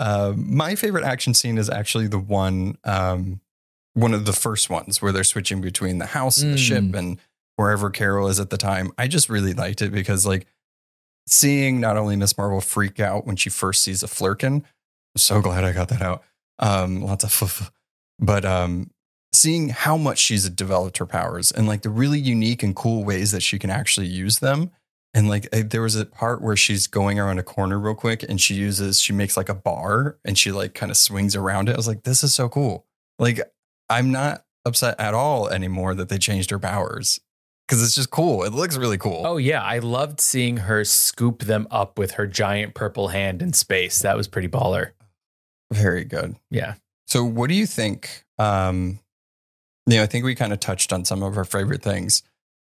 Um, 0.00 0.56
my 0.56 0.74
favorite 0.74 1.04
action 1.04 1.32
scene 1.34 1.58
is 1.58 1.70
actually 1.70 2.08
the 2.08 2.18
one, 2.18 2.76
um, 2.84 3.40
one 3.94 4.14
of 4.14 4.24
the 4.24 4.32
first 4.32 4.68
ones 4.70 5.00
where 5.00 5.12
they're 5.12 5.22
switching 5.22 5.60
between 5.60 5.98
the 5.98 6.06
house 6.06 6.38
and 6.38 6.52
the 6.54 6.56
Mm. 6.56 6.66
ship 6.66 6.94
and 6.94 7.20
wherever 7.56 7.88
Carol 7.90 8.26
is 8.26 8.40
at 8.40 8.50
the 8.50 8.56
time. 8.58 8.90
I 8.98 9.06
just 9.06 9.28
really 9.28 9.52
liked 9.52 9.80
it 9.82 9.92
because, 9.92 10.26
like, 10.26 10.46
seeing 11.28 11.78
not 11.78 11.96
only 11.96 12.16
Miss 12.16 12.36
Marvel 12.36 12.60
freak 12.60 12.98
out 12.98 13.26
when 13.26 13.36
she 13.36 13.50
first 13.50 13.82
sees 13.82 14.02
a 14.02 14.06
Flerken. 14.08 14.54
I'm 14.64 15.18
so 15.18 15.40
glad 15.40 15.62
I 15.62 15.72
got 15.72 15.88
that 15.90 16.02
out. 16.02 16.24
Um, 16.58 17.02
lots 17.02 17.22
of, 17.22 17.30
f- 17.42 17.70
but 18.22 18.44
um, 18.44 18.90
seeing 19.32 19.70
how 19.70 19.96
much 19.96 20.18
she's 20.18 20.48
developed 20.48 20.98
her 20.98 21.06
powers 21.06 21.50
and 21.50 21.66
like 21.66 21.82
the 21.82 21.90
really 21.90 22.20
unique 22.20 22.62
and 22.62 22.74
cool 22.76 23.04
ways 23.04 23.32
that 23.32 23.42
she 23.42 23.58
can 23.58 23.68
actually 23.68 24.06
use 24.06 24.38
them. 24.38 24.70
And 25.14 25.28
like 25.28 25.50
there 25.50 25.82
was 25.82 25.96
a 25.96 26.06
part 26.06 26.40
where 26.40 26.56
she's 26.56 26.86
going 26.86 27.18
around 27.18 27.38
a 27.38 27.42
corner 27.42 27.78
real 27.78 27.94
quick 27.94 28.22
and 28.22 28.40
she 28.40 28.54
uses 28.54 28.98
she 28.98 29.12
makes 29.12 29.36
like 29.36 29.50
a 29.50 29.54
bar 29.54 30.16
and 30.24 30.38
she 30.38 30.52
like 30.52 30.72
kind 30.72 30.90
of 30.90 30.96
swings 30.96 31.36
around 31.36 31.68
it. 31.68 31.74
I 31.74 31.76
was 31.76 31.88
like, 31.88 32.04
this 32.04 32.24
is 32.24 32.32
so 32.32 32.48
cool. 32.48 32.86
Like 33.18 33.40
I'm 33.90 34.10
not 34.10 34.44
upset 34.64 34.98
at 34.98 35.12
all 35.12 35.48
anymore 35.48 35.94
that 35.96 36.08
they 36.08 36.16
changed 36.16 36.50
her 36.50 36.58
powers 36.58 37.20
because 37.66 37.82
it's 37.82 37.94
just 37.94 38.10
cool. 38.10 38.44
It 38.44 38.52
looks 38.52 38.76
really 38.76 38.98
cool. 38.98 39.22
Oh, 39.26 39.36
yeah. 39.36 39.62
I 39.62 39.78
loved 39.78 40.20
seeing 40.20 40.58
her 40.58 40.84
scoop 40.84 41.42
them 41.42 41.66
up 41.70 41.98
with 41.98 42.12
her 42.12 42.26
giant 42.26 42.74
purple 42.74 43.08
hand 43.08 43.42
in 43.42 43.52
space. 43.52 44.00
That 44.00 44.16
was 44.16 44.28
pretty 44.28 44.48
baller. 44.48 44.92
Very 45.72 46.04
good. 46.04 46.36
Yeah. 46.50 46.74
So 47.06 47.24
what 47.24 47.48
do 47.48 47.54
you 47.54 47.66
think? 47.66 48.24
Um, 48.38 49.00
you 49.86 49.96
know, 49.96 50.02
I 50.02 50.06
think 50.06 50.24
we 50.24 50.34
kind 50.34 50.52
of 50.52 50.60
touched 50.60 50.92
on 50.92 51.04
some 51.04 51.22
of 51.22 51.36
our 51.36 51.44
favorite 51.44 51.82
things. 51.82 52.22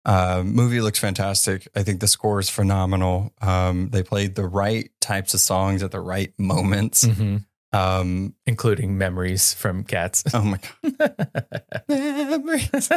Uh, 0.04 0.42
movie 0.44 0.80
looks 0.80 0.98
fantastic. 0.98 1.66
I 1.74 1.82
think 1.82 2.00
the 2.00 2.06
score 2.08 2.38
is 2.38 2.48
phenomenal. 2.48 3.32
Um, 3.42 3.90
they 3.90 4.02
played 4.02 4.34
the 4.36 4.46
right 4.46 4.90
types 5.00 5.34
of 5.34 5.40
songs 5.40 5.82
at 5.82 5.90
the 5.90 6.00
right 6.00 6.32
moments. 6.38 7.04
Mhm. 7.04 7.44
Um, 7.72 8.34
Including 8.46 8.96
memories 8.96 9.52
from 9.52 9.84
cats. 9.84 10.24
oh 10.32 10.42
my 10.42 10.58
god, 10.82 11.84
Memories. 11.88 12.88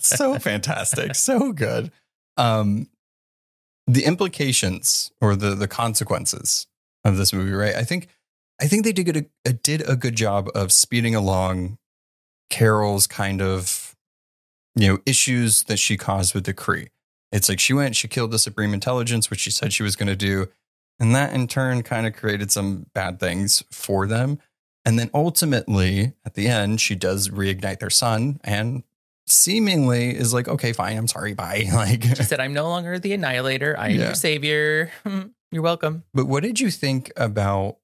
so 0.00 0.38
fantastic, 0.38 1.14
so 1.14 1.52
good. 1.52 1.90
Um, 2.38 2.88
the 3.86 4.04
implications 4.06 5.12
or 5.20 5.36
the 5.36 5.54
the 5.54 5.68
consequences 5.68 6.66
of 7.04 7.18
this 7.18 7.34
movie, 7.34 7.52
right? 7.52 7.74
I 7.74 7.84
think 7.84 8.08
I 8.60 8.66
think 8.66 8.84
they 8.84 8.92
did 8.92 9.16
a, 9.16 9.24
a 9.44 9.52
did 9.52 9.88
a 9.88 9.96
good 9.96 10.16
job 10.16 10.48
of 10.54 10.72
speeding 10.72 11.14
along 11.14 11.78
Carol's 12.50 13.06
kind 13.06 13.42
of 13.42 13.94
you 14.74 14.88
know 14.88 14.98
issues 15.06 15.64
that 15.64 15.78
she 15.78 15.96
caused 15.96 16.34
with 16.34 16.44
the 16.44 16.54
Kree. 16.54 16.88
It's 17.32 17.48
like 17.48 17.60
she 17.60 17.72
went, 17.72 17.96
she 17.96 18.08
killed 18.08 18.30
the 18.30 18.38
Supreme 18.38 18.72
Intelligence, 18.72 19.30
which 19.30 19.40
she 19.40 19.50
said 19.50 19.72
she 19.72 19.82
was 19.82 19.96
going 19.96 20.06
to 20.08 20.16
do, 20.16 20.46
and 21.00 21.14
that 21.14 21.32
in 21.34 21.48
turn 21.48 21.82
kind 21.82 22.06
of 22.06 22.14
created 22.14 22.50
some 22.52 22.86
bad 22.94 23.18
things 23.20 23.62
for 23.70 24.06
them. 24.06 24.38
And 24.84 24.98
then 24.98 25.10
ultimately, 25.12 26.12
at 26.24 26.34
the 26.34 26.46
end, 26.46 26.80
she 26.80 26.94
does 26.94 27.28
reignite 27.30 27.80
their 27.80 27.90
sun 27.90 28.38
and 28.44 28.84
seemingly 29.26 30.16
is 30.16 30.32
like, 30.32 30.46
okay, 30.46 30.72
fine, 30.72 30.96
I'm 30.96 31.08
sorry, 31.08 31.34
bye. 31.34 31.64
Like, 31.74 32.04
She 32.04 32.22
said, 32.22 32.38
I'm 32.38 32.52
no 32.52 32.68
longer 32.68 32.98
the 33.00 33.12
annihilator. 33.12 33.76
I 33.76 33.88
am 33.88 33.96
Yeah. 33.96 34.04
your 34.06 34.14
savior. 34.14 34.92
Hmm, 35.04 35.22
you're 35.50 35.62
welcome. 35.64 36.04
but 36.14 36.26
what 36.26 36.44
did 36.44 36.60
you 36.60 36.70
think 36.70 37.10
about 37.16 37.78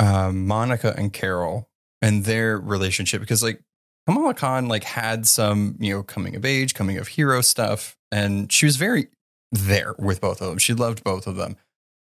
um, 0.00 0.46
Monica 0.46 0.94
and 0.96 1.12
Carol 1.12 1.68
and 2.02 2.24
their 2.24 2.58
relationship? 2.58 3.20
Because 3.20 3.42
like 3.42 3.62
Kamala 4.06 4.34
Khan 4.34 4.66
like 4.66 4.84
had 4.84 5.26
some, 5.26 5.76
you 5.78 5.94
know, 5.94 6.02
coming 6.02 6.34
of 6.34 6.44
age, 6.44 6.74
coming 6.74 6.98
of 6.98 7.08
hero 7.08 7.40
stuff, 7.40 7.96
and 8.10 8.50
she 8.52 8.66
was 8.66 8.76
very 8.76 9.08
there 9.52 9.94
with 9.98 10.20
both 10.20 10.40
of 10.40 10.48
them. 10.48 10.58
She 10.58 10.74
loved 10.74 11.04
both 11.04 11.26
of 11.26 11.36
them. 11.36 11.56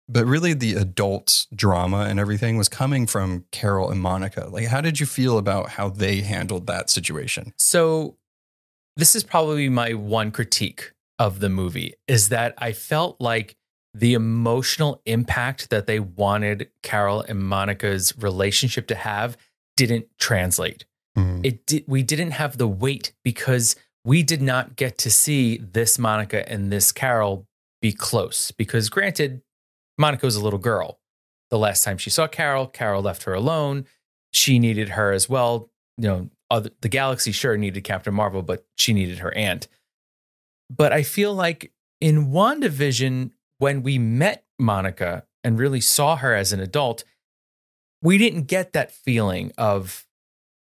But 0.07 0.25
really 0.25 0.53
the 0.53 0.73
adult 0.73 1.45
drama 1.53 2.07
and 2.09 2.19
everything 2.19 2.57
was 2.57 2.67
coming 2.67 3.05
from 3.05 3.45
Carol 3.51 3.91
and 3.91 4.01
Monica. 4.01 4.49
Like 4.49 4.67
how 4.67 4.81
did 4.81 4.99
you 4.99 5.05
feel 5.05 5.37
about 5.37 5.69
how 5.69 5.89
they 5.89 6.21
handled 6.21 6.65
that 6.65 6.89
situation? 6.89 7.53
So, 7.57 8.17
this 8.95 9.15
is 9.15 9.23
probably 9.23 9.69
my 9.69 9.93
one 9.93 10.31
critique 10.31 10.91
of 11.19 11.41
the 11.41 11.49
movie 11.49 11.93
is 12.07 12.29
that 12.29 12.53
I 12.57 12.71
felt 12.71 13.21
like 13.21 13.55
the 13.93 14.13
emotional 14.13 15.01
impact 15.05 15.69
that 15.69 15.87
they 15.87 15.99
wanted 15.99 16.69
Carol 16.83 17.21
and 17.21 17.39
Monica's 17.39 18.13
relationship 18.17 18.87
to 18.87 18.95
have 18.95 19.37
didn't 19.75 20.07
translate. 20.19 20.85
Mm-hmm. 21.17 21.41
It 21.43 21.65
did 21.65 21.85
we 21.87 22.03
didn't 22.03 22.31
have 22.31 22.57
the 22.57 22.67
weight 22.67 23.13
because 23.23 23.75
we 24.05 24.23
did 24.23 24.41
not 24.41 24.75
get 24.75 24.97
to 24.99 25.09
see 25.09 25.57
this 25.57 25.97
Monica 25.97 26.49
and 26.49 26.71
this 26.71 26.91
Carol 26.91 27.47
be 27.81 27.91
close 27.91 28.51
because 28.51 28.89
granted 28.89 29.41
Monica 29.97 30.25
was 30.25 30.35
a 30.35 30.43
little 30.43 30.59
girl. 30.59 30.99
The 31.49 31.57
last 31.57 31.83
time 31.83 31.97
she 31.97 32.09
saw 32.09 32.27
Carol, 32.27 32.67
Carol 32.67 33.01
left 33.01 33.23
her 33.23 33.33
alone. 33.33 33.85
She 34.31 34.59
needed 34.59 34.89
her 34.89 35.11
as 35.11 35.27
well. 35.27 35.69
You 35.97 36.07
know, 36.07 36.29
other, 36.51 36.69
the 36.81 36.89
galaxy 36.89 37.31
sure 37.31 37.57
needed 37.57 37.83
Captain 37.83 38.13
Marvel, 38.13 38.41
but 38.41 38.65
she 38.77 38.93
needed 38.93 39.19
her 39.19 39.33
aunt. 39.35 39.67
But 40.69 40.93
I 40.93 41.03
feel 41.03 41.33
like 41.33 41.71
in 41.99 42.27
WandaVision, 42.27 43.31
when 43.59 43.83
we 43.83 43.97
met 43.99 44.43
Monica 44.57 45.25
and 45.43 45.59
really 45.59 45.79
saw 45.81 46.15
her 46.17 46.33
as 46.33 46.51
an 46.51 46.59
adult, 46.59 47.03
we 48.01 48.17
didn't 48.17 48.43
get 48.43 48.73
that 48.73 48.91
feeling 48.91 49.51
of 49.57 50.05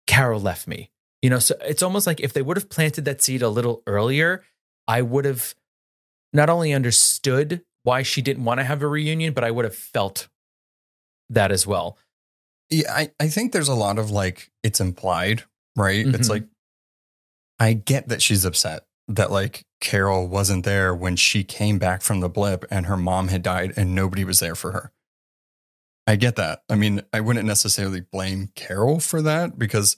Carol 0.07 0.41
left 0.41 0.67
me. 0.67 0.91
You 1.23 1.31
know, 1.31 1.39
so 1.39 1.55
it's 1.63 1.83
almost 1.83 2.07
like 2.07 2.21
if 2.21 2.33
they 2.33 2.43
would 2.43 2.57
have 2.57 2.69
planted 2.69 3.05
that 3.07 3.23
seed 3.23 3.43
a 3.43 3.49
little 3.49 3.83
earlier, 3.87 4.43
I 4.87 5.03
would 5.03 5.25
have 5.25 5.55
not 6.33 6.51
only 6.51 6.73
understood 6.73 7.63
why 7.83 8.03
she 8.03 8.21
didn't 8.23 8.45
want 8.45 8.61
to 8.61 8.65
have 8.65 8.83
a 8.83 8.87
reunion, 8.89 9.33
but 9.33 9.45
I 9.45 9.51
would 9.51 9.65
have 9.65 9.75
felt 9.75 10.29
that 11.31 11.51
as 11.51 11.67
well. 11.67 11.97
Yeah, 12.71 12.93
I, 12.93 13.11
I 13.21 13.29
think 13.29 13.53
there's 13.53 13.69
a 13.69 13.75
lot 13.75 13.99
of 13.99 14.11
like 14.11 14.51
it's 14.63 14.81
implied, 14.81 15.45
right? 15.77 16.07
It's 16.07 16.29
Mhm. 16.29 16.31
like 16.31 16.45
I 17.59 17.73
get 17.73 18.09
that 18.09 18.21
she's 18.23 18.45
upset 18.45 18.85
that 19.09 19.31
like 19.31 19.63
Carol 19.81 20.29
wasn't 20.29 20.65
there 20.65 20.95
when 20.95 21.17
she 21.17 21.45
came 21.45 21.79
back 21.79 22.03
from 22.03 22.21
the 22.21 22.29
blip 22.29 22.65
and 22.71 22.87
her 22.87 22.97
mom 22.97 23.29
had 23.29 23.43
died 23.43 23.73
and 23.77 23.95
nobody 23.95 24.25
was 24.25 24.41
there 24.41 24.55
for 24.55 24.73
her. 24.73 24.93
I 26.07 26.17
get 26.17 26.37
that. 26.37 26.63
I 26.71 26.77
mean, 26.77 27.03
I 27.13 27.21
wouldn't 27.21 27.47
necessarily 27.47 28.01
blame 28.01 28.51
Carol 28.55 29.01
for 29.01 29.23
that 29.23 29.59
because 29.59 29.97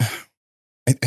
it, 0.86 0.98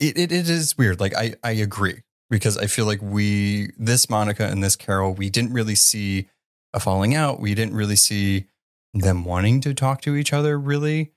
it, 0.00 0.32
it 0.32 0.32
is 0.32 0.78
weird. 0.78 1.00
Like 1.00 1.14
I, 1.14 1.34
I 1.42 1.52
agree 1.52 2.02
because 2.30 2.56
I 2.56 2.66
feel 2.66 2.86
like 2.86 3.02
we, 3.02 3.70
this 3.78 4.08
Monica 4.08 4.46
and 4.46 4.62
this 4.62 4.76
Carol, 4.76 5.14
we 5.14 5.30
didn't 5.30 5.52
really 5.52 5.74
see 5.74 6.28
a 6.72 6.80
falling 6.80 7.14
out. 7.14 7.40
We 7.40 7.54
didn't 7.54 7.74
really 7.74 7.96
see 7.96 8.46
them 8.92 9.24
wanting 9.24 9.60
to 9.62 9.74
talk 9.74 10.00
to 10.02 10.16
each 10.16 10.32
other 10.32 10.58
really. 10.58 11.12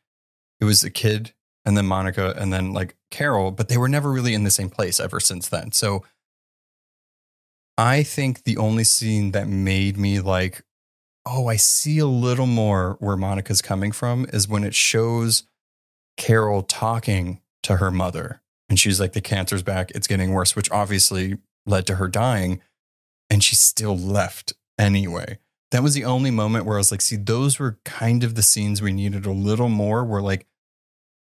It 0.59 0.65
was 0.65 0.83
a 0.83 0.89
kid 0.89 1.33
and 1.67 1.75
then 1.75 1.85
Monica 1.85 2.33
and 2.37 2.51
then 2.53 2.71
like 2.71 2.95
Carol, 3.11 3.51
but 3.51 3.67
they 3.67 3.75
were 3.75 3.89
never 3.89 4.09
really 4.09 4.33
in 4.33 4.45
the 4.45 4.49
same 4.49 4.69
place 4.69 5.01
ever 5.01 5.19
since 5.19 5.49
then. 5.49 5.73
So 5.73 6.05
I 7.77 8.03
think 8.03 8.43
the 8.43 8.55
only 8.55 8.85
scene 8.85 9.31
that 9.31 9.49
made 9.49 9.97
me 9.97 10.21
like, 10.21 10.63
oh, 11.25 11.47
I 11.47 11.57
see 11.57 11.99
a 11.99 12.05
little 12.05 12.45
more 12.45 12.95
where 13.01 13.17
Monica's 13.17 13.61
coming 13.61 13.91
from 13.91 14.25
is 14.31 14.47
when 14.47 14.63
it 14.63 14.73
shows 14.73 15.43
Carol 16.15 16.63
talking 16.63 17.41
to 17.63 17.75
her 17.75 17.91
mother. 17.91 18.41
And 18.69 18.79
she's 18.79 19.01
like, 19.01 19.11
the 19.11 19.19
cancer's 19.19 19.61
back, 19.61 19.91
it's 19.91 20.07
getting 20.07 20.31
worse, 20.31 20.55
which 20.55 20.71
obviously 20.71 21.37
led 21.65 21.85
to 21.87 21.95
her 21.95 22.07
dying. 22.07 22.61
And 23.29 23.43
she 23.43 23.55
still 23.55 23.97
left 23.97 24.53
anyway. 24.79 25.39
That 25.71 25.83
was 25.83 25.95
the 25.95 26.05
only 26.05 26.31
moment 26.31 26.63
where 26.63 26.77
I 26.77 26.79
was 26.79 26.91
like, 26.91 27.01
see, 27.01 27.17
those 27.17 27.59
were 27.59 27.77
kind 27.83 28.23
of 28.23 28.35
the 28.35 28.41
scenes 28.41 28.81
we 28.81 28.93
needed 28.93 29.25
a 29.25 29.31
little 29.31 29.67
more 29.67 30.05
where 30.05 30.21
like 30.21 30.47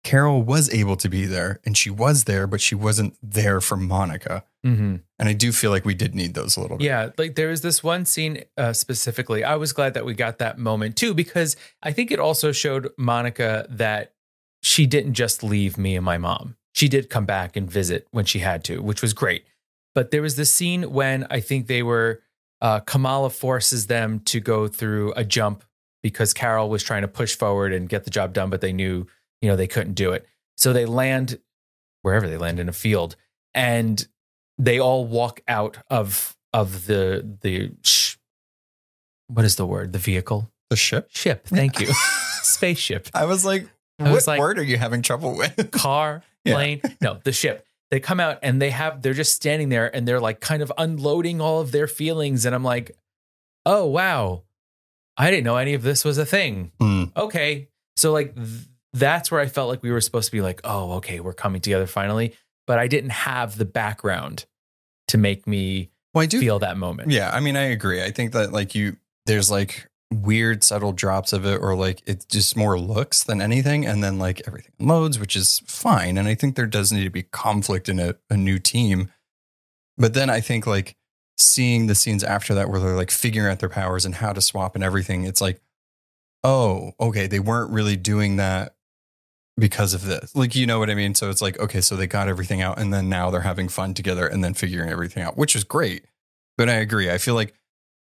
Carol 0.04 0.42
was 0.42 0.74
able 0.74 0.96
to 0.98 1.10
be 1.10 1.26
there 1.26 1.60
and 1.64 1.78
she 1.78 1.90
was 1.90 2.24
there, 2.24 2.48
but 2.48 2.60
she 2.60 2.74
wasn't 2.74 3.16
there 3.22 3.62
for 3.62 3.78
Monica. 3.78 4.44
Mm-hmm. 4.66 4.98
And 5.20 5.30
I 5.30 5.34
do 5.34 5.52
feel 5.52 5.70
like 5.70 5.86
we 5.86 5.94
did 5.94 6.16
need 6.16 6.34
those 6.34 6.58
a 6.58 6.62
little 6.62 6.78
bit. 6.78 6.86
Yeah, 6.86 7.10
like 7.18 7.36
there 7.36 7.50
was 7.50 7.62
this 7.62 7.84
one 7.84 8.06
scene 8.06 8.44
uh, 8.58 8.74
specifically. 8.74 9.44
I 9.44 9.56
was 9.56 9.74
glad 9.74 9.94
that 9.94 10.06
we 10.06 10.14
got 10.14 10.40
that 10.40 10.58
moment 10.58 10.96
too 10.96 11.14
because 11.14 11.56
I 11.84 11.92
think 11.92 12.10
it 12.10 12.20
also 12.20 12.52
showed 12.52 12.92
Monica 12.98 13.68
that 13.70 14.14
she 14.64 14.86
didn't 14.86 15.14
just 15.14 15.44
leave 15.44 15.78
me 15.78 15.96
and 15.96 16.06
my 16.06 16.18
mom. 16.18 16.56
She 16.74 16.88
did 16.88 17.10
come 17.10 17.26
back 17.26 17.56
and 17.56 17.70
visit 17.70 18.08
when 18.12 18.26
she 18.26 18.40
had 18.40 18.64
to, 18.66 18.82
which 18.82 19.02
was 19.02 19.14
great. 19.14 19.46
But 19.94 20.12
there 20.12 20.22
was 20.22 20.36
this 20.36 20.50
scene 20.50 20.92
when 20.92 21.28
I 21.30 21.42
think 21.42 21.68
they 21.68 21.84
were 21.84 22.22
uh, 22.62 22.80
Kamala 22.80 23.30
forces 23.30 23.88
them 23.88 24.20
to 24.22 24.40
go 24.40 24.68
through 24.68 25.14
a 25.14 25.24
jump 25.24 25.64
because 26.02 26.34
Carol 26.34 26.70
was 26.70 26.84
trying 26.84 27.02
to 27.02 27.08
push 27.08 27.36
forward 27.36 27.74
and 27.74 27.90
get 27.90 28.06
the 28.06 28.10
job 28.10 28.34
done, 28.34 28.50
but 28.50 28.62
they 28.62 28.74
knew 28.74 29.06
you 29.42 29.50
know 29.50 29.56
they 29.56 29.68
couldn't 29.68 29.94
do 29.94 30.12
it. 30.12 30.26
So 30.58 30.74
they 30.74 30.86
land 30.86 31.40
wherever 32.04 32.28
they 32.28 32.38
land 32.38 32.60
in 32.60 32.70
a 32.70 32.74
field, 32.74 33.16
and 33.54 34.06
they 34.58 34.80
all 34.80 35.06
walk 35.06 35.42
out 35.48 35.78
of 35.90 36.36
of 36.54 36.86
the 36.86 37.38
the 37.42 37.72
sh- 37.84 38.16
what 39.28 39.46
is 39.46 39.56
the 39.56 39.66
word 39.66 39.94
the 39.94 40.00
vehicle 40.00 40.52
The 40.70 40.76
ship? 40.76 41.10
ship. 41.12 41.46
Thank 41.48 41.80
you, 41.80 41.88
spaceship, 42.44 43.10
I 43.14 43.26
was 43.26 43.44
like, 43.46 43.68
I 44.00 44.04
what 44.04 44.14
was 44.14 44.28
like- 44.28 44.40
word 44.40 44.60
are 44.60 44.64
you 44.64 44.78
having 44.78 45.02
trouble 45.02 45.36
with? 45.38 45.72
car, 45.72 46.24
Yeah. 46.46 46.54
plane. 46.56 46.82
No, 47.02 47.20
the 47.24 47.32
ship. 47.32 47.66
They 47.92 48.00
come 48.00 48.20
out 48.22 48.40
and 48.42 48.62
they 48.62 48.70
have 48.72 49.02
they're 49.02 49.14
just 49.14 49.34
standing 49.36 49.68
there 49.70 49.94
and 49.94 50.08
they're 50.08 50.20
like 50.22 50.40
kind 50.40 50.62
of 50.62 50.72
unloading 50.78 51.42
all 51.42 51.60
of 51.62 51.72
their 51.72 51.88
feelings, 51.88 52.46
and 52.46 52.54
I'm 52.56 52.64
like, 52.64 52.92
oh 53.66 53.86
wow, 53.86 54.44
I 55.18 55.30
didn't 55.30 55.44
know 55.46 55.58
any 55.58 55.74
of 55.74 55.82
this 55.84 56.04
was 56.06 56.18
a 56.18 56.26
thing. 56.26 56.72
Hmm. 56.80 57.04
okay. 57.18 57.68
So 57.98 58.12
like 58.14 58.36
th- 58.36 58.48
that's 58.94 59.32
where 59.32 59.40
I 59.40 59.48
felt 59.48 59.70
like 59.70 59.84
we 59.84 59.92
were 59.92 60.02
supposed 60.02 60.28
to 60.28 60.32
be 60.32 60.42
like, 60.42 60.62
oh, 60.64 60.94
okay, 60.94 61.20
we're 61.20 61.34
coming 61.34 61.62
together 61.62 61.88
finally. 61.88 62.36
But 62.68 62.80
I 62.80 62.88
didn't 62.88 63.12
have 63.12 63.58
the 63.58 63.66
background 63.66 64.46
to 65.10 65.18
make 65.18 65.48
me 65.48 65.90
Well, 66.14 66.24
I 66.24 66.26
do 66.26 66.40
feel 66.40 66.60
that 66.60 66.78
moment. 66.78 67.12
Yeah, 67.12 67.30
I 67.32 67.40
mean, 67.40 67.56
I 67.56 67.64
agree. 67.64 68.04
I 68.04 68.12
think 68.12 68.34
that 68.34 68.52
like 68.52 68.76
you, 68.76 68.98
there's 69.26 69.50
like 69.50 69.88
weird 70.12 70.64
subtle 70.64 70.92
drops 70.92 71.34
of 71.34 71.46
it, 71.46 71.62
or 71.62 71.76
like 71.76 72.02
it's 72.06 72.26
just 72.26 72.56
more 72.58 72.80
looks 72.80 73.24
than 73.24 73.42
anything, 73.42 73.86
and 73.86 74.04
then 74.04 74.20
like 74.20 74.42
everything 74.46 74.74
loads, 74.80 75.20
which 75.20 75.36
is 75.36 75.62
fine. 75.66 76.18
And 76.18 76.28
I 76.28 76.36
think 76.36 76.56
there 76.56 76.66
does 76.66 76.92
need 76.92 77.04
to 77.04 77.10
be 77.10 77.24
conflict 77.24 77.90
in 77.90 78.00
a, 78.00 78.16
a 78.30 78.38
new 78.38 78.60
team. 78.60 79.12
But 79.98 80.14
then 80.14 80.30
I 80.30 80.42
think 80.42 80.68
like 80.68 80.96
seeing 81.38 81.88
the 81.88 81.96
scenes 81.96 82.24
after 82.24 82.54
that 82.56 82.70
where 82.70 82.80
they're 82.80 82.96
like 82.96 83.12
figuring 83.12 83.52
out 83.52 83.60
their 83.60 83.70
powers 83.70 84.06
and 84.06 84.16
how 84.16 84.34
to 84.34 84.42
swap 84.42 84.76
and 84.76 84.84
everything, 84.84 85.24
it's 85.24 85.42
like, 85.42 85.62
oh, 86.44 86.92
okay, 87.00 87.28
they 87.28 87.40
weren't 87.40 87.72
really 87.72 87.96
doing 87.96 88.36
that 88.38 88.76
because 89.58 89.94
of 89.94 90.06
this. 90.06 90.36
Like, 90.36 90.56
you 90.56 90.66
know 90.66 90.80
what 90.80 90.90
I 90.90 90.96
mean? 90.96 91.14
So 91.16 91.30
it's 91.30 91.42
like, 91.42 91.60
okay, 91.60 91.82
so 91.82 91.96
they 91.96 92.08
got 92.08 92.28
everything 92.28 92.62
out 92.62 92.80
and 92.80 92.94
then 92.94 93.10
now 93.10 93.30
they're 93.30 93.42
having 93.42 93.68
fun 93.70 93.94
together 93.94 94.26
and 94.28 94.44
then 94.44 94.54
figuring 94.54 94.90
everything 94.90 95.24
out, 95.24 95.38
which 95.38 95.56
is 95.56 95.64
great. 95.64 96.06
But 96.58 96.70
I 96.70 96.74
agree. 96.76 97.10
I 97.12 97.18
feel 97.18 97.36
like 97.36 97.54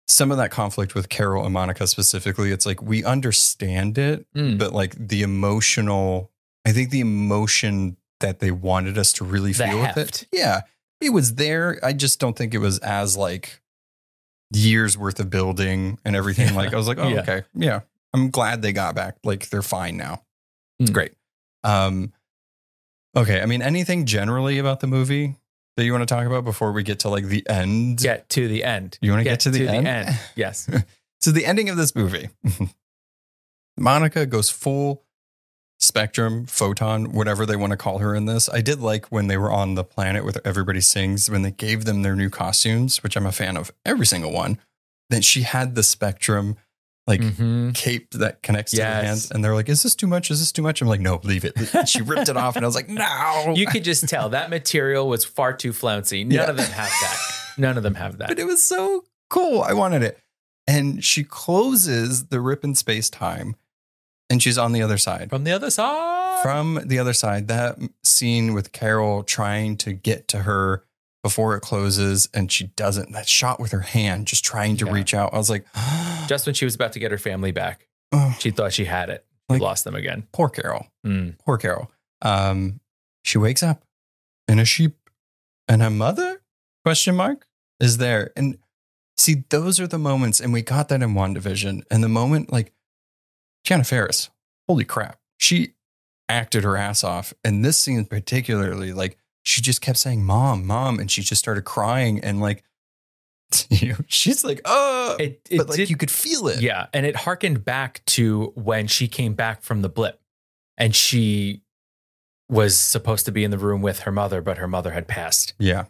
some 0.09 0.31
of 0.31 0.37
that 0.39 0.51
conflict 0.51 0.95
with 0.95 1.09
Carol 1.09 1.45
and 1.45 1.53
Monica 1.53 1.87
specifically, 1.87 2.53
it's 2.53 2.65
like 2.67 2.81
we 2.81 3.05
understand 3.05 3.99
it, 3.99 4.25
Mm. 4.35 4.59
but 4.59 4.73
like 4.73 4.95
the 4.97 5.23
emotional, 5.23 6.31
I 6.65 6.73
think 6.73 6.91
the 6.91 7.01
emotion 7.01 7.97
that 8.21 8.39
they 8.41 8.51
wanted 8.51 8.97
us 8.99 9.13
to 9.15 9.25
really 9.25 9.53
The 9.53 9.67
feel 9.67 9.81
with 9.81 9.97
it. 9.97 10.27
Yeah. 10.33 10.63
It 11.01 11.11
was 11.11 11.35
there. 11.35 11.79
I 11.83 11.93
just 11.93 12.19
don't 12.19 12.37
think 12.37 12.55
it 12.55 12.59
was 12.59 12.79
as 12.79 13.17
like 13.17 13.61
years 14.53 14.97
worth 14.97 15.21
of 15.21 15.29
building 15.29 15.99
and 16.05 16.17
everything. 16.17 16.49
Yeah. 16.49 16.55
Like 16.57 16.73
I 16.73 16.77
was 16.77 16.89
like, 16.89 16.99
oh, 17.01 17.09
Yeah. 17.09 17.21
okay. 17.21 17.43
Yeah. 17.55 17.81
I'm 18.15 18.31
glad 18.31 18.63
they 18.63 18.73
got 18.73 18.95
back. 18.95 19.17
Like 19.25 19.51
they're 19.51 19.61
fine 19.63 19.97
now. 19.97 20.23
It's 20.79 20.91
Mm. 20.91 20.95
great. 20.95 21.13
Um, 21.65 22.13
okay. 23.17 23.41
I 23.41 23.47
mean, 23.47 23.63
anything 23.63 24.07
generally 24.07 24.59
about 24.59 24.81
the 24.81 24.87
movie 24.87 25.37
that 25.77 25.85
you 25.85 25.93
want 25.93 26.09
to 26.09 26.15
talk 26.15 26.27
about 26.27 26.45
before 26.45 26.73
we 26.73 26.83
get 26.83 27.01
to 27.01 27.09
like 27.09 27.27
the 27.27 27.47
end? 27.49 27.99
Get 27.99 28.29
to 28.31 28.49
the 28.49 28.65
end. 28.65 28.99
You 29.01 29.11
want 29.11 29.21
to 29.21 29.25
get, 29.25 29.41
to, 29.41 29.51
the, 29.51 29.69
end? 29.69 30.19
Yes. 30.37 30.69
So 31.21 31.31
the 31.33 31.45
ending 31.45 31.69
of 31.69 31.77
this 31.77 31.95
movie, 31.95 32.29
Monica 33.77 34.27
goes 34.27 34.49
full 34.49 35.03
spectrum, 35.79 36.47
photon, 36.47 37.13
whatever 37.13 37.45
they 37.45 37.57
want 37.57 37.73
to 37.73 37.77
call 37.77 37.99
her 37.99 38.15
in 38.15 38.25
this. 38.25 38.49
I 38.49 38.61
did 38.63 38.81
like 38.81 39.07
when 39.07 39.27
they 39.27 39.37
were 39.37 39.53
on 39.53 39.75
the 39.75 39.85
planet 39.85 40.25
with 40.25 40.39
Everybody 40.45 40.81
Sings, 40.81 41.29
when 41.31 41.43
they 41.43 41.51
gave 41.51 41.85
them 41.85 42.03
their 42.03 42.17
new 42.17 42.31
costumes, 42.31 43.03
which 43.03 43.17
I'm 43.17 43.27
a 43.27 43.33
fan 43.33 43.57
of 43.57 43.71
every 43.85 44.07
single 44.07 44.33
one, 44.33 44.59
Then 45.11 45.21
she 45.23 45.43
had 45.43 45.75
the 45.75 45.83
spectrum 45.83 46.57
like 47.07 47.21
Mhm. 47.21 47.75
cape 47.75 48.11
that 48.15 48.43
connects 48.43 48.73
to 48.73 48.79
the 48.79 48.85
hands. 48.85 49.31
And 49.31 49.45
they're 49.45 49.55
like, 49.55 49.69
is 49.69 49.83
this 49.83 49.95
too 49.95 50.07
much? 50.09 50.31
Is 50.31 50.41
this 50.41 50.51
too 50.53 50.63
much? 50.63 50.81
I'm 50.83 50.89
like, 50.89 51.01
no, 51.01 51.21
leave 51.23 51.45
it. 51.45 51.53
And 51.75 51.89
she 51.89 52.03
ripped 52.03 52.29
it 52.29 52.37
off 52.37 52.57
and 52.57 52.65
I 52.65 52.69
was 52.69 52.75
like, 52.75 52.89
no. 52.89 53.55
You 53.55 53.67
could 53.67 53.85
just 53.85 54.09
tell 54.09 54.31
that 54.31 54.51
material 54.51 55.09
was 55.09 55.25
far 55.25 55.53
too 55.53 55.73
flouncy. 55.73 56.25
None 56.25 56.35
Yeah. 56.35 56.51
of 56.51 56.57
them 56.57 56.71
have 56.71 56.91
that. 57.03 57.19
None 57.59 57.77
of 57.77 57.83
them 57.85 57.95
have 57.95 58.19
that. 58.19 58.29
but 58.29 58.39
it 58.39 58.45
was 58.47 58.63
so 58.63 59.05
cool. 59.31 59.63
I 59.63 59.73
wanted 59.73 60.03
it. 60.03 60.19
And 60.67 61.05
she 61.05 61.23
closes 61.23 62.27
the 62.27 62.41
rip 62.41 62.65
in 62.65 62.75
space 62.75 63.09
time 63.09 63.55
and 64.29 64.43
she's 64.43 64.59
on 64.59 64.73
the 64.73 64.83
other 64.83 64.99
side. 64.99 65.31
From 65.31 65.45
the 65.45 65.53
other 65.53 65.71
side. 65.71 66.43
From 66.43 66.81
the 66.85 66.99
other 66.99 67.13
side, 67.13 67.47
that 67.49 67.79
scene 68.03 68.53
with 68.53 68.73
Carol 68.73 69.23
trying 69.23 69.77
to 69.79 69.93
get 69.93 70.27
to 70.29 70.41
her 70.41 70.85
before 71.27 71.57
it 71.57 71.61
closes 71.61 72.29
and 72.33 72.53
she 72.53 72.69
doesn't, 72.77 73.11
that 73.13 73.29
shot 73.29 73.59
with 73.59 73.73
her 73.73 73.81
hand, 73.81 74.27
just 74.29 74.45
trying 74.45 74.77
to 74.77 74.87
Yeah. 74.87 74.93
reach 74.93 75.13
out. 75.13 75.35
I 75.35 75.39
was 75.39 75.51
like, 75.51 75.67
just 76.29 76.47
when 76.47 76.55
she 76.55 76.65
was 76.65 76.75
about 76.77 76.93
to 76.93 76.99
get 77.01 77.11
her 77.11 77.19
family 77.19 77.51
back, 77.51 77.89
oh, 78.13 78.37
she 78.39 78.51
thought 78.53 78.73
she 78.73 78.85
had 78.85 79.11
it. 79.11 79.27
She 79.51 79.55
Like- 79.55 79.63
lost 79.63 79.85
them 79.85 79.97
again. 79.97 80.29
poor 80.33 80.49
Carol. 80.49 80.87
Mm. 81.05 81.37
Poor 81.45 81.59
Carol. 81.59 81.91
Um, 82.23 82.81
she 83.25 83.39
wakes 83.39 83.63
up 83.63 83.85
in 84.47 84.59
a 84.61 84.65
sheep 84.65 84.97
and 85.67 85.83
her 85.83 85.91
mother 85.91 86.43
question 86.85 87.17
mark 87.17 87.47
is 87.81 87.99
there. 87.99 88.31
And 88.37 88.59
see, 89.17 89.43
those 89.51 89.81
are 89.81 89.87
the 89.89 89.99
moments, 89.99 90.41
and 90.41 90.53
we 90.53 90.63
got 90.63 90.89
that 90.91 91.03
in 91.03 91.15
WandaVision 91.15 91.83
And 91.91 92.05
the 92.05 92.09
moment 92.09 92.53
like 92.53 92.73
Teyonah 93.67 93.89
Parris, 93.91 94.31
holy 94.69 94.85
crap, 94.85 95.19
she 95.39 95.73
acted 96.29 96.63
her 96.65 96.77
ass 96.77 97.03
off. 97.03 97.35
And 97.43 97.65
this 97.65 97.79
scene 97.79 98.05
particularly, 98.05 98.93
like 98.93 99.19
she 99.47 99.61
just 99.63 99.81
kept 99.81 99.97
saying, 99.99 100.25
Mom, 100.25 100.67
Mom, 100.67 100.99
and 100.99 101.09
she 101.11 101.23
just 101.23 101.39
started 101.39 101.63
crying 101.65 102.19
and 102.21 102.41
like 102.41 102.65
you 103.71 103.91
know, 103.91 103.99
she's 104.09 104.45
like, 104.45 104.61
oh 104.65 105.17
It, 105.21 105.41
it 105.49 105.59
but 105.59 105.69
like 105.69 105.77
did, 105.77 105.89
you 105.91 105.97
could 105.97 106.11
feel 106.11 106.49
it. 106.49 106.61
Yeah, 106.61 106.87
and 106.93 107.07
it 107.07 107.15
harkened 107.15 107.65
back 107.65 108.03
to 108.07 108.53
when 108.57 108.89
she 108.89 109.07
came 109.07 109.35
back 109.35 109.63
from 109.63 109.83
the 109.83 109.89
blip, 109.89 110.21
and 110.77 110.95
she 110.97 111.63
was 112.49 112.77
supposed 112.77 113.25
to 113.27 113.33
be 113.33 113.45
in 113.45 113.51
the 113.53 113.59
room 113.59 113.83
with 113.83 114.01
her 114.01 114.11
mother, 114.13 114.41
but 114.41 114.59
her 114.59 114.67
mother 114.69 114.91
had 114.93 115.07
passed. 115.09 115.55
Yeah. 115.59 115.85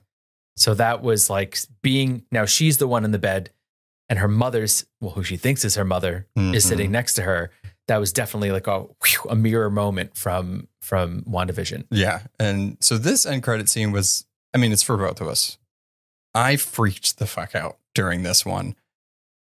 So 0.56 0.74
that 0.74 1.02
was 1.02 1.28
like 1.30 1.56
being 1.82 2.24
now 2.30 2.44
she's 2.44 2.76
the 2.78 2.86
one 2.88 3.04
in 3.06 3.10
the 3.10 3.18
bed, 3.18 3.50
and 4.10 4.18
her 4.18 4.28
mother's 4.28 4.84
well, 5.00 5.12
who 5.12 5.22
she 5.22 5.36
thinks 5.38 5.64
is 5.64 5.76
her 5.76 5.84
mother 5.84 6.26
is 6.36 6.64
Mhm. 6.64 6.68
sitting 6.68 6.90
next 6.92 7.14
to 7.14 7.22
her. 7.22 7.50
That 7.88 7.98
was 7.98 8.12
definitely 8.12 8.50
like 8.50 8.66
a 8.66 8.80
whew, 8.80 9.30
a 9.30 9.36
mirror 9.36 9.70
moment 9.70 10.16
from 10.16 10.68
from 10.80 11.22
WandaVision. 11.22 11.84
Yeah. 11.90 12.22
And 12.38 12.76
so 12.80 12.98
this 12.98 13.26
end 13.26 13.42
credit 13.42 13.68
scene 13.68 13.92
was, 13.92 14.24
I 14.54 14.58
mean, 14.58 14.72
it's 14.72 14.82
for 14.82 14.96
both 14.96 15.20
of 15.20 15.28
us. 15.28 15.58
I 16.34 16.56
freaked 16.56 17.18
the 17.18 17.26
fuck 17.26 17.54
out 17.54 17.78
during 17.94 18.22
this 18.22 18.44
one. 18.44 18.76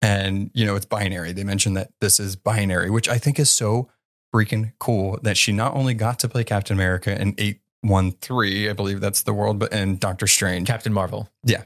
And, 0.01 0.51
you 0.55 0.67
know, 0.67 0.75
it's 0.75 0.87
binary. 0.87 1.33
They 1.33 1.45
mentioned 1.45 1.77
that 1.77 1.93
this 2.01 2.21
is 2.21 2.37
binary, 2.37 2.91
which 2.91 3.09
I 3.09 3.19
think 3.19 3.39
is 3.39 3.51
so 3.51 3.89
freaking 4.35 4.73
cool 4.79 5.19
that 5.23 5.37
she 5.37 5.53
not 5.53 5.75
only 5.75 5.95
got 5.95 6.19
to 6.21 6.29
play 6.29 6.45
Captain 6.45 6.77
America 6.77 7.13
in 7.21 7.35
813, 7.39 8.69
I 8.69 8.73
believe 8.73 9.01
that's 9.01 9.23
the 9.23 9.33
world, 9.33 9.59
but 9.59 9.73
and 9.73 10.01
Doctor 10.01 10.27
Strange. 10.27 10.67
Captain 10.67 10.93
Marvel. 10.93 11.29
Yeah, 11.45 11.63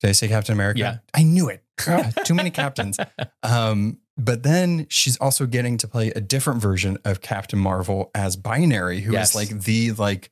did 0.00 0.08
I 0.08 0.12
say 0.12 0.28
Captain 0.28 0.52
America? 0.52 0.80
Yeah. 0.80 0.98
I 1.14 1.22
knew 1.22 1.48
it. 1.48 1.62
Too 2.24 2.34
many 2.34 2.50
captains. 2.50 2.98
Um, 3.42 3.98
but 4.18 4.42
then 4.42 4.86
she's 4.88 5.16
also 5.18 5.46
getting 5.46 5.76
to 5.78 5.88
play 5.88 6.08
a 6.10 6.20
different 6.20 6.60
version 6.62 6.98
of 7.04 7.20
Captain 7.20 7.58
Marvel 7.58 8.10
as 8.14 8.36
binary, 8.36 9.00
who 9.00 9.10
is 9.12 9.14
Yes. 9.14 9.34
like 9.34 9.48
the 9.62 9.92
like 9.92 10.30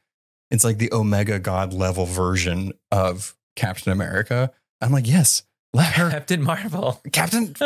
it's 0.50 0.64
like 0.64 0.78
the 0.78 0.92
Omega 0.92 1.38
God 1.38 1.72
level 1.72 2.06
version 2.06 2.72
of 2.90 3.34
Captain 3.56 3.92
America. 3.92 4.50
I'm 4.80 4.92
like, 4.92 5.06
yes, 5.08 5.42
let 5.72 5.94
her 5.94 6.10
Captain 6.10 6.42
Marvel. 6.42 7.00
Captain 7.12 7.54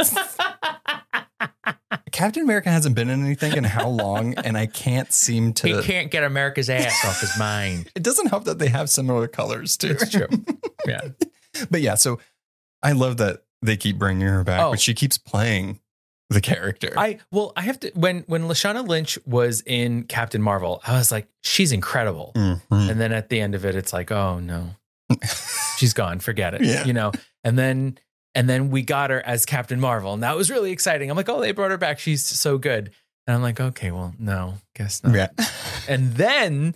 Captain 2.13 2.43
America 2.43 2.71
hasn't 2.71 2.95
been 2.97 3.11
in 3.11 3.25
anything 3.25 3.57
in 3.57 3.65
how 3.65 3.89
long, 3.89 4.35
and 4.39 4.57
I 4.57 4.67
can't 4.67 5.13
seem 5.13 5.53
to. 5.55 5.69
he 5.69 5.83
can't 5.83 6.11
get 6.11 6.25
America's 6.25 6.69
ass 6.69 7.05
off 7.05 7.21
his 7.21 7.39
mind. 7.39 7.91
it 7.95 8.03
doesn't 8.03 8.27
help 8.29 8.45
that 8.45 8.59
they 8.59 8.69
have 8.69 8.91
similar 8.91 9.29
colors 9.29 9.77
too. 9.77 9.91
It's 10.01 10.11
true. 10.11 10.27
Yeah. 10.87 11.01
but 11.71 11.81
yeah, 11.83 11.97
so 11.97 12.19
I 12.83 12.93
love 12.93 13.17
that 13.19 13.43
they 13.63 13.77
keep 13.77 13.99
bringing 13.99 14.27
her 14.27 14.43
back, 14.45 14.61
Oh. 14.63 14.71
but 14.71 14.81
she 14.81 14.95
keeps 14.95 15.19
playing 15.19 15.81
the 16.31 16.41
character. 16.41 16.93
I 16.97 17.19
well, 17.31 17.53
I 17.57 17.63
have 17.63 17.81
to 17.81 17.91
when 17.95 18.25
when 18.27 18.43
Lashana 18.45 18.87
Lynch 18.87 19.19
was 19.27 19.63
in 19.63 20.05
Captain 20.05 20.43
Marvel, 20.43 20.81
I 20.87 20.93
was 20.93 21.11
like, 21.11 21.27
she's 21.43 21.73
incredible. 21.73 22.33
Mhm. 22.37 22.61
And 22.71 23.01
then 23.01 23.13
at 23.13 23.29
the 23.29 23.41
end 23.41 23.55
of 23.55 23.65
it, 23.65 23.75
it's 23.75 23.93
like, 23.93 24.11
oh 24.13 24.39
no, 24.39 24.71
she's 25.77 25.93
gone. 25.95 26.19
Forget 26.21 26.55
it. 26.55 26.63
Yeah. 26.63 26.85
You 26.85 26.93
know. 26.93 27.13
And 27.45 27.59
then 27.59 27.99
and 28.35 28.49
then 28.49 28.71
we 28.71 28.83
got 28.83 29.11
her 29.11 29.21
as 29.25 29.47
Captain 29.47 29.81
Marvel, 29.81 30.13
and 30.13 30.23
that 30.23 30.37
was 30.37 30.51
really 30.51 30.71
exciting. 30.71 31.11
I'm 31.11 31.17
like, 31.17 31.29
oh, 31.29 31.41
they 31.41 31.53
brought 31.53 31.71
her 31.71 31.79
back. 31.79 31.99
She's 31.99 32.23
so 32.25 32.59
good. 32.59 32.91
And 33.27 33.35
I'm 33.35 33.43
like, 33.43 33.61
okay, 33.61 33.91
well, 33.91 34.15
no, 34.19 34.55
guess 34.75 35.03
not. 35.05 35.15
Yeah. 35.15 35.29
And 35.89 36.13
then 36.15 36.75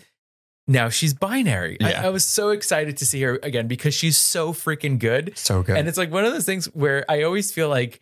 now 0.67 0.89
she's 0.89 1.13
binary. 1.13 1.77
I- 1.83 2.07
I, 2.07 2.09
was 2.09 2.25
so 2.25 2.49
excited 2.51 2.97
to 2.99 3.07
see 3.07 3.21
her 3.23 3.39
again 3.43 3.69
because 3.69 3.93
she's 3.95 4.17
so 4.17 4.55
freaking 4.55 4.99
good. 4.99 5.37
so 5.37 5.63
good. 5.63 5.77
And 5.77 5.87
it's 5.89 5.99
like 5.99 6.11
one 6.11 6.25
of 6.25 6.33
those 6.33 6.47
things 6.47 6.67
where 6.75 7.05
I 7.11 7.23
always 7.25 7.53
feel 7.53 7.69
like, 7.69 8.01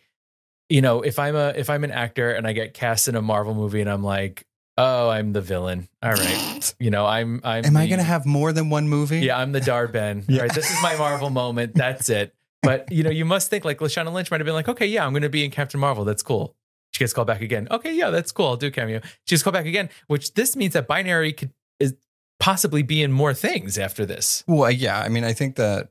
you 0.71 0.81
know, 0.81 1.01
if 1.01 1.19
I'm 1.19 1.35
a 1.35 1.49
if 1.49 1.69
I'm 1.69 1.83
an 1.83 1.91
actor 1.91 2.31
and 2.31 2.47
I 2.47 2.53
get 2.53 2.73
cast 2.73 3.07
in 3.07 3.15
a 3.15 3.21
Marvel 3.21 3.53
movie 3.53 3.81
and 3.81 3.89
I'm 3.89 4.03
like, 4.03 4.45
oh, 4.77 5.09
I'm 5.09 5.33
the 5.33 5.41
villain. 5.41 5.87
All 6.01 6.13
right. 6.13 6.47
You 6.79 6.89
know, 6.89 7.05
I'm 7.05 7.41
I'm 7.43 7.65
Am 7.65 7.77
I 7.77 7.85
going 7.85 7.99
to 7.99 8.03
have 8.03 8.25
more 8.25 8.51
than 8.51 8.71
one 8.71 8.87
movie? 8.87 9.19
Yeah, 9.19 9.37
I'm 9.37 9.51
the 9.51 9.61
Dar-Benn. 9.61 10.25
Yeah. 10.29 10.37
All 10.37 10.47
right. 10.47 10.55
This 10.55 10.71
is 10.71 10.81
my 10.81 10.95
Marvel 10.95 11.29
moment. 11.29 11.75
That's 11.75 12.09
it. 12.09 12.33
But 12.63 12.91
you 12.91 13.03
know, 13.03 13.11
you 13.11 13.23
must 13.25 13.49
think 13.49 13.65
like 13.65 13.79
Lashana 13.79 14.11
Lynch 14.11 14.31
might 14.31 14.39
have 14.39 14.45
been 14.45 14.55
like, 14.55 14.67
okay, 14.67 14.87
yeah, 14.87 15.05
I'm 15.05 15.13
gonna 15.13 15.29
be 15.29 15.45
in 15.45 15.51
Captain 15.51 15.79
Marvel. 15.79 16.05
That's 16.05 16.23
cool. 16.23 16.55
She 16.91 16.99
gets 16.99 17.13
called 17.13 17.27
back 17.27 17.41
again. 17.41 17.67
Okay, 17.69 17.93
yeah, 17.93 18.09
that's 18.09 18.31
cool. 18.31 18.47
I'll 18.47 18.57
do 18.57 18.71
cameo. 18.71 19.01
She 19.25 19.35
gets 19.35 19.43
called 19.43 19.53
back 19.53 19.65
again, 19.65 19.89
which 20.07 20.33
this 20.33 20.55
means 20.55 20.73
that 20.73 20.87
binary 20.87 21.33
could 21.33 21.51
is 21.79 21.93
possibly 22.39 22.81
be 22.81 23.03
in 23.03 23.11
more 23.11 23.33
things 23.33 23.77
after 23.77 24.05
this. 24.05 24.43
Well, 24.47 24.71
yeah. 24.71 24.99
I 24.99 25.09
mean, 25.09 25.23
I 25.23 25.33
think 25.33 25.55
that 25.57 25.89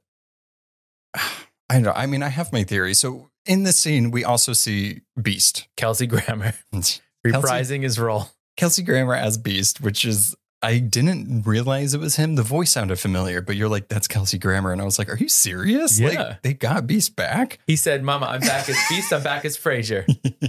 I 1.70 1.74
don't 1.74 1.84
know. 1.84 1.92
I 1.94 2.06
mean, 2.06 2.24
I 2.24 2.28
have 2.28 2.52
my 2.52 2.64
theory. 2.64 2.94
So 2.94 3.30
in 3.46 3.62
this 3.62 3.78
scene, 3.78 4.10
we 4.10 4.24
also 4.24 4.52
see 4.52 5.02
Beast, 5.20 5.68
Kelsey 5.76 6.08
Grammer 6.08 6.54
Kelsey, 6.72 7.00
reprising 7.24 7.84
his 7.84 7.96
role. 7.96 8.28
Kelsey 8.56 8.82
Grammer 8.82 9.14
as 9.14 9.38
Beast, 9.38 9.80
which 9.80 10.04
is 10.04 10.34
I 10.62 10.78
didn't 10.78 11.46
realize 11.46 11.94
it 11.94 12.00
was 12.00 12.16
him. 12.16 12.34
The 12.34 12.42
voice 12.42 12.72
sounded 12.72 12.98
familiar, 12.98 13.40
but 13.40 13.54
you're 13.54 13.68
like, 13.68 13.86
that's 13.86 14.08
Kelsey 14.08 14.36
Grammer, 14.36 14.72
and 14.72 14.82
I 14.82 14.84
was 14.84 14.98
like, 14.98 15.08
are 15.08 15.16
you 15.16 15.28
serious? 15.28 16.00
Yeah. 16.00 16.08
Like 16.08 16.42
they 16.42 16.54
got 16.54 16.88
Beast 16.88 17.14
back. 17.14 17.60
He 17.68 17.76
said, 17.76 18.02
Mama, 18.02 18.26
I'm 18.26 18.40
back 18.40 18.68
as 18.68 18.76
Beast, 18.88 19.12
I'm 19.12 19.22
back 19.22 19.44
as 19.44 19.56
Frasier. 19.56 20.04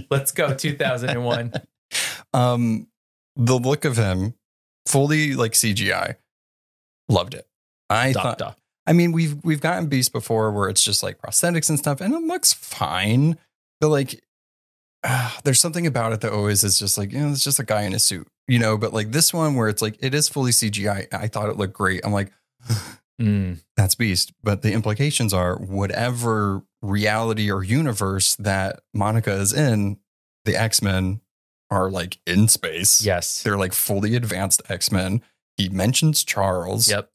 Let's 0.10 0.32
go, 0.32 0.54
2001. 0.54 1.52
Um, 2.34 2.88
the 3.36 3.58
look 3.58 3.84
of 3.84 3.96
him, 3.96 4.34
fully 4.86 5.34
like 5.34 5.52
CGI, 5.52 6.16
loved 7.08 7.34
it. 7.34 7.46
I 7.88 8.12
thought. 8.12 8.58
I 8.86 8.92
mean, 8.92 9.12
we've 9.12 9.42
we've 9.44 9.60
gotten 9.60 9.86
Beast 9.86 10.12
before 10.12 10.50
where 10.52 10.68
it's 10.68 10.82
just 10.82 11.02
like 11.02 11.20
prosthetics 11.20 11.68
and 11.68 11.78
stuff, 11.78 12.00
and 12.00 12.12
it 12.14 12.22
looks 12.22 12.52
fine. 12.52 13.38
But 13.80 13.88
like, 13.88 14.22
ah, 15.04 15.38
there's 15.44 15.60
something 15.60 15.86
about 15.86 16.12
it 16.12 16.20
that 16.22 16.32
always 16.32 16.64
is 16.64 16.78
just 16.78 16.98
like, 16.98 17.12
you 17.12 17.20
know, 17.20 17.30
it's 17.30 17.44
just 17.44 17.60
a 17.60 17.64
guy 17.64 17.82
in 17.82 17.92
a 17.94 17.98
suit, 17.98 18.26
you 18.48 18.58
know. 18.58 18.76
But 18.76 18.92
like 18.92 19.12
this 19.12 19.32
one 19.32 19.54
where 19.54 19.68
it's 19.68 19.82
like 19.82 19.96
it 20.00 20.14
is 20.14 20.28
fully 20.28 20.50
CGI. 20.50 21.06
I 21.12 21.28
thought 21.28 21.48
it 21.48 21.56
looked 21.56 21.74
great. 21.74 22.00
I'm 22.04 22.12
like, 22.12 22.32
Mm, 23.20 23.60
that's 23.76 23.94
Beast. 23.94 24.32
But 24.42 24.62
the 24.62 24.72
implications 24.72 25.32
are 25.32 25.56
whatever 25.56 26.62
reality 26.80 27.50
or 27.52 27.62
universe 27.62 28.34
that 28.36 28.80
Monica 28.94 29.32
is 29.32 29.52
in, 29.52 29.98
the 30.44 30.56
X 30.56 30.82
Men 30.82 31.20
are 31.70 31.88
like 31.90 32.18
in 32.26 32.48
space. 32.48 33.04
yes. 33.04 33.42
They're 33.42 33.58
like 33.58 33.74
fully 33.74 34.16
advanced 34.16 34.62
X 34.68 34.90
Men. 34.90 35.22
He 35.56 35.68
mentions 35.68 36.24
Charles 36.24 36.90
Yep. 36.90 37.10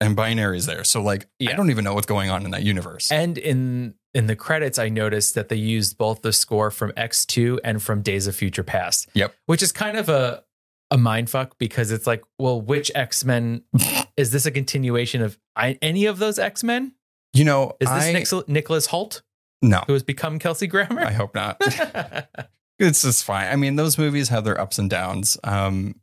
And 0.00 0.16
binaries 0.16 0.66
there. 0.66 0.84
So 0.84 1.02
like 1.02 1.26
I 1.40 1.52
don't 1.52 1.70
even 1.70 1.84
know 1.84 1.94
what's 1.94 2.06
going 2.06 2.28
on 2.30 2.44
in 2.44 2.50
that 2.50 2.62
universe. 2.62 3.10
And 3.10 3.38
in 3.38 3.94
in 4.12 4.26
the 4.26 4.36
credits, 4.36 4.78
I 4.78 4.88
noticed 4.88 5.34
that 5.34 5.48
they 5.48 5.56
used 5.56 5.96
both 5.98 6.22
the 6.22 6.32
score 6.32 6.70
from 6.70 6.92
X2 6.92 7.58
and 7.64 7.82
from 7.82 8.02
Days 8.02 8.26
of 8.26 8.36
Future 8.36 8.62
Past. 8.62 9.08
Yep. 9.14 9.34
Which 9.46 9.62
is 9.62 9.72
kind 9.72 9.96
of 9.96 10.08
a 10.08 10.44
a 10.90 10.98
mind 10.98 11.30
fuck 11.30 11.56
because 11.58 11.90
it's 11.90 12.06
like, 12.06 12.22
well, 12.38 12.60
which 12.60 12.90
X 12.94 13.24
Men 13.24 13.62
is 14.16 14.30
this 14.30 14.46
a 14.46 14.50
continuation 14.50 15.22
of 15.22 15.38
I, 15.56 15.78
any 15.80 16.06
of 16.06 16.18
those 16.18 16.38
X 16.38 16.62
Men? 16.62 16.92
you 17.34 17.44
know, 17.44 17.72
Is 17.80 17.88
this 17.88 18.04
I, 18.04 18.12
Nix- 18.12 18.32
Nicholas 18.46 18.86
Hoult 18.88 19.22
no, 19.60 19.82
who 19.86 19.92
has 19.94 20.02
become 20.02 20.38
Kelsey 20.38 20.66
Grammer? 20.66 21.00
I 21.02 21.12
hope 21.12 21.34
not. 21.34 21.56
it's 22.78 23.02
just 23.02 23.24
fine. 23.24 23.50
I 23.50 23.56
mean, 23.56 23.76
those 23.76 23.98
movies 23.98 24.28
have 24.28 24.44
their 24.44 24.60
ups 24.60 24.78
and 24.78 24.88
downs. 24.88 25.36
Um, 25.42 25.96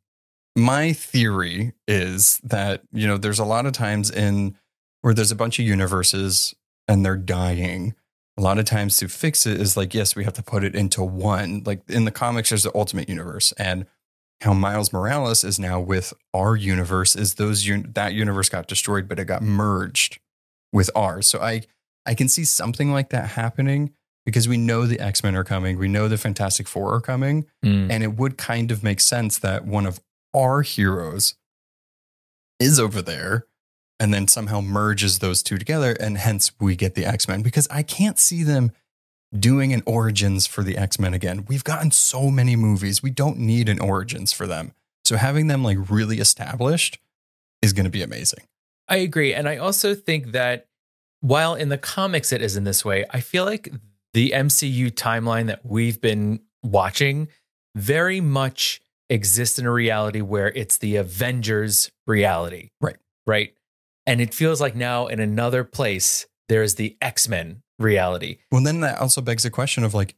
my 0.56 0.93
theory 0.93 1.74
is 1.88 2.39
that 2.43 2.84
you 2.91 3.08
know, 3.08 3.18
there's 3.18 3.39
a 3.39 3.45
lot 3.45 3.66
of 3.66 3.74
times 3.74 4.10
in 4.12 4.58
where 5.02 5.14
there's 5.14 5.32
a 5.32 5.36
bunch 5.36 5.60
of 5.60 5.66
universes 5.66 6.54
and 6.88 7.06
they're 7.06 7.18
dying. 7.18 7.95
A 8.38 8.41
lot 8.41 8.58
of 8.60 8.66
times 8.66 8.97
to 8.97 9.08
fix 9.08 9.45
it 9.45 9.60
is 9.60 9.76
like, 9.76 9.93
yes, 9.93 10.16
we 10.16 10.24
have 10.24 10.34
to 10.34 10.43
put 10.43 10.64
it 10.64 10.76
into 10.76 11.04
one. 11.04 11.64
Like 11.66 11.82
in 11.89 12.06
the 12.06 12.12
comics, 12.12 12.49
there's 12.49 12.64
the 12.64 12.72
ultimate 12.76 13.10
universe, 13.10 13.52
and 13.58 13.86
how 14.41 14.54
Miles 14.54 14.91
Morales 14.91 15.43
is 15.43 15.60
now 15.60 15.80
with 15.80 16.14
our 16.34 16.56
universe 16.56 17.16
is 17.16 17.36
those 17.36 17.68
un- 17.70 17.91
that 17.93 18.14
universe 18.14 18.49
got 18.49 18.68
destroyed, 18.68 19.08
but 19.08 19.20
it 19.20 19.26
got 19.26 19.43
merged 19.43 20.20
with 20.74 20.89
ours. 20.95 21.28
So 21.28 21.39
I 21.41 21.62
I 22.06 22.14
can 22.16 22.28
see 22.30 22.45
something 22.45 22.91
like 22.91 23.10
that 23.10 23.32
happening 23.32 23.93
because 24.26 24.47
we 24.47 24.58
know 24.58 24.86
the 24.86 24.99
X 24.99 25.24
Men 25.24 25.36
are 25.36 25.43
coming, 25.43 25.78
we 25.78 25.88
know 25.88 26.08
the 26.08 26.18
Fantastic 26.18 26.68
Four 26.68 26.93
are 26.95 27.02
coming, 27.02 27.45
Mm. 27.64 27.91
and 27.91 28.04
it 28.04 28.16
would 28.18 28.38
kind 28.38 28.72
of 28.72 28.82
make 28.84 28.99
sense 29.02 29.38
that 29.39 29.66
one 29.66 29.86
of 29.86 29.99
our 30.34 30.62
heroes 30.62 31.36
is 32.60 32.80
over 32.80 33.02
there 33.02 33.46
and 34.00 34.14
then 34.14 34.28
somehow 34.28 34.62
merges 34.62 35.20
those 35.20 35.44
two 35.44 35.58
together 35.58 35.96
and 36.00 36.18
hence 36.18 36.52
we 36.60 36.76
get 36.76 36.96
the 36.96 37.06
X-Men 37.06 37.42
because 37.42 37.68
I 37.70 37.84
can't 37.84 38.18
see 38.18 38.44
them 38.44 38.72
doing 39.38 39.74
an 39.74 39.84
origins 39.86 40.46
for 40.48 40.64
the 40.64 40.78
X-Men 40.78 41.14
again. 41.14 41.46
We've 41.48 41.64
gotten 41.64 41.92
so 41.92 42.30
many 42.30 42.56
movies. 42.56 43.02
We 43.02 43.12
don't 43.12 43.38
need 43.38 43.70
an 43.70 43.80
origins 43.80 44.34
for 44.34 44.48
them. 44.48 44.74
So 45.06 45.18
having 45.18 45.48
them 45.48 45.64
like 45.64 45.78
really 45.90 46.20
established 46.20 47.00
is 47.62 47.74
going 47.74 47.86
to 47.86 47.92
be 47.92 48.02
amazing. 48.02 48.44
I 48.88 48.98
agree. 48.98 49.34
And 49.34 49.48
I 49.48 49.58
also 49.58 49.96
think 49.96 50.32
that 50.32 50.68
while 51.22 51.56
in 51.56 51.70
the 51.70 51.78
comics 51.78 52.32
it 52.32 52.42
isn't 52.42 52.64
this 52.64 52.84
way, 52.84 53.06
I 53.12 53.20
feel 53.20 53.46
like 53.46 53.72
the 54.14 54.32
MCU 54.32 54.92
timeline 54.92 55.48
that 55.48 55.66
we've 55.66 56.02
been 56.02 56.42
watching 56.64 57.30
very 57.76 58.20
much 58.20 58.82
exists 59.12 59.59
in 59.59 59.66
a 59.66 59.72
reality 59.72 60.22
where 60.22 60.47
it's 60.47 60.78
the 60.78 60.95
Avengers 60.95 61.91
reality. 62.07 62.70
Right. 62.80 62.97
Right. 63.28 63.53
And 64.07 64.20
it 64.22 64.34
feels 64.34 64.59
like 64.59 64.76
now 64.76 65.07
in 65.07 65.20
another 65.20 65.64
place, 65.64 66.26
there's 66.49 66.76
the 66.76 66.97
X 67.01 67.28
Men 67.28 67.62
reality. 67.78 68.38
Well, 68.51 68.64
then 68.64 68.80
that 68.82 68.99
also 68.99 69.22
begs 69.22 69.43
the 69.43 69.51
question 69.51 69.84
of 69.84 69.93
like, 69.93 70.16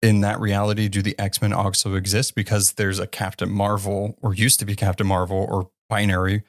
in 0.00 0.20
that 0.22 0.40
reality, 0.40 0.88
do 0.88 1.02
the 1.02 1.18
X 1.18 1.42
Men 1.42 1.52
also 1.52 1.94
exist 1.94 2.34
because 2.34 2.72
there's 2.72 2.98
a 2.98 3.06
Captain 3.06 3.50
Marvel 3.50 4.16
or 4.22 4.34
used 4.34 4.58
to 4.60 4.64
be 4.64 4.74
Captain 4.74 5.06
Marvel 5.06 5.36
or 5.36 5.70
binary? 5.88 6.44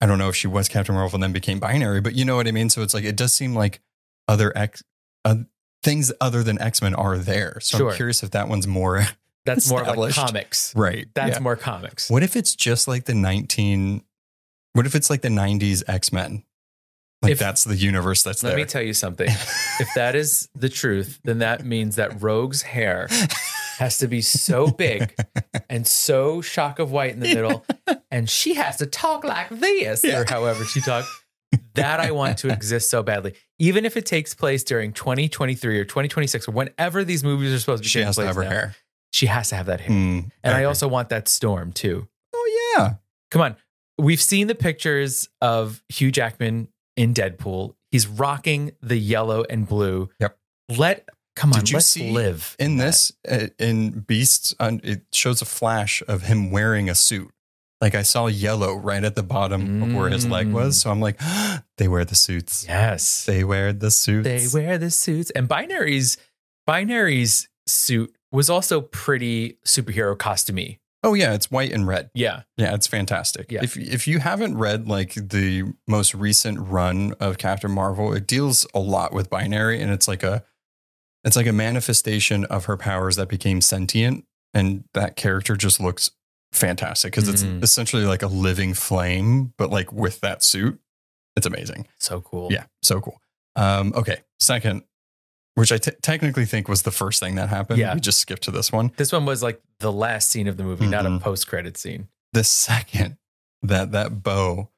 I 0.00 0.06
don't 0.06 0.18
know 0.18 0.28
if 0.28 0.36
she 0.36 0.48
was 0.48 0.68
Captain 0.68 0.94
Marvel 0.94 1.16
and 1.16 1.22
then 1.22 1.32
became 1.32 1.58
binary, 1.58 2.00
but 2.00 2.14
you 2.14 2.24
know 2.24 2.36
what 2.36 2.46
I 2.46 2.52
mean? 2.52 2.68
So 2.68 2.82
it's 2.82 2.92
like, 2.92 3.04
it 3.04 3.16
does 3.16 3.32
seem 3.32 3.54
like 3.54 3.80
other 4.28 4.52
X, 4.56 4.82
uh, 5.24 5.36
things 5.82 6.12
other 6.20 6.42
than 6.42 6.60
X 6.60 6.82
Men 6.82 6.94
are 6.94 7.16
there. 7.16 7.58
So 7.60 7.78
Sure. 7.78 7.90
I'm 7.90 7.96
curious 7.96 8.22
if 8.22 8.30
that 8.32 8.48
one's 8.48 8.66
more 8.66 9.06
That's 9.44 9.68
more 9.68 9.82
like 9.84 10.14
comics. 10.14 10.72
right. 10.74 11.06
That's 11.14 11.36
Yeah. 11.36 11.42
more 11.42 11.56
comics. 11.56 12.08
What 12.10 12.22
if 12.22 12.34
it's 12.36 12.54
just 12.54 12.88
like 12.88 13.04
the 13.04 13.14
19, 13.14 14.02
what 14.72 14.86
if 14.86 14.94
it's 14.94 15.10
like 15.10 15.22
the 15.22 15.28
90s 15.28 15.82
X 15.86 16.12
Men? 16.12 16.44
Like 17.22 17.32
If- 17.32 17.38
that's 17.38 17.64
the 17.64 17.76
universe 17.76 18.22
that's 18.22 18.42
Let 18.42 18.50
there. 18.50 18.58
me 18.58 18.64
tell 18.64 18.82
you 18.82 18.92
something. 18.94 19.28
if 19.28 19.88
that 19.94 20.14
is 20.14 20.48
the 20.54 20.68
truth, 20.68 21.20
then 21.24 21.38
that 21.38 21.64
means 21.64 21.96
that 21.96 22.22
Rogue's 22.22 22.62
hair 22.62 23.08
has 23.78 23.98
to 23.98 24.08
be 24.08 24.20
so 24.20 24.68
big 24.68 25.14
and 25.70 25.86
so 25.86 26.40
shock 26.40 26.78
of 26.78 26.90
white 26.90 27.12
in 27.12 27.20
the 27.20 27.34
middle, 27.34 27.64
and 28.10 28.28
she 28.30 28.54
has 28.54 28.76
to 28.78 28.86
talk 28.86 29.24
like 29.24 29.48
this, 29.50 30.04
Yeah. 30.04 30.20
or 30.20 30.24
however 30.28 30.64
she 30.64 30.80
talks. 30.80 31.08
That 31.74 32.00
I 32.00 32.10
want 32.10 32.38
to 32.38 32.48
exist 32.52 32.90
so 32.90 33.02
badly. 33.02 33.34
Even 33.60 33.84
if 33.84 33.96
it 33.96 34.06
takes 34.06 34.34
place 34.34 34.64
during 34.64 34.92
2023 34.92 35.78
or 35.78 35.84
2026 35.84 36.48
or 36.48 36.52
whenever 36.52 37.04
these 37.04 37.22
movies 37.22 37.52
are 37.54 37.58
supposed 37.60 37.82
to 37.84 37.86
be 37.86 37.90
she 37.90 38.00
has 38.00 38.16
to 38.16 38.22
place 38.22 38.26
have 38.26 38.36
her 38.36 38.42
now, 38.44 38.50
hair. 38.50 38.74
She 39.14 39.26
has 39.26 39.50
to 39.50 39.56
have 39.56 39.66
that 39.66 39.80
hair. 39.80 39.96
Hmm, 39.96 40.20
and 40.42 40.54
I 40.56 40.64
also 40.64 40.88
want 40.88 41.08
that 41.10 41.28
storm 41.28 41.72
too. 41.72 42.08
oh, 42.34 42.74
yeah. 42.76 42.94
Come 43.30 43.42
on. 43.42 43.56
We've 43.96 44.20
seen 44.20 44.48
the 44.48 44.56
pictures 44.56 45.28
of 45.40 45.82
Hugh 45.88 46.10
Jackman 46.10 46.66
in 46.96 47.14
Deadpool. 47.14 47.74
He's 47.92 48.08
rocking 48.08 48.72
the 48.82 48.96
yellow 48.96 49.44
and 49.48 49.68
blue. 49.68 50.10
Yep. 50.18 50.36
Let 50.76 51.08
come 51.36 51.52
on, 51.52 51.60
Did 51.60 51.70
you 51.70 51.76
let's 51.76 51.86
see 51.86 52.10
live 52.10 52.56
in 52.58 52.76
that. 52.78 52.86
this 52.86 53.12
uh, 53.30 53.46
in 53.58 54.00
beasts 54.00 54.52
it 54.60 55.02
shows 55.12 55.40
a 55.42 55.44
flash 55.44 56.02
of 56.08 56.22
him 56.22 56.50
wearing 56.50 56.88
a 56.88 56.94
suit 56.94 57.30
like 57.80 57.94
i 57.96 58.02
saw 58.02 58.28
yellow 58.28 58.72
right 58.76 59.02
at 59.02 59.16
the 59.16 59.22
bottom 59.24 59.82
of 59.82 59.92
where 59.94 60.08
his 60.08 60.26
leg 60.28 60.46
Mm. 60.46 60.52
was 60.52 60.80
so 60.80 60.90
i'm 60.92 61.00
like 61.00 61.20
they 61.76 61.88
wear 61.88 62.04
the 62.04 62.14
suits 62.14 62.64
Yes. 62.68 63.24
they 63.26 63.42
wear 63.42 63.72
the 63.72 63.90
suits 63.90 64.24
They 64.24 64.46
wear 64.60 64.78
the 64.78 64.90
suits. 64.92 65.30
And 65.32 65.48
binaries 65.48 66.16
binaries 66.68 67.48
suit 67.66 68.14
was 68.34 68.50
also 68.50 68.80
pretty 68.80 69.58
superhero 69.66 70.16
costumey. 70.16 70.78
oh 71.02 71.14
yeah 71.14 71.32
it's 71.34 71.50
white 71.50 71.72
and 71.72 71.86
red 71.86 72.10
Yeah. 72.14 72.42
yeah 72.56 72.74
it's 72.74 72.86
fantastic 72.86 73.50
Yeah. 73.52 73.62
if 73.62 73.76
if 73.76 74.06
you 74.06 74.18
haven't 74.20 74.56
read 74.58 74.88
like 74.88 75.14
the 75.14 75.64
most 75.86 76.14
recent 76.14 76.58
run 76.58 77.12
of 77.20 77.38
captain 77.38 77.70
marvel 77.70 78.12
it 78.14 78.26
deals 78.26 78.66
a 78.74 78.80
lot 78.80 79.12
with 79.12 79.30
binary 79.30 79.80
and 79.82 79.90
it's 79.92 80.08
like 80.08 80.22
a 80.22 80.44
it's 81.24 81.36
like 81.36 81.46
a 81.46 81.52
manifestation 81.52 82.44
of 82.46 82.64
her 82.66 82.76
powers 82.76 83.16
that 83.16 83.28
became 83.28 83.60
sentient 83.60 84.24
and 84.52 84.84
that 84.94 85.16
character 85.16 85.56
just 85.56 85.80
looks 85.80 86.10
fantastic 86.52 87.12
because 87.12 87.28
it's 87.28 87.42
Mhm. 87.42 87.62
essentially 87.62 88.04
like 88.04 88.22
a 88.22 88.26
living 88.28 88.74
flame 88.74 89.52
but 89.58 89.70
like 89.70 89.92
with 89.92 90.20
that 90.20 90.42
suit 90.42 90.78
it's 91.36 91.46
amazing 91.46 91.86
So 91.98 92.20
cool. 92.20 92.52
yeah 92.52 92.66
so 92.82 93.00
cool 93.00 93.20
um 93.56 93.92
okay 93.96 94.18
second 94.40 94.82
which 95.54 95.70
I 95.72 95.78
t- 95.78 95.92
technically 96.02 96.44
think 96.44 96.68
was 96.68 96.82
the 96.82 96.90
first 96.90 97.20
thing 97.20 97.34
that 97.36 97.48
happened. 97.48 97.78
Yeah. 97.78 97.94
We 97.94 98.00
just 98.00 98.18
skipped 98.18 98.42
to 98.44 98.50
this 98.50 98.72
one. 98.72 98.92
This 98.96 99.12
one 99.12 99.24
was 99.26 99.42
like 99.42 99.60
the 99.80 99.92
last 99.92 100.30
scene 100.30 100.48
of 100.48 100.56
the 100.56 100.64
movie, 100.64 100.86
not 100.86 101.06
a 101.06 101.10
Mhm. 101.10 101.20
post 101.20 101.46
credit 101.46 101.76
scene. 101.76 102.08
The 102.32 102.44
second 102.44 103.16
that 103.62 103.92
that 103.92 104.22
bow 104.22 104.70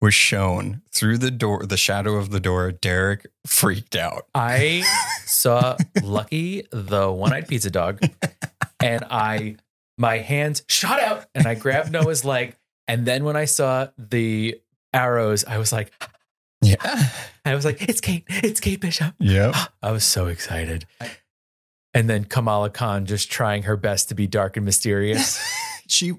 was 0.00 0.14
shown 0.14 0.82
through 0.92 1.18
the 1.18 1.30
door, 1.30 1.64
the 1.66 1.76
shadow 1.76 2.16
of 2.16 2.30
the 2.30 2.40
door, 2.40 2.70
Derek 2.72 3.26
freaked 3.46 3.96
out. 3.96 4.26
I 4.34 4.82
saw 5.26 5.76
Lucky, 6.02 6.66
the 6.70 7.10
one 7.10 7.32
eyed 7.32 7.48
pizza 7.48 7.70
dog, 7.70 8.00
and 8.82 9.04
I, 9.10 9.56
my 9.96 10.18
hands 10.18 10.62
shot 10.68 11.00
out 11.00 11.26
and 11.34 11.46
I 11.46 11.54
grabbed 11.54 11.90
Noah's 11.92 12.24
leg. 12.24 12.56
And 12.88 13.06
then 13.06 13.24
when 13.24 13.36
I 13.36 13.44
saw 13.46 13.88
the 13.96 14.60
arrows, 14.92 15.44
I 15.46 15.56
was 15.58 15.72
like, 15.72 15.90
Yeah. 16.64 17.08
I 17.44 17.54
was 17.54 17.64
like, 17.64 17.82
it's 17.88 18.00
Kate, 18.00 18.24
it's 18.28 18.60
Kate 18.60 18.80
Bishop. 18.80 19.14
Yep. 19.18 19.54
I 19.82 19.92
was 19.92 20.04
so 20.04 20.26
excited. 20.26 20.86
And 21.92 22.10
then 22.10 22.24
Kamala 22.24 22.70
Khan 22.70 23.06
just 23.06 23.30
trying 23.30 23.64
her 23.64 23.76
best 23.76 24.08
to 24.08 24.14
be 24.14 24.26
dark 24.26 24.56
and 24.56 24.64
mysterious. 24.64 25.40
she 25.88 26.14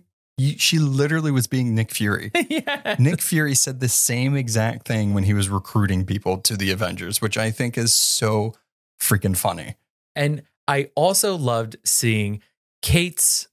she 0.57 0.79
literally 0.79 1.31
was 1.31 1.47
being 1.47 1.75
Nick 1.75 1.91
Fury. 1.91 2.29
yeah. 2.49 2.95
Nick 2.99 3.21
Fury 3.21 3.55
said 3.55 3.79
the 3.79 3.87
same 3.87 4.35
exact 4.35 4.85
thing 4.85 5.13
when 5.13 5.23
he 5.23 5.33
was 5.33 5.47
recruiting 5.47 6.05
people 6.05 6.37
to 6.39 6.57
the 6.57 6.71
Avengers, 6.71 7.21
which 7.21 7.37
I 7.37 7.51
think 7.51 7.77
is 7.77 7.93
so 7.93 8.53
freaking 8.99 9.37
funny. 9.37 9.75
And 10.13 10.43
I 10.67 10.89
also 10.95 11.37
loved 11.37 11.77
seeing 11.85 12.41
Kate's 12.81 13.47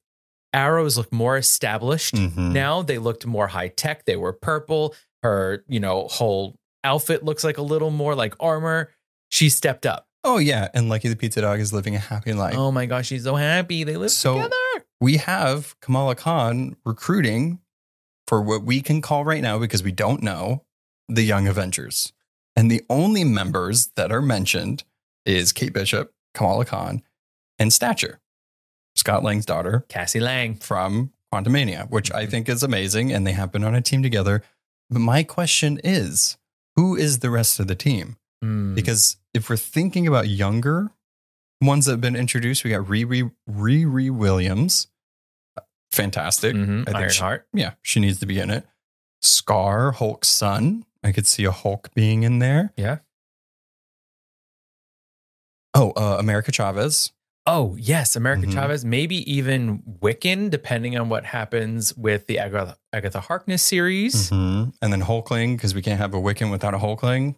arrows 0.52 0.96
look 0.96 1.12
more 1.12 1.36
established. 1.36 2.14
Mhm. 2.16 2.52
Now 2.52 2.82
they 2.82 2.98
looked 2.98 3.26
more 3.26 3.46
high 3.46 3.68
tech. 3.68 4.04
They 4.04 4.16
were 4.16 4.32
purple. 4.32 4.94
Her, 5.22 5.64
you 5.68 5.78
know, 5.78 6.08
whole 6.08 6.58
outfit 6.84 7.24
looks 7.24 7.44
like 7.44 7.58
a 7.58 7.62
little 7.62 7.90
more 7.90 8.14
like 8.14 8.34
armor. 8.40 8.90
She 9.30 9.48
stepped 9.48 9.86
up. 9.86 10.06
Oh 10.24 10.38
yeah, 10.38 10.68
and 10.74 10.88
Lucky 10.88 11.08
the 11.08 11.16
Pizza 11.16 11.40
Dog 11.40 11.58
is 11.60 11.72
living 11.72 11.96
a 11.96 11.98
happy 11.98 12.32
life. 12.32 12.54
oh 12.56 12.70
my 12.70 12.86
gosh, 12.86 13.06
she's 13.08 13.24
so 13.24 13.34
happy. 13.36 13.82
They 13.84 13.96
live 13.96 14.10
So- 14.10 14.34
together. 14.34 14.56
we 15.00 15.16
have 15.16 15.74
Kamala 15.80 16.14
Khan 16.14 16.76
recruiting 16.84 17.58
for 18.28 18.40
what 18.40 18.62
we 18.62 18.80
can 18.80 19.00
call 19.00 19.24
right 19.24 19.42
now, 19.42 19.58
because 19.58 19.82
we 19.82 19.90
don't 19.92 20.22
know, 20.22 20.64
the 21.08 21.22
Young 21.22 21.48
Avengers. 21.48 22.12
And 22.54 22.70
the 22.70 22.82
only 22.88 23.24
members 23.24 23.88
that 23.96 24.12
are 24.12 24.22
mentioned 24.22 24.84
is 25.26 25.52
Kate 25.52 25.72
Bishop, 25.72 26.12
Kamala 26.34 26.64
Khan, 26.64 27.02
and 27.58 27.72
Stature, 27.72 28.20
Scott 28.94 29.24
Lang's 29.24 29.44
daughter 29.46 29.84
Cassie 29.88 30.20
Lang. 30.20 30.54
from 30.56 31.12
Quantumania, 31.32 31.90
which 31.90 32.12
I 32.12 32.26
Mhm. 32.26 32.30
think 32.30 32.48
is 32.48 32.62
amazing. 32.62 33.12
And 33.12 33.26
they 33.26 33.32
have 33.32 33.50
been 33.50 33.64
on 33.64 33.74
a 33.74 33.80
team 33.80 34.02
together. 34.02 34.42
But 34.90 35.00
my 35.00 35.22
question 35.24 35.80
is 35.82 36.36
who 36.76 36.96
is 36.96 37.18
the 37.20 37.30
rest 37.30 37.60
of 37.60 37.66
the 37.66 37.74
team? 37.74 38.16
Mm. 38.44 38.74
Because 38.74 39.16
if 39.34 39.48
we're 39.50 39.56
thinking 39.56 40.06
about 40.06 40.28
younger 40.28 40.90
ones 41.60 41.86
that 41.86 41.92
have 41.92 42.00
been 42.00 42.16
introduced, 42.16 42.64
we 42.64 42.70
got 42.70 42.86
Riri, 42.86 43.30
Riri 43.48 44.10
Williams. 44.10 44.88
Fantastic. 45.92 46.54
Mhm. 46.56 46.88
I 46.88 46.92
think 46.98 47.10
she- 47.12 47.20
Ironheart. 47.20 47.46
Yeah, 47.52 47.74
she 47.82 48.00
needs 48.00 48.18
to 48.20 48.26
be 48.26 48.38
in 48.38 48.50
it. 48.50 48.66
Skaar, 49.22 49.94
Hulk's 49.94 50.28
son. 50.28 50.84
I 51.04 51.12
could 51.12 51.26
see 51.26 51.44
a 51.44 51.52
Hulk 51.52 51.92
being 51.94 52.22
in 52.22 52.38
there. 52.38 52.72
Yeah. 52.76 52.98
Oh, 55.74 55.92
uh, 55.92 56.16
America 56.18 56.52
Chavez. 56.52 57.12
Oh, 57.46 57.76
yes. 57.78 58.14
America 58.14 58.46
Mhm. 58.46 58.52
Chavez, 58.52 58.84
maybe 58.84 59.16
even 59.32 59.82
Wiccan, 60.00 60.48
depending 60.48 60.96
on 60.96 61.08
what 61.08 61.24
happens 61.26 61.96
with 61.96 62.26
the 62.28 62.38
Agatha, 62.38 62.76
Agatha 62.92 63.20
Harkness 63.20 63.62
series. 63.62 64.30
Mhm. 64.30 64.72
And 64.80 64.92
then 64.92 65.02
Hulkling, 65.02 65.56
because 65.56 65.74
we 65.74 65.82
can't 65.82 65.98
have 65.98 66.14
a 66.14 66.18
Wiccan 66.20 66.50
without 66.52 66.72
a 66.74 66.78
Hulkling. 66.78 67.34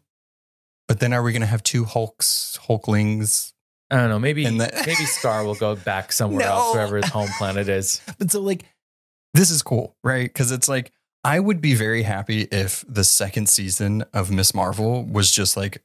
But 0.88 1.00
then 1.00 1.14
are 1.14 1.22
we 1.22 1.32
going 1.32 1.40
to 1.40 1.46
have 1.46 1.62
two 1.62 1.84
Hulks, 1.86 2.59
Hulklings? 2.68 3.52
I 3.90 3.96
don't 3.96 4.11
know. 4.11 4.18
Maybe 4.18 4.44
the- 4.44 4.50
maybe 4.86 5.05
Skaar 5.07 5.44
will 5.44 5.55
go 5.55 5.74
back 5.74 6.12
somewhere 6.12 6.44
No. 6.46 6.52
else, 6.52 6.74
wherever 6.74 6.96
his 6.98 7.09
home 7.09 7.30
planet 7.38 7.68
is. 7.68 8.02
But 8.18 8.30
so, 8.30 8.40
like, 8.40 8.64
this 9.32 9.50
is 9.50 9.62
cool, 9.62 9.96
right? 10.05 10.24
Because 10.28 10.50
it's 10.50 10.68
like, 10.68 10.92
I 11.24 11.40
would 11.40 11.62
be 11.62 11.74
very 11.74 12.02
happy 12.02 12.42
if 12.52 12.84
the 12.86 13.05
second 13.05 13.48
season 13.48 14.05
of 14.12 14.30
Miss 14.30 14.52
Marvel 14.55 15.05
was 15.05 15.30
just 15.30 15.57
like 15.57 15.82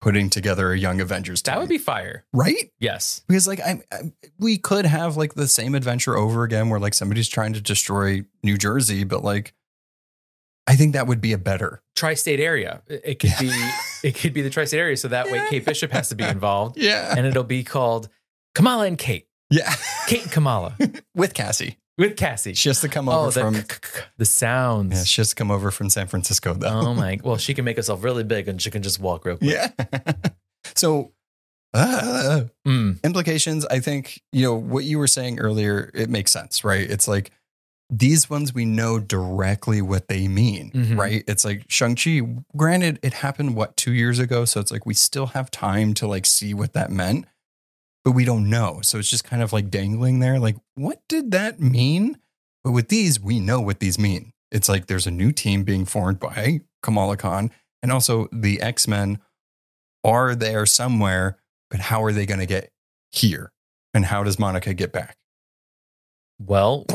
putting 0.00 0.30
together 0.30 0.72
a 0.72 0.78
Young 0.78 1.00
Avengers. 1.00 1.42
That 1.42 1.58
would 1.58 1.68
be 1.68 1.78
fire. 1.78 2.24
right. 2.32 2.70
Yes. 2.78 3.22
Because 3.26 3.46
like 3.48 3.60
I, 3.60 3.82
I, 3.92 4.12
we 4.38 4.56
could 4.58 4.86
have 4.86 5.16
like 5.16 5.34
the 5.34 5.48
same 5.48 5.74
adventure 5.74 6.16
over 6.16 6.44
again, 6.44 6.68
where 6.68 6.78
like 6.80 6.94
somebody's 6.94 7.28
trying 7.28 7.52
to 7.54 7.60
destroy 7.60 8.22
New 8.42 8.56
Jersey, 8.56 9.04
but 9.04 9.24
like, 9.24 9.54
I 10.66 10.76
think 10.76 10.92
that 10.92 11.06
would 11.06 11.20
be 11.20 11.32
a 11.32 11.38
better. 11.38 11.82
Tri-state 11.96 12.40
area. 12.40 12.82
It 12.86 13.00
it 13.04 13.18
could 13.18 13.32
be 13.40 13.70
it 14.04 14.14
could 14.14 14.32
be 14.34 14.42
the 14.42 14.50
tri-state 14.50 14.78
area. 14.78 14.96
So 14.96 15.08
that 15.08 15.30
way 15.30 15.44
Kate 15.48 15.64
Bishop 15.64 15.90
has 15.92 16.10
to 16.10 16.14
be 16.14 16.24
involved. 16.24 16.76
Yeah. 16.80 17.14
And 17.16 17.26
it'll 17.26 17.42
be 17.42 17.64
called 17.64 18.08
Kamala 18.54 18.86
and 18.86 18.98
Kate. 18.98 19.26
Yeah. 19.50 19.74
Kate 20.06 20.22
and 20.24 20.30
Kamala 20.32 20.76
With 21.14 21.32
Cassie, 21.34 21.78
with 21.98 22.16
Cassie. 22.16 22.54
she 22.54 22.68
has 22.70 22.80
to 22.80 22.88
come 22.88 23.08
Oh, 23.08 23.26
over 23.26 23.30
the, 23.32 23.40
from. 23.40 24.00
the 24.16 24.24
sounds. 24.24 24.96
Yeah, 24.96 25.04
she 25.04 25.20
has 25.20 25.28
to 25.30 25.34
come 25.34 25.50
over 25.50 25.70
from 25.70 25.90
San 25.90 26.06
Francisco 26.06 26.54
though. 26.54 26.68
oh 26.68 26.94
my 26.94 27.18
well, 27.24 27.36
she 27.36 27.52
can 27.54 27.64
make 27.64 27.76
herself 27.76 28.02
really 28.02 28.24
big 28.24 28.48
and 28.48 28.62
she 28.62 28.70
can 28.70 28.82
just 28.82 29.00
walk 29.00 29.24
real 29.26 29.36
quick. 29.36 29.50
Yeah. 29.50 29.68
so, 30.74 31.12
uh, 31.74 32.44
Mm, 32.66 33.02
implications, 33.04 33.66
I 33.66 33.80
think, 33.80 34.22
you 34.32 34.42
know, 34.42 34.54
what 34.54 34.84
you 34.84 34.98
were 34.98 35.06
saying 35.06 35.38
earlier, 35.40 35.90
it 35.94 36.08
makes 36.08 36.30
sense, 36.32 36.64
right? 36.64 36.88
It's 36.88 37.06
like 37.08 37.30
these 37.90 38.28
ones 38.28 38.52
we 38.54 38.64
know 38.66 38.98
directly 38.98 39.80
what 39.80 40.08
they 40.08 40.28
mean, 40.28 40.70
Mhm. 40.74 40.98
right? 40.98 41.24
It's 41.26 41.44
like 41.44 41.64
Shang-Chi, 41.68 42.20
granted, 42.56 42.98
it 43.02 43.14
happened 43.14 43.54
what, 43.56 43.76
two 43.76 43.92
years 43.92 44.18
ago? 44.18 44.44
So 44.44 44.60
it's 44.60 44.70
like 44.70 44.84
we 44.86 44.92
still 44.94 45.26
have 45.28 45.50
time 45.50 45.94
to 45.94 46.06
like 46.06 46.26
see 46.26 46.52
what 46.54 46.74
that 46.74 46.90
meant, 46.90 47.24
but 48.08 48.14
we 48.14 48.24
don't 48.24 48.48
know. 48.48 48.80
So 48.82 48.96
it's 48.96 49.10
just 49.10 49.24
kind 49.24 49.42
of 49.42 49.52
like 49.52 49.68
dangling 49.68 50.20
there. 50.20 50.38
Like, 50.38 50.56
what 50.76 51.02
did 51.10 51.30
that 51.32 51.60
mean? 51.60 52.16
But 52.64 52.70
with 52.70 52.88
these, 52.88 53.20
we 53.20 53.38
know 53.38 53.60
what 53.60 53.80
these 53.80 53.98
mean. 53.98 54.32
It's 54.50 54.66
like 54.66 54.86
there's 54.86 55.06
a 55.06 55.10
new 55.10 55.30
team 55.30 55.62
being 55.62 55.84
formed 55.84 56.18
by 56.18 56.62
Kamala 56.82 57.18
Khan, 57.18 57.50
and 57.82 57.92
also 57.92 58.26
the 58.32 58.62
X 58.62 58.88
Men 58.88 59.18
are 60.04 60.34
there 60.34 60.64
somewhere, 60.64 61.36
but 61.68 61.80
how 61.80 62.02
are 62.02 62.10
they 62.10 62.24
going 62.24 62.40
to 62.40 62.46
get 62.46 62.72
here? 63.10 63.52
And 63.92 64.06
how 64.06 64.24
does 64.24 64.38
Monica 64.38 64.72
get 64.72 64.90
back? 64.90 65.18
well, 66.38 66.86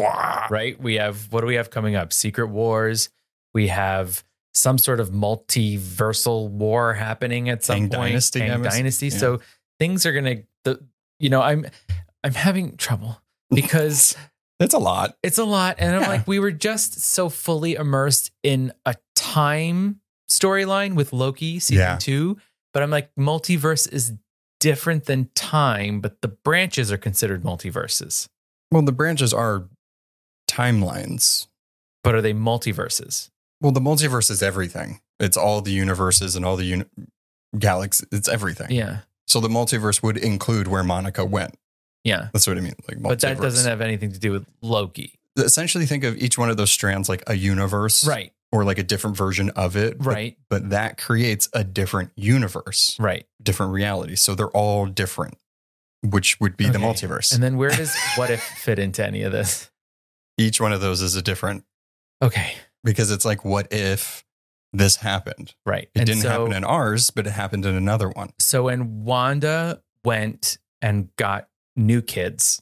right? 0.49 0.81
We 0.81 0.95
have 0.95 1.31
what 1.31 1.41
do 1.41 1.45
we 1.45 1.55
have 1.55 1.69
coming 1.69 1.95
up? 1.95 2.11
Secret 2.11 2.47
Wars. 2.47 3.09
We 3.53 3.67
have 3.67 4.23
some 4.55 4.79
sort 4.79 4.99
of 4.99 5.11
multiversal 5.11 6.49
war 6.49 6.95
happening 6.95 7.49
at 7.49 7.63
some 7.63 7.81
Kang 7.81 7.89
point. 7.89 8.09
Dynasty, 8.13 8.39
Kang 8.39 8.63
Dynasty. 8.63 9.07
yeah. 9.09 9.17
So 9.17 9.41
things 9.79 10.07
are 10.07 10.11
gonna 10.11 10.37
the 10.63 10.83
you 11.19 11.29
know, 11.29 11.41
I'm 11.41 11.65
I'm 12.23 12.33
having 12.33 12.77
trouble 12.77 13.21
because 13.49 14.15
That's 14.59 14.73
a 14.73 14.79
lot. 14.79 15.15
it's 15.23 15.37
a 15.37 15.43
lot. 15.45 15.75
And 15.79 15.95
I'm 15.95 16.03
like, 16.03 16.27
we 16.27 16.39
were 16.39 16.51
just 16.51 16.99
so 17.01 17.29
fully 17.29 17.75
immersed 17.75 18.31
in 18.43 18.71
a 18.85 18.95
time 19.15 19.99
storyline 20.29 20.95
with 20.95 21.13
Loki 21.13 21.59
season 21.59 21.81
Yeah. 21.81 21.97
two. 21.99 22.37
But 22.73 22.81
I'm 22.83 22.89
like, 22.89 23.13
multiverse 23.19 23.91
is 23.91 24.13
different 24.59 25.05
than 25.05 25.29
time, 25.35 25.99
but 26.01 26.21
the 26.21 26.29
branches 26.29 26.91
are 26.91 26.97
considered 26.97 27.43
multiverses. 27.43 28.27
Well, 28.71 28.81
the 28.81 28.91
branches 28.91 29.33
are 29.33 29.67
timelines. 30.49 31.47
But 32.03 32.15
are 32.15 32.21
they 32.21 32.33
multiverses? 32.33 33.29
Well, 33.61 33.71
the 33.71 33.79
multiverse 33.79 34.29
is 34.29 34.43
everything. 34.43 34.99
It's 35.19 35.37
all 35.37 35.61
the 35.61 35.71
universes 35.71 36.35
and 36.35 36.43
all 36.45 36.57
the 36.57 36.65
uni- 36.65 36.85
galaxies. 37.57 38.07
It's 38.11 38.27
everything. 38.27 38.71
Yeah. 38.71 38.99
So 39.27 39.39
the 39.39 39.47
multiverse 39.47 40.03
would 40.03 40.17
include 40.17 40.67
where 40.67 40.83
Monica 40.83 41.23
went. 41.25 41.55
Yeah. 42.03 42.27
That's 42.33 42.45
what 42.47 42.57
I 42.57 42.61
mean. 42.61 42.75
Like, 42.87 43.01
But 43.01 43.19
that 43.21 43.39
doesn't 43.39 43.69
have 43.69 43.81
anything 43.81 44.11
to 44.11 44.19
do 44.19 44.31
with 44.31 44.45
Loki. 44.61 45.19
essentially 45.37 45.85
think 45.87 46.03
of 46.03 46.15
each 46.17 46.37
one 46.37 46.49
of 46.51 46.57
those 46.57 46.71
strands 46.71 47.09
like 47.09 47.23
a 47.27 47.33
universe, 47.35 48.05
Right. 48.05 48.33
or 48.51 48.63
like 48.63 48.77
a 48.77 48.83
different 48.83 49.17
version 49.17 49.49
of 49.51 49.75
it, 49.75 49.97
but- 49.97 50.05
Right. 50.05 50.37
But, 50.49 50.69
that 50.69 50.97
creates 50.99 51.49
a 51.53 51.63
different 51.63 52.11
universe, 52.15 52.95
Right. 52.99 53.25
different 53.41 53.71
reality. 53.73 54.15
So 54.15 54.35
they're 54.35 54.49
all 54.49 54.85
different, 54.85 55.37
which 56.03 56.39
would 56.39 56.55
be 56.57 56.65
the 56.69 56.77
Okay. 56.77 56.85
multiverse. 56.85 57.33
And 57.33 57.41
then 57.41 57.57
where 57.57 57.71
does 57.71 57.95
what 58.15 58.29
if 58.29 58.43
fit 58.43 58.77
into 58.77 59.03
any 59.05 59.23
of 59.23 59.31
this? 59.31 59.69
each 60.37 60.59
one 60.61 60.73
of 60.73 60.81
those 60.81 61.01
is 61.01 61.15
a 61.15 61.21
different 61.21 61.63
Okay. 62.21 62.55
because 62.83 63.09
it's 63.11 63.23
like, 63.25 63.43
what 63.45 63.71
if 63.71 64.23
this 64.73 64.97
happened? 64.97 65.53
Right. 65.65 65.89
It 65.93 65.99
And 65.99 66.05
didn't 66.07 66.23
so, 66.23 66.29
happen 66.29 66.53
in 66.53 66.63
ours, 66.63 67.09
but 67.11 67.27
it 67.27 67.31
happened 67.31 67.65
in 67.65 67.75
another 67.75 68.09
one. 68.09 68.31
So 68.39 68.63
when 68.63 69.03
Wanda 69.05 69.81
went 70.03 70.57
and 70.81 71.09
got 71.15 71.47
new 71.75 72.01
kids 72.01 72.61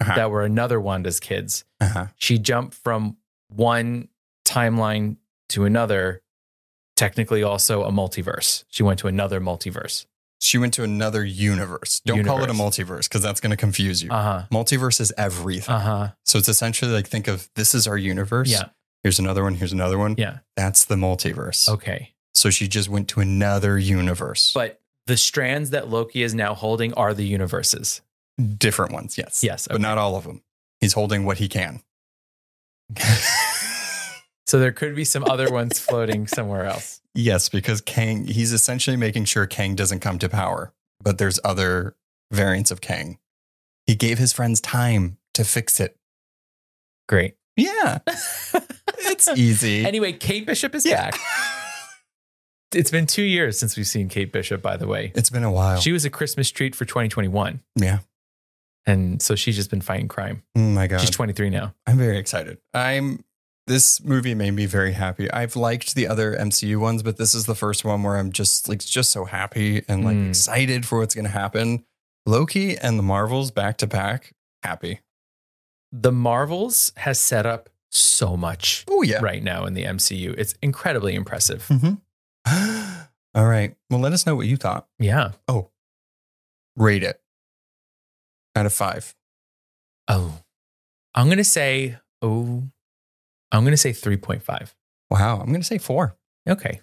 Uh-huh. 0.00 0.14
that 0.16 0.30
were 0.30 0.42
another 0.42 0.80
Wanda's 0.80 1.20
kids, 1.20 1.64
Uh-huh. 1.80 2.06
she 2.16 2.38
jumped 2.38 2.74
from 2.74 3.16
one 3.48 4.08
timeline 4.44 5.16
to 5.50 5.64
another, 5.64 6.22
technically 6.96 7.42
also 7.42 7.84
a 7.84 7.90
multiverse. 7.90 8.64
She 8.68 8.82
went 8.82 8.98
to 9.00 9.08
another 9.08 9.40
multiverse. 9.40 10.06
She 10.40 10.58
went 10.58 10.74
to 10.74 10.82
another 10.82 11.24
universe. 11.24 12.00
Don't 12.04 12.24
call 12.24 12.42
it 12.42 12.50
a 12.50 12.52
multiverse 12.52 13.04
because 13.04 13.22
that's 13.22 13.40
going 13.40 13.50
to 13.52 13.56
confuse 13.56 14.02
you. 14.02 14.10
Uh 14.10 14.22
huh. 14.22 14.42
Multiverse 14.50 15.00
is 15.00 15.12
everything. 15.16 15.72
Uh 15.74 15.78
huh. 15.78 16.08
So 16.24 16.38
it's 16.38 16.48
essentially 16.48 16.90
like 16.90 17.06
think 17.06 17.28
of 17.28 17.48
this 17.54 17.74
is 17.76 17.86
our 17.86 17.96
universe. 17.96 18.50
Yeah. 18.50 18.70
Here's 19.02 19.18
another 19.18 19.42
one. 19.42 19.54
Here's 19.54 19.72
another 19.72 19.98
one. 19.98 20.14
Yeah. 20.18 20.38
That's 20.56 20.84
the 20.84 20.94
multiverse. 20.94 21.68
Okay. 21.68 22.14
So 22.34 22.50
she 22.50 22.68
just 22.68 22.88
went 22.88 23.08
to 23.08 23.20
another 23.20 23.78
universe. 23.78 24.52
But 24.54 24.80
the 25.06 25.16
strands 25.16 25.70
that 25.70 25.88
Loki 25.88 26.22
is 26.22 26.34
now 26.34 26.54
holding 26.54 26.94
are 26.94 27.12
the 27.12 27.26
universes. 27.26 28.00
Different 28.58 28.92
ones, 28.92 29.18
yes. 29.18 29.42
Yes. 29.42 29.68
But 29.70 29.80
not 29.80 29.98
all 29.98 30.16
of 30.16 30.24
them. 30.24 30.42
He's 30.80 30.94
holding 30.94 31.24
what 31.24 31.38
he 31.38 31.48
can. 31.48 31.82
So 34.52 34.58
there 34.58 34.72
could 34.72 34.94
be 34.94 35.06
some 35.06 35.24
other 35.24 35.50
ones 35.50 35.78
floating 35.78 36.26
somewhere 36.26 36.66
else. 36.66 37.00
yes, 37.14 37.48
because 37.48 37.80
Kang, 37.80 38.26
he's 38.26 38.52
essentially 38.52 38.98
making 38.98 39.24
sure 39.24 39.46
Kang 39.46 39.74
doesn't 39.74 40.00
come 40.00 40.18
to 40.18 40.28
power, 40.28 40.74
but 41.02 41.16
there's 41.16 41.40
other 41.42 41.96
variants 42.30 42.70
of 42.70 42.82
Kang. 42.82 43.18
He 43.86 43.94
gave 43.94 44.18
his 44.18 44.34
friends 44.34 44.60
time 44.60 45.16
to 45.32 45.44
fix 45.44 45.80
it. 45.80 45.96
Great. 47.08 47.36
Yeah, 47.56 48.00
it's 49.10 49.28
easy. 49.36 49.84
Anyway, 49.86 50.12
Kate 50.12 50.46
Bishop 50.46 50.74
is 50.74 50.84
Yeah. 50.86 51.10
back. 51.10 51.20
It's 52.74 52.90
been 52.90 53.06
two 53.06 53.22
years 53.22 53.58
since 53.58 53.76
we've 53.76 53.86
seen 53.86 54.08
Kate 54.08 54.32
Bishop, 54.32 54.62
by 54.62 54.78
the 54.78 54.86
way. 54.86 55.12
It's 55.14 55.28
been 55.28 55.44
a 55.44 55.52
while. 55.52 55.78
She 55.78 55.92
was 55.92 56.06
a 56.06 56.10
Christmas 56.10 56.50
treat 56.50 56.74
for 56.74 56.86
2021. 56.86 57.60
yeah. 57.76 57.98
And 58.86 59.20
so 59.22 59.36
she's 59.36 59.56
just 59.56 59.68
been 59.70 59.82
fighting 59.82 60.08
crime. 60.08 60.42
Oh 60.56 60.60
my 60.60 60.86
God. 60.86 61.00
She's 61.02 61.10
23 61.10 61.50
now. 61.50 61.74
I'm 61.86 61.98
very 61.98 62.16
excited. 62.16 62.58
I'm 62.74 63.22
this 63.68 64.02
movie 64.02 64.34
made 64.34 64.52
me 64.52 64.64
very 64.66 64.92
happy. 64.92 65.30
I've 65.30 65.54
liked 65.54 65.94
the 65.94 66.08
other 66.08 66.34
MCU 66.34 66.80
ones, 66.80 67.02
but 67.04 67.16
this 67.18 67.32
is 67.34 67.44
the 67.46 67.54
first 67.54 67.84
one 67.84 68.02
where 68.02 68.16
I'm 68.16 68.32
just 68.32 68.68
like 68.70 68.80
just 68.80 69.12
so 69.12 69.26
happy 69.26 69.84
and 69.86 70.02
like 70.04 70.16
Mm. 70.16 70.28
excited 70.30 70.84
for 70.86 70.98
what's 70.98 71.14
going 71.14 71.26
to 71.26 71.30
happen. 71.30 71.84
Loki 72.26 72.76
and 72.78 72.98
the 72.98 73.02
Marvels 73.04 73.50
back 73.50 73.76
to 73.78 73.86
back, 73.86 74.32
happy. 74.64 75.00
The 75.92 76.10
Marvels 76.10 76.90
has 76.96 77.20
set 77.20 77.44
up 77.46 77.68
so 77.92 78.36
much 78.36 78.84
Oh 78.88 79.02
yeah. 79.02 79.20
right 79.20 79.42
now 79.42 79.64
in 79.66 79.74
the 79.74 79.84
MCU. 79.84 80.34
It's 80.38 80.54
incredibly 80.62 81.14
impressive. 81.14 81.66
Mhm. 81.68 82.00
All 83.34 83.46
right. 83.46 83.74
Well, 83.90 84.00
let 84.00 84.12
us 84.12 84.26
know 84.26 84.34
what 84.34 84.46
you 84.46 84.56
thought. 84.56 84.86
Yeah. 84.98 85.32
Oh. 85.48 85.70
Rate 86.76 87.02
it 87.02 87.20
out 88.56 88.66
of 88.66 88.72
five. 88.72 89.14
Oh, 90.08 90.40
I'm 91.14 91.26
going 91.26 91.38
to 91.38 91.44
say, 91.44 91.98
oh, 92.22 92.62
I'm 93.52 93.62
going 93.62 93.72
to 93.72 93.76
say 93.76 93.90
3.5. 93.92 94.72
Wow. 95.10 95.40
I'm 95.40 95.48
going 95.48 95.60
to 95.60 95.66
say 95.66 95.78
four. 95.78 96.16
Okay. 96.48 96.80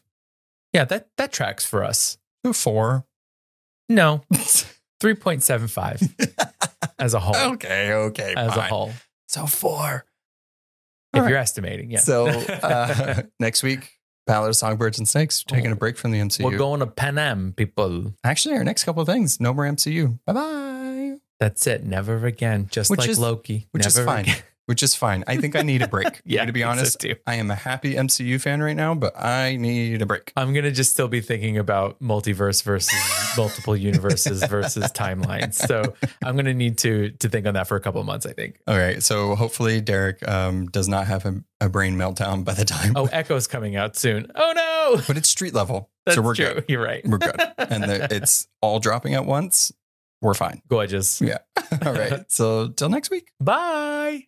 Yeah, 0.74 0.86
that, 0.86 1.10
that 1.18 1.32
tracks 1.32 1.66
for 1.66 1.84
us. 1.84 2.18
Four. 2.54 3.06
No, 3.90 4.22
3.75 4.34 6.54
as 7.00 7.14
a 7.16 7.20
whole. 7.20 7.54
okay. 7.54 7.92
Okay. 7.94 8.34
as 8.38 8.56
a 8.56 8.62
whole. 8.62 8.92
So 9.28 9.48
four. 9.48 10.06
If 11.14 11.24
All 11.24 11.30
you're 11.30 11.38
estimating, 11.38 11.90
yeah. 11.92 12.00
So 12.00 12.28
uh, 12.28 13.24
next 13.40 13.64
week, 13.64 13.92
Ballad 14.28 14.50
of 14.50 14.56
Songbirds 14.56 15.00
and 15.00 15.08
Snakes, 15.08 15.44
taking 15.44 15.72
a 15.72 15.76
break 15.76 15.98
from 15.98 16.12
the 16.12 16.20
MCU. 16.20 16.44
We're 16.44 16.58
going 16.58 16.82
to 16.82 16.88
Panem, 16.88 17.54
people. 17.54 18.14
Actually, 18.24 18.56
our 18.58 18.64
next 18.64 18.84
couple 18.84 19.02
of 19.02 19.08
things, 19.08 19.40
no 19.40 19.54
more 19.54 19.66
MCU. 19.66 20.20
Bye 20.28 20.34
bye. 20.34 21.16
That's 21.40 21.66
it. 21.68 21.84
Never 21.86 22.26
again. 22.28 22.68
Just 22.70 22.92
Which 22.92 23.00
like 23.00 23.10
is- 23.10 23.18
Loki. 23.18 23.68
Which 23.72 23.86
is 23.88 23.98
fine. 23.98 24.26
again. 24.26 24.36
Which 24.70 24.84
is 24.84 24.94
fine. 24.94 25.24
I 25.26 25.38
think 25.38 25.56
I 25.56 25.64
need 25.64 25.82
a 25.82 25.88
break. 25.88 26.22
Yeah, 26.26 26.46
to 26.46 26.52
be 26.54 26.62
so 26.62 26.68
honest, 26.68 27.00
too. 27.00 27.16
I 27.26 27.36
am 27.36 27.50
a 27.50 27.56
happy 27.56 27.96
MCU 27.96 28.40
fan 28.40 28.62
right 28.62 28.76
now, 28.76 28.94
but 28.94 29.20
I 29.20 29.56
need 29.56 30.00
a 30.00 30.06
break. 30.06 30.32
I'm 30.38 30.54
gonna 30.54 30.70
just 30.70 30.92
still 30.92 31.08
be 31.08 31.22
thinking 31.22 31.58
about 31.58 32.00
multiverse 32.00 32.62
versus 32.62 32.94
multiple 33.38 33.76
universes 33.76 34.44
versus 34.44 34.84
timelines. 34.92 35.56
So 35.56 35.96
I'm 36.24 36.36
gonna 36.36 36.54
need 36.54 36.78
to 36.80 37.10
to 37.10 37.30
think 37.30 37.48
on 37.48 37.56
that 37.56 37.68
for 37.68 37.78
a 37.78 37.80
couple 37.80 38.00
of 38.00 38.06
months. 38.06 38.28
I 38.28 38.34
think. 38.34 38.60
All 38.68 38.78
right. 38.78 39.02
So 39.02 39.34
hopefully 39.34 39.82
Derek 39.82 40.28
um, 40.28 40.68
does 40.68 40.88
not 40.88 41.08
have 41.08 41.26
a, 41.26 41.44
a 41.62 41.68
brain 41.68 41.96
meltdown 41.98 42.46
by 42.46 42.54
the 42.54 42.66
time. 42.66 42.94
Oh, 42.96 43.06
Echo's 43.12 43.48
coming 43.48 43.76
out 43.76 43.96
soon. 43.96 44.32
Oh 44.36 44.54
no, 44.56 45.02
but 45.08 45.18
it's 45.18 45.30
street 45.30 45.56
level. 45.56 45.90
that's 46.06 46.16
so 46.16 46.22
we're 46.22 46.36
true. 46.36 46.54
good. 46.54 46.66
You're 46.68 46.84
right. 46.84 47.04
We're 47.08 47.18
good. 47.18 47.42
And 47.58 47.84
the, 47.86 48.08
it's 48.16 48.48
all 48.62 48.80
dropping 48.80 49.16
at 49.16 49.26
once. 49.26 49.72
We're 50.22 50.36
fine. 50.36 50.62
gorgeous. 50.68 51.22
Yeah. 51.22 51.40
All 51.84 51.94
right. 51.94 52.30
So 52.32 52.68
till 52.68 52.90
next 52.90 53.10
week. 53.10 53.32
Bye. 53.40 54.26